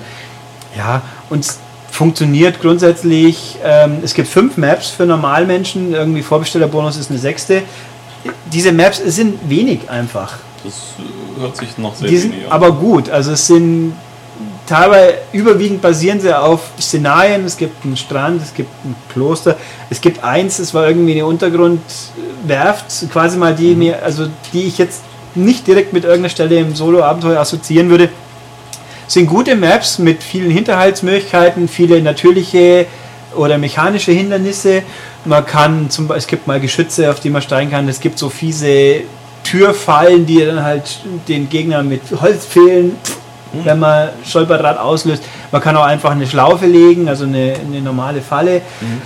Ja, 0.76 1.02
und 1.30 1.40
es 1.40 1.58
funktioniert 1.90 2.60
grundsätzlich. 2.60 3.58
Ähm, 3.62 3.98
es 4.02 4.14
gibt 4.14 4.28
fünf 4.28 4.56
Maps 4.56 4.88
für 4.88 5.04
Normalmenschen, 5.04 5.92
irgendwie 5.92 6.22
Vorbestellerbonus 6.22 6.96
ist 6.96 7.10
eine 7.10 7.18
sechste. 7.18 7.62
Diese 8.52 8.72
Maps 8.72 8.98
sind 9.04 9.48
wenig 9.48 9.90
einfach. 9.90 10.34
Das 10.64 10.74
hört 11.38 11.56
sich 11.56 11.76
noch 11.76 11.94
sehr 11.94 12.08
Die 12.08 12.16
sind 12.16 12.32
wenig 12.32 12.46
an. 12.46 12.52
aber 12.52 12.72
gut. 12.72 13.10
Also 13.10 13.32
es 13.32 13.46
sind 13.46 13.94
teilweise 14.66 15.14
überwiegend 15.32 15.82
basieren 15.82 16.20
sie 16.20 16.36
auf 16.36 16.70
Szenarien. 16.80 17.44
Es 17.44 17.56
gibt 17.56 17.84
einen 17.84 17.96
Strand, 17.96 18.40
es 18.42 18.54
gibt 18.54 18.70
ein 18.84 18.94
Kloster, 19.12 19.56
es 19.90 20.00
gibt 20.00 20.24
eins, 20.24 20.58
es 20.58 20.72
war 20.72 20.88
irgendwie 20.88 21.12
eine 21.12 21.26
Untergrundwerft, 21.26 22.86
quasi 23.12 23.36
mal 23.36 23.54
die 23.54 23.74
mir, 23.74 24.02
also 24.02 24.28
die 24.52 24.62
ich 24.62 24.78
jetzt 24.78 25.02
nicht 25.34 25.66
direkt 25.66 25.92
mit 25.92 26.04
irgendeiner 26.04 26.30
Stelle 26.30 26.58
im 26.58 26.74
Solo-Abenteuer 26.74 27.40
assoziieren 27.40 27.90
würde. 27.90 28.08
Sind 29.06 29.26
gute 29.26 29.56
Maps 29.56 29.98
mit 29.98 30.22
vielen 30.22 30.50
Hinterhaltsmöglichkeiten, 30.50 31.68
viele 31.68 32.00
natürliche 32.00 32.86
oder 33.36 33.58
mechanische 33.58 34.12
Hindernisse. 34.12 34.82
Man 35.24 35.44
kann 35.44 35.90
zum 35.90 36.08
Beispiel, 36.08 36.18
es 36.18 36.26
gibt 36.26 36.46
mal 36.46 36.60
Geschütze, 36.60 37.10
auf 37.10 37.20
die 37.20 37.30
man 37.30 37.42
steigen 37.42 37.70
kann. 37.70 37.88
Es 37.88 38.00
gibt 38.00 38.18
so 38.18 38.28
fiese 38.28 39.02
Türfallen, 39.44 40.26
die 40.26 40.44
dann 40.44 40.62
halt 40.62 41.00
den 41.28 41.48
Gegner 41.48 41.82
mit 41.82 42.02
Holzpfählen, 42.20 42.96
wenn 43.64 43.78
man 43.78 44.08
Stolperdraht 44.24 44.78
auslöst. 44.78 45.22
Man 45.50 45.60
kann 45.60 45.76
auch 45.76 45.84
einfach 45.84 46.10
eine 46.10 46.26
Schlaufe 46.26 46.66
legen, 46.66 47.08
also 47.08 47.24
eine, 47.24 47.54
eine 47.54 47.80
normale 47.80 48.20
Falle. 48.20 48.62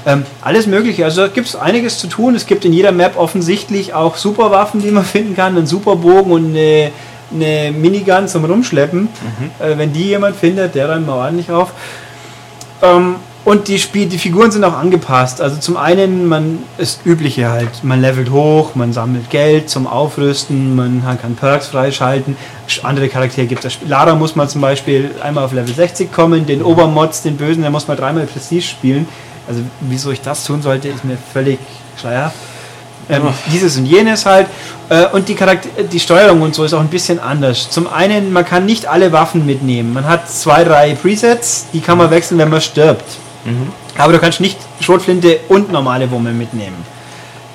Ähm, 0.06 0.24
alles 0.42 0.66
Mögliche. 0.66 1.04
Also 1.04 1.22
da 1.22 1.28
gibt 1.28 1.48
es 1.48 1.56
einiges 1.56 1.98
zu 1.98 2.06
tun. 2.06 2.34
Es 2.34 2.46
gibt 2.46 2.64
in 2.64 2.72
jeder 2.72 2.92
Map 2.92 3.16
offensichtlich 3.16 3.94
auch 3.94 4.16
Superwaffen, 4.16 4.80
die 4.80 4.90
man 4.90 5.04
finden 5.16 5.34
kann, 5.34 5.56
einen 5.56 5.66
Superbogen 5.66 6.32
und 6.32 6.56
eine, 6.56 6.90
eine 7.32 7.72
Minigun 7.72 8.28
zum 8.28 8.44
Rumschleppen. 8.44 9.08
Äh, 9.58 9.78
wenn 9.78 9.92
die 9.92 10.04
jemand 10.04 10.36
findet, 10.36 10.74
der 10.74 10.90
räumt 10.90 11.06
mal 11.06 11.14
ordentlich 11.14 11.50
auf. 11.50 11.72
Ähm, 12.82 13.16
und 13.46 13.68
die, 13.68 13.78
Spiel, 13.78 14.06
die 14.06 14.18
Figuren 14.18 14.50
sind 14.50 14.64
auch 14.64 14.76
angepasst. 14.76 15.40
Also 15.40 15.56
zum 15.58 15.76
einen, 15.78 16.26
man 16.26 16.58
ist 16.76 17.00
übliche 17.06 17.48
halt, 17.48 17.82
man 17.84 18.02
levelt 18.02 18.30
hoch, 18.30 18.74
man 18.74 18.92
sammelt 18.92 19.30
Geld 19.30 19.70
zum 19.70 19.86
Aufrüsten, 19.86 20.74
man 20.74 21.02
kann 21.22 21.36
Perks 21.36 21.68
freischalten. 21.68 22.36
Sch- 22.68 22.82
Andere 22.84 23.08
Charaktere 23.08 23.46
gibt 23.46 23.64
es. 23.64 23.78
Lara 23.86 24.14
muss 24.16 24.36
man 24.36 24.48
zum 24.48 24.60
Beispiel 24.60 25.12
einmal 25.22 25.44
auf 25.44 25.52
Level 25.52 25.72
60 25.74 26.12
kommen, 26.12 26.44
den 26.44 26.60
Obermods, 26.62 27.22
den 27.22 27.36
Bösen, 27.36 27.62
der 27.62 27.70
muss 27.70 27.86
man 27.88 27.96
dreimal 27.96 28.26
Prestige 28.26 28.62
spielen. 28.62 29.06
Also 29.48 29.60
wieso 29.80 30.10
ich 30.10 30.20
das 30.20 30.44
tun 30.44 30.60
sollte, 30.60 30.88
ist 30.88 31.04
mir 31.04 31.16
völlig 31.32 31.58
schleierhaft. 32.00 32.34
Ähm, 33.08 33.22
dieses 33.52 33.76
und 33.76 33.86
jenes 33.86 34.26
halt. 34.26 34.48
Äh, 34.88 35.06
und 35.12 35.28
die, 35.28 35.36
Charakter 35.36 35.68
die 35.84 36.00
Steuerung 36.00 36.42
und 36.42 36.52
so 36.56 36.64
ist 36.64 36.74
auch 36.74 36.80
ein 36.80 36.88
bisschen 36.88 37.20
anders. 37.20 37.70
Zum 37.70 37.86
einen, 37.86 38.32
man 38.32 38.44
kann 38.44 38.66
nicht 38.66 38.86
alle 38.86 39.12
Waffen 39.12 39.46
mitnehmen. 39.46 39.92
Man 39.92 40.08
hat 40.08 40.28
zwei, 40.28 40.64
drei 40.64 40.96
Presets, 40.96 41.66
die 41.72 41.78
kann 41.80 41.96
man 41.98 42.10
wechseln, 42.10 42.38
wenn 42.38 42.48
man 42.50 42.60
stirbt. 42.60 43.04
Aber 43.96 44.12
du 44.12 44.18
kannst 44.18 44.40
nicht 44.40 44.58
Schrotflinte 44.80 45.40
und 45.48 45.70
normale 45.72 46.10
Wumme 46.10 46.32
mitnehmen. 46.32 46.76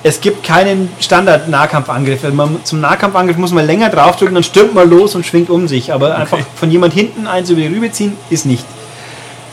Es 0.04 0.20
gibt 0.20 0.42
keinen 0.42 0.88
Standard-Nahkampfangriff. 0.98 2.24
Also 2.24 2.50
zum 2.64 2.80
Nahkampfangriff 2.80 3.36
muss 3.36 3.52
man 3.52 3.66
länger 3.66 3.88
draufdrücken, 3.88 4.34
dann 4.34 4.42
stürmt 4.42 4.74
man 4.74 4.90
los 4.90 5.14
und 5.14 5.24
schwingt 5.24 5.48
um 5.48 5.68
sich. 5.68 5.92
Aber 5.92 6.16
einfach 6.16 6.38
von 6.56 6.70
jemand 6.70 6.92
hinten 6.92 7.26
eins 7.26 7.50
über 7.50 7.60
die 7.60 7.68
Rübe 7.68 7.92
ziehen, 7.92 8.16
ist 8.30 8.46
nicht. 8.46 8.64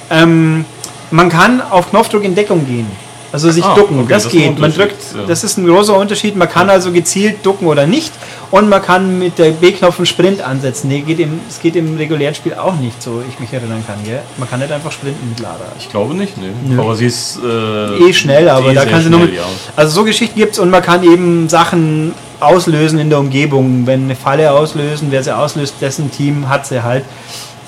Ähm, 0.10 0.66
man 1.12 1.30
kann 1.30 1.62
auf 1.62 1.92
Knopfdruck 1.92 2.24
in 2.24 2.34
Deckung 2.34 2.66
gehen. 2.66 2.88
Also 3.32 3.52
sich 3.52 3.64
Ah, 3.64 3.76
ducken, 3.76 4.00
okay, 4.00 4.08
das, 4.10 4.24
das 4.24 4.32
geht. 4.32 4.58
Man 4.58 4.74
drückt, 4.74 4.96
ja. 5.16 5.26
das 5.28 5.44
ist 5.44 5.58
ein 5.58 5.68
großer 5.68 5.96
Unterschied. 5.96 6.36
Man 6.36 6.50
kann 6.50 6.70
also 6.70 6.92
gezielt 6.92 7.46
ducken 7.46 7.68
oder 7.68 7.86
nicht. 7.86 8.12
Und 8.52 8.68
man 8.70 8.82
kann 8.82 9.20
mit 9.20 9.38
der 9.38 9.52
B-Knopf 9.52 9.98
einen 10.00 10.08
Sprint 10.08 10.42
ansetzen. 10.42 10.88
Nee, 10.88 11.02
geht 11.02 11.20
im, 11.20 11.40
es 11.48 11.60
geht 11.60 11.76
im 11.76 11.96
regulären 11.98 12.34
Spiel 12.34 12.56
auch 12.56 12.76
nicht, 12.76 13.02
so 13.04 13.22
ich 13.30 13.40
mich 13.40 13.54
erinnern 13.54 13.84
kann. 13.86 13.98
Gell? 14.04 14.22
Man 14.38 14.50
kann 14.50 14.60
nicht 14.60 14.72
einfach 14.72 14.92
sprinten 14.92 15.30
mit 15.30 15.40
Lara. 15.40 15.60
Ich 15.78 15.90
glaube 15.90 16.16
nicht, 16.16 16.36
ne. 16.38 16.48
Nö. 16.68 16.80
Aber 16.82 16.96
sie 16.96 17.06
ist 17.06 17.38
äh, 17.44 18.10
eh 18.10 18.14
schnell, 18.14 18.50
aber 18.50 18.72
eh 18.72 18.74
da 18.74 18.86
kann 18.86 19.04
sie 19.04 19.10
nur 19.12 19.20
mit. 19.20 19.36
ja. 19.36 19.44
Also 19.76 19.94
so 19.94 20.04
Geschichten 20.04 20.40
gibt 20.40 20.54
es 20.54 20.60
und 20.60 20.72
man 20.72 20.82
kann 20.82 21.04
eben 21.04 21.48
Sachen 21.50 22.16
auslösen 22.40 22.98
in 22.98 23.10
der 23.12 23.20
Umgebung. 23.20 23.86
Wenn 23.86 24.06
eine 24.06 24.16
Falle 24.16 24.52
auslösen, 24.52 25.10
wer 25.12 25.22
sie 25.24 25.36
auslöst, 25.36 25.76
dessen 25.82 26.10
Team 26.10 26.50
hat 26.50 26.66
sie 26.66 26.82
halt. 26.82 27.04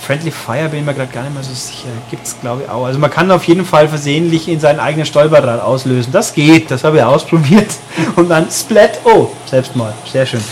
Friendly 0.02 0.32
Fire 0.32 0.68
bin 0.70 0.80
ich 0.80 0.86
mir 0.86 0.94
gerade 0.94 1.12
gar 1.12 1.24
nicht 1.24 1.34
mehr 1.34 1.44
so 1.44 1.54
sicher. 1.54 1.90
Gibt 2.10 2.26
es 2.26 2.40
glaube 2.42 2.64
ich 2.64 2.70
auch. 2.70 2.86
Also 2.86 3.00
man 3.00 3.12
kann 3.12 3.30
auf 3.30 3.44
jeden 3.44 3.66
Fall 3.66 3.88
versehentlich 3.88 4.48
in 4.48 4.60
seinen 4.60 4.80
eigenen 4.80 5.06
Stolperrad 5.06 5.62
auslösen. 5.62 6.12
Das 6.12 6.34
geht, 6.34 6.72
das 6.72 6.84
habe 6.84 6.98
ich 6.98 7.04
ausprobiert. 7.04 7.70
Und 8.16 8.30
dann 8.30 8.48
Splat. 8.50 9.00
Oh, 9.04 9.30
Selbstmord. 9.46 9.94
Sehr 10.12 10.26
schön. 10.26 10.44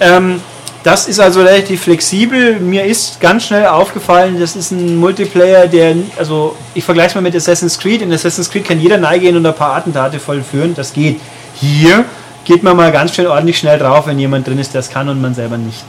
Ähm, 0.00 0.40
das 0.82 1.08
ist 1.08 1.18
also 1.18 1.42
relativ 1.42 1.82
flexibel. 1.82 2.60
Mir 2.60 2.84
ist 2.84 3.20
ganz 3.20 3.46
schnell 3.46 3.66
aufgefallen, 3.66 4.38
das 4.38 4.54
ist 4.54 4.70
ein 4.70 4.96
Multiplayer, 4.96 5.66
der, 5.66 5.96
also 6.16 6.54
ich 6.74 6.84
vergleiche 6.84 7.08
es 7.08 7.14
mal 7.16 7.22
mit 7.22 7.34
Assassin's 7.34 7.76
Creed. 7.78 8.02
In 8.02 8.12
Assassin's 8.12 8.48
Creed 8.50 8.64
kann 8.64 8.80
jeder 8.80 8.96
neigehen 8.96 9.36
und 9.36 9.44
ein 9.44 9.54
paar 9.54 9.74
Attentate 9.74 10.20
vollführen. 10.20 10.74
Das 10.74 10.92
geht. 10.92 11.20
Hier 11.54 12.04
geht 12.46 12.62
man 12.62 12.76
mal 12.76 12.92
ganz 12.92 13.12
schön 13.12 13.26
ordentlich 13.26 13.58
schnell 13.58 13.78
drauf, 13.78 14.06
wenn 14.06 14.18
jemand 14.20 14.46
drin 14.46 14.58
ist, 14.58 14.72
der 14.72 14.78
es 14.78 14.88
kann 14.88 15.08
und 15.08 15.20
man 15.20 15.34
selber 15.34 15.58
nicht. 15.58 15.84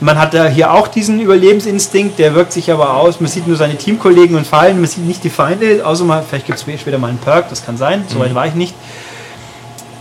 Man 0.00 0.18
hat 0.18 0.32
da 0.32 0.46
hier 0.46 0.72
auch 0.72 0.88
diesen 0.88 1.20
Überlebensinstinkt, 1.20 2.18
der 2.18 2.34
wirkt 2.34 2.52
sich 2.52 2.72
aber 2.72 2.96
aus. 2.96 3.20
Man 3.20 3.30
sieht 3.30 3.46
nur 3.46 3.56
seine 3.56 3.76
Teamkollegen 3.76 4.34
und 4.34 4.46
Fallen, 4.46 4.80
man 4.80 4.88
sieht 4.88 5.04
nicht 5.04 5.22
die 5.22 5.30
Feinde, 5.30 5.84
außer 5.84 6.04
mal, 6.04 6.24
vielleicht 6.26 6.46
gibt 6.46 6.58
es 6.58 6.80
später 6.80 6.98
mal 6.98 7.08
einen 7.08 7.18
Perk, 7.18 7.50
das 7.50 7.64
kann 7.64 7.76
sein, 7.76 8.04
soweit 8.08 8.34
war 8.34 8.46
ich 8.46 8.54
nicht. 8.54 8.74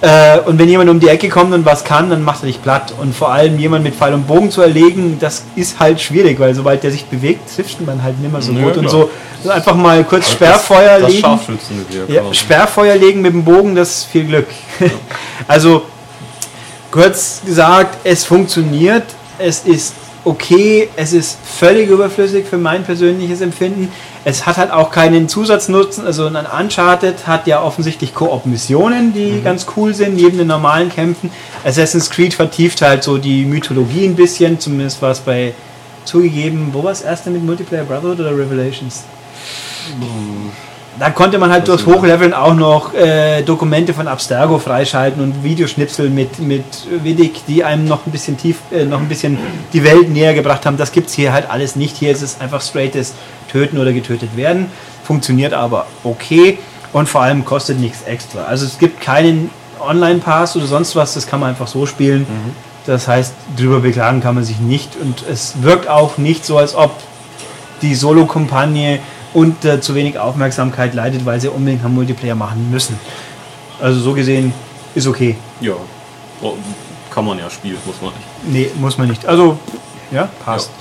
Äh, 0.01 0.39
und 0.45 0.57
wenn 0.57 0.69
jemand 0.69 0.89
um 0.89 0.99
die 0.99 1.09
Ecke 1.09 1.27
kommt 1.27 1.53
und 1.53 1.65
was 1.65 1.83
kann, 1.83 2.09
dann 2.09 2.23
macht 2.23 2.43
er 2.43 2.47
dich 2.47 2.61
platt. 2.61 2.93
Und 3.01 3.13
vor 3.13 3.31
allem 3.31 3.59
jemand 3.59 3.83
mit 3.83 3.95
Pfeil 3.95 4.13
und 4.13 4.27
Bogen 4.27 4.49
zu 4.49 4.61
erlegen, 4.61 5.17
das 5.19 5.43
ist 5.55 5.79
halt 5.79 5.99
schwierig, 5.99 6.39
weil 6.39 6.55
sobald 6.55 6.83
der 6.83 6.91
sich 6.91 7.05
bewegt, 7.05 7.53
trifft 7.53 7.85
man 7.85 8.01
halt 8.01 8.17
nicht 8.19 8.31
mehr 8.31 8.41
so 8.41 8.53
Nö, 8.53 8.63
gut. 8.63 8.77
Und 8.77 8.87
klar. 8.87 8.91
so, 8.91 9.09
so 9.43 9.49
einfach 9.49 9.75
mal 9.75 10.03
kurz 10.05 10.25
Das- 10.25 10.33
Sperrfeuer 10.33 10.99
das 10.99 11.09
legen. 11.09 11.21
Scharfschützengewehr. 11.21 12.05
Ja. 12.23 12.33
Sperrfeuer 12.33 12.95
legen 12.95 13.21
mit 13.21 13.33
dem 13.33 13.43
Bogen, 13.43 13.75
das 13.75 13.89
ist 13.89 14.05
viel 14.05 14.25
Glück. 14.25 14.47
also, 15.47 15.83
kurz 16.91 17.41
gesagt, 17.45 17.97
es 18.05 18.23
funktioniert, 18.23 19.03
es 19.37 19.59
ist 19.65 19.93
okay, 20.25 20.89
es 20.95 21.13
ist 21.13 21.37
völlig 21.43 21.89
überflüssig 21.89 22.45
für 22.45 22.57
mein 22.57 22.83
persönliches 22.83 23.41
Empfinden. 23.41 23.91
Es 24.25 24.45
hat 24.45 24.57
halt 24.57 24.71
auch 24.71 24.91
keinen 24.91 25.29
Zusatznutzen, 25.29 26.05
also 26.05 26.25
ein 26.25 26.45
Uncharted 26.45 27.25
hat 27.25 27.47
ja 27.47 27.61
offensichtlich 27.61 28.13
Koop-Missionen, 28.13 29.13
die 29.13 29.41
ganz 29.41 29.65
cool 29.75 29.93
sind, 29.93 30.15
neben 30.15 30.37
den 30.37 30.47
normalen 30.47 30.89
Kämpfen. 30.89 31.31
Assassin's 31.63 32.09
Creed 32.09 32.33
vertieft 32.33 32.81
halt 32.81 33.03
so 33.03 33.17
die 33.17 33.45
Mythologie 33.45 34.05
ein 34.05 34.15
bisschen, 34.15 34.59
zumindest 34.59 35.01
war 35.01 35.11
es 35.11 35.19
bei 35.19 35.53
zugegeben, 36.05 36.69
wo 36.73 36.83
war 36.83 36.91
es 36.91 37.01
erste 37.01 37.29
mit 37.29 37.43
Multiplayer 37.43 37.83
Brotherhood 37.83 38.19
oder 38.19 38.31
Revelations? 38.31 39.03
Da 40.99 41.11
konnte 41.11 41.37
man 41.37 41.49
halt 41.49 41.67
durchs. 41.67 41.85
Hochleveln 41.85 42.33
auch 42.33 42.53
noch 42.53 42.93
äh, 42.93 43.41
Dokumente 43.41 43.93
von 43.93 44.07
Abstergo 44.07 44.59
freischalten 44.59 45.23
und 45.23 45.43
Videoschnipsel 45.43 46.09
mit, 46.09 46.39
mit 46.39 46.65
Vidic, 47.03 47.45
die 47.47 47.63
einem 47.63 47.85
noch 47.85 48.05
ein 48.05 48.11
bisschen 48.11 48.37
tief, 48.37 48.57
äh, 48.71 48.83
noch 48.83 48.99
ein 48.99 49.07
bisschen 49.07 49.37
die 49.71 49.83
Welt 49.85 50.09
näher 50.09 50.33
gebracht 50.33 50.65
haben. 50.65 50.75
Das 50.75 50.91
gibt 50.91 51.07
es 51.07 51.13
hier 51.13 51.31
halt 51.31 51.49
alles 51.49 51.77
nicht. 51.77 51.95
Hier 51.95 52.11
ist 52.11 52.21
es 52.21 52.41
einfach 52.41 52.61
straightes 52.61 53.13
Töten 53.49 53.77
oder 53.77 53.93
getötet 53.93 54.35
werden. 54.35 54.67
Funktioniert 55.03 55.53
aber 55.53 55.87
okay 56.03 56.59
und 56.91 57.07
vor 57.07 57.21
allem 57.21 57.45
kostet 57.45 57.79
nichts 57.79 58.03
extra. 58.03 58.43
Also 58.43 58.65
es 58.65 58.77
gibt 58.77 58.99
keinen 58.99 59.49
Online-Pass 59.79 60.57
oder 60.57 60.65
sonst 60.65 60.95
was, 60.95 61.13
das 61.13 61.27
kann 61.27 61.39
man 61.39 61.49
einfach 61.49 61.67
so 61.67 61.85
spielen. 61.85 62.27
Das 62.85 63.07
heißt, 63.07 63.33
drüber 63.55 63.79
beklagen 63.79 64.19
kann 64.21 64.35
man 64.35 64.43
sich 64.43 64.59
nicht 64.59 64.97
und 65.01 65.23
es 65.29 65.61
wirkt 65.61 65.87
auch 65.87 66.17
nicht 66.17 66.45
so, 66.45 66.57
als 66.57 66.75
ob 66.75 66.91
die 67.81 67.95
Solo-Kampagne 67.95 68.99
unter 69.33 69.81
zu 69.81 69.95
wenig 69.95 70.17
Aufmerksamkeit 70.17 70.93
leidet, 70.93 71.25
weil 71.25 71.39
sie 71.39 71.49
unbedingt 71.49 71.83
einen 71.83 71.95
Multiplayer 71.95 72.35
machen 72.35 72.69
müssen. 72.71 72.99
Also 73.81 73.99
so 73.99 74.13
gesehen 74.13 74.53
ist 74.95 75.07
okay. 75.07 75.35
Ja. 75.61 75.73
Oh, 76.41 76.53
kann 77.11 77.25
man 77.25 77.37
ja 77.39 77.49
spielen, 77.49 77.77
muss 77.85 78.01
man 78.01 78.11
nicht. 78.11 78.73
Nee, 78.75 78.79
muss 78.79 78.97
man 78.97 79.07
nicht. 79.07 79.25
Also, 79.25 79.57
ja, 80.11 80.29
passt. 80.43 80.71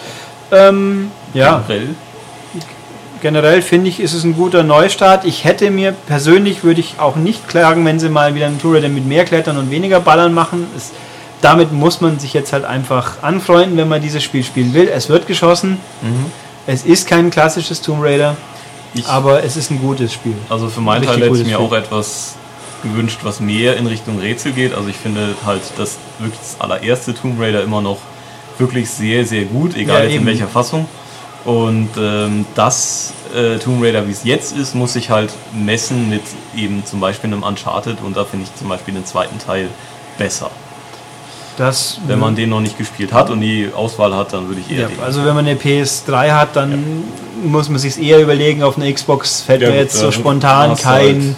Ja, 0.51 0.68
ähm, 0.68 1.11
ja 1.34 1.62
Generell, 1.66 1.94
generell 3.20 3.62
finde 3.62 3.88
ich, 3.88 4.01
ist 4.01 4.14
es 4.14 4.24
ein 4.24 4.34
guter 4.34 4.62
Neustart. 4.62 5.24
Ich 5.24 5.44
hätte 5.44 5.70
mir 5.70 5.92
persönlich, 5.92 6.64
würde 6.64 6.80
ich 6.80 6.94
auch 6.99 7.16
nicht 7.16 7.49
klagen, 7.49 7.84
wenn 7.84 7.99
sie 7.99 8.09
mal 8.09 8.34
wieder 8.34 8.46
einen 8.46 8.61
Tour 8.61 8.80
mit 8.80 9.07
mehr 9.07 9.24
Klettern 9.24 9.59
und 9.59 9.70
weniger 9.70 10.01
Ballern 10.01 10.32
machen. 10.32 10.66
Es, 10.76 10.92
damit 11.40 11.72
muss 11.72 12.01
man 12.01 12.18
sich 12.18 12.32
jetzt 12.34 12.53
halt 12.53 12.64
einfach 12.64 13.22
anfreunden, 13.22 13.76
wenn 13.76 13.88
man 13.88 14.03
dieses 14.03 14.22
Spiel 14.22 14.42
spielen 14.42 14.74
will. 14.74 14.88
Es 14.88 15.09
wird 15.09 15.26
geschossen. 15.26 15.78
Es 16.68 16.84
ist 16.84 17.08
kein 17.08 17.30
klassisches 17.30 17.80
Tomb 17.80 18.02
Raider, 18.02 18.36
ich, 18.92 19.06
aber 19.06 19.42
es 19.42 19.56
ist 19.56 19.70
ein 19.70 19.80
gutes 19.80 20.12
Spiel. 20.12 20.34
also 20.50 20.68
für 20.68 20.82
meinen 20.82 21.02
Teil 21.02 21.16
hätte 21.16 21.24
ich 21.28 21.46
mir 21.46 21.54
Spiel. 21.54 21.56
auch 21.56 21.72
etwas 21.72 22.36
gewünscht, 22.82 23.20
was 23.22 23.40
mehr 23.40 23.78
in 23.78 23.86
Richtung 23.86 24.18
Rätsel 24.18 24.52
geht. 24.52 24.74
Also 24.74 24.88
ich 24.90 24.96
finde 24.96 25.34
halt 25.46 25.62
das 25.78 25.96
wirklich 26.18 26.38
das 26.38 26.60
allererste 26.60 27.14
Tomb 27.14 27.40
Raider 27.40 27.62
immer 27.62 27.80
noch 27.80 27.96
wirklich 28.58 28.90
sehr, 28.90 29.24
sehr 29.24 29.46
gut, 29.46 29.76
egal 29.78 30.00
Ja, 30.00 30.10
jetzt 30.10 30.20
in 30.20 30.26
welcher 30.26 30.46
Fassung. 30.46 30.86
Und 31.46 31.88
ähm, 31.98 32.44
das 32.54 33.14
äh, 33.34 33.56
Tomb 33.56 33.82
Raider, 33.82 34.06
wie 34.06 34.12
es 34.12 34.24
jetzt 34.24 34.54
ist, 34.54 34.74
muss 34.74 34.92
sich 34.92 35.08
halt 35.08 35.32
messen 35.54 36.10
mit 36.10 36.22
eben 36.54 36.84
zum 36.84 37.00
Beispiel 37.00 37.32
einem 37.32 37.44
Uncharted 37.44 37.96
und 38.02 38.14
da 38.14 38.26
finde 38.26 38.44
ich 38.44 38.54
zum 38.56 38.68
Beispiel 38.68 38.92
den 38.92 39.06
zweiten 39.06 39.38
Teil 39.38 39.70
besser. 40.18 40.50
Das, 41.59 41.98
Wenn 42.06 42.20
man 42.20 42.36
den 42.36 42.50
noch 42.50 42.61
nicht 42.61 42.78
gespielt 42.78 43.12
hat 43.12 43.30
und 43.30 43.40
die 43.40 43.70
Auswahl 43.74 44.14
hat, 44.14 44.32
dann 44.32 44.46
würde 44.48 44.61
ich 44.61 44.70
eher 44.70 44.88
ja, 44.88 45.02
also 45.04 45.24
wenn 45.24 45.34
man 45.34 45.44
eine 45.44 45.59
PS3 45.59 46.30
hat, 46.30 46.54
dann 46.54 47.02
muss 47.42 47.68
man 47.68 47.78
sich 47.80 48.00
eher 48.00 48.20
überlegen. 48.20 48.62
Auf 48.62 48.76
eine 48.76 48.92
Xbox 48.92 49.40
fällt 49.40 49.62
Ja, 49.62 49.70
mir 49.70 49.76
jetzt 49.76 49.96
so 49.96 50.12
spontan 50.12 50.70
hast 50.70 50.80
du 50.80 50.84
kein, 50.88 51.36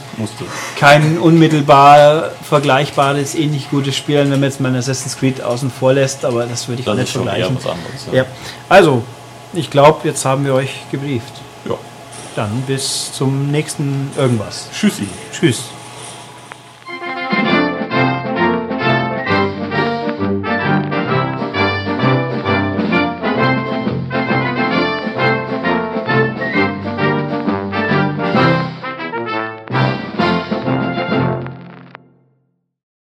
kein 0.79 1.19
unmittelbar 1.19 2.33
vergleichbares, 2.43 3.35
ähnlich 3.35 3.71
gutes 3.71 3.97
Spiel, 3.97 4.19
an, 4.19 4.25
wenn 4.31 4.41
man 4.41 4.51
jetzt 4.51 4.61
mal 4.61 4.75
Assassin's 4.77 5.17
Creed 5.19 5.43
außen 5.43 5.71
vor 5.71 5.95
lässt, 5.95 6.25
aber 6.27 6.45
das 6.45 6.69
würde 6.69 6.81
ich 6.81 6.87
Das 6.87 6.97
nicht 6.97 7.05
ist 7.07 7.13
vergleichen. 7.13 7.57
anderes. 7.57 8.07
Ja. 8.13 8.25
Also, 8.69 9.03
ich 9.55 9.71
glaube, 9.71 10.07
jetzt 10.07 10.25
haben 10.27 10.45
wir 10.45 10.53
euch 10.55 10.71
gebrieft. 10.91 11.33
ja. 11.67 11.75
Dann 12.37 12.63
bis 12.67 13.13
zum 13.13 13.51
nächsten 13.51 14.13
irgendwas. 14.17 14.69
Tschüssi. 14.73 15.09
Tschüss. 15.33 15.65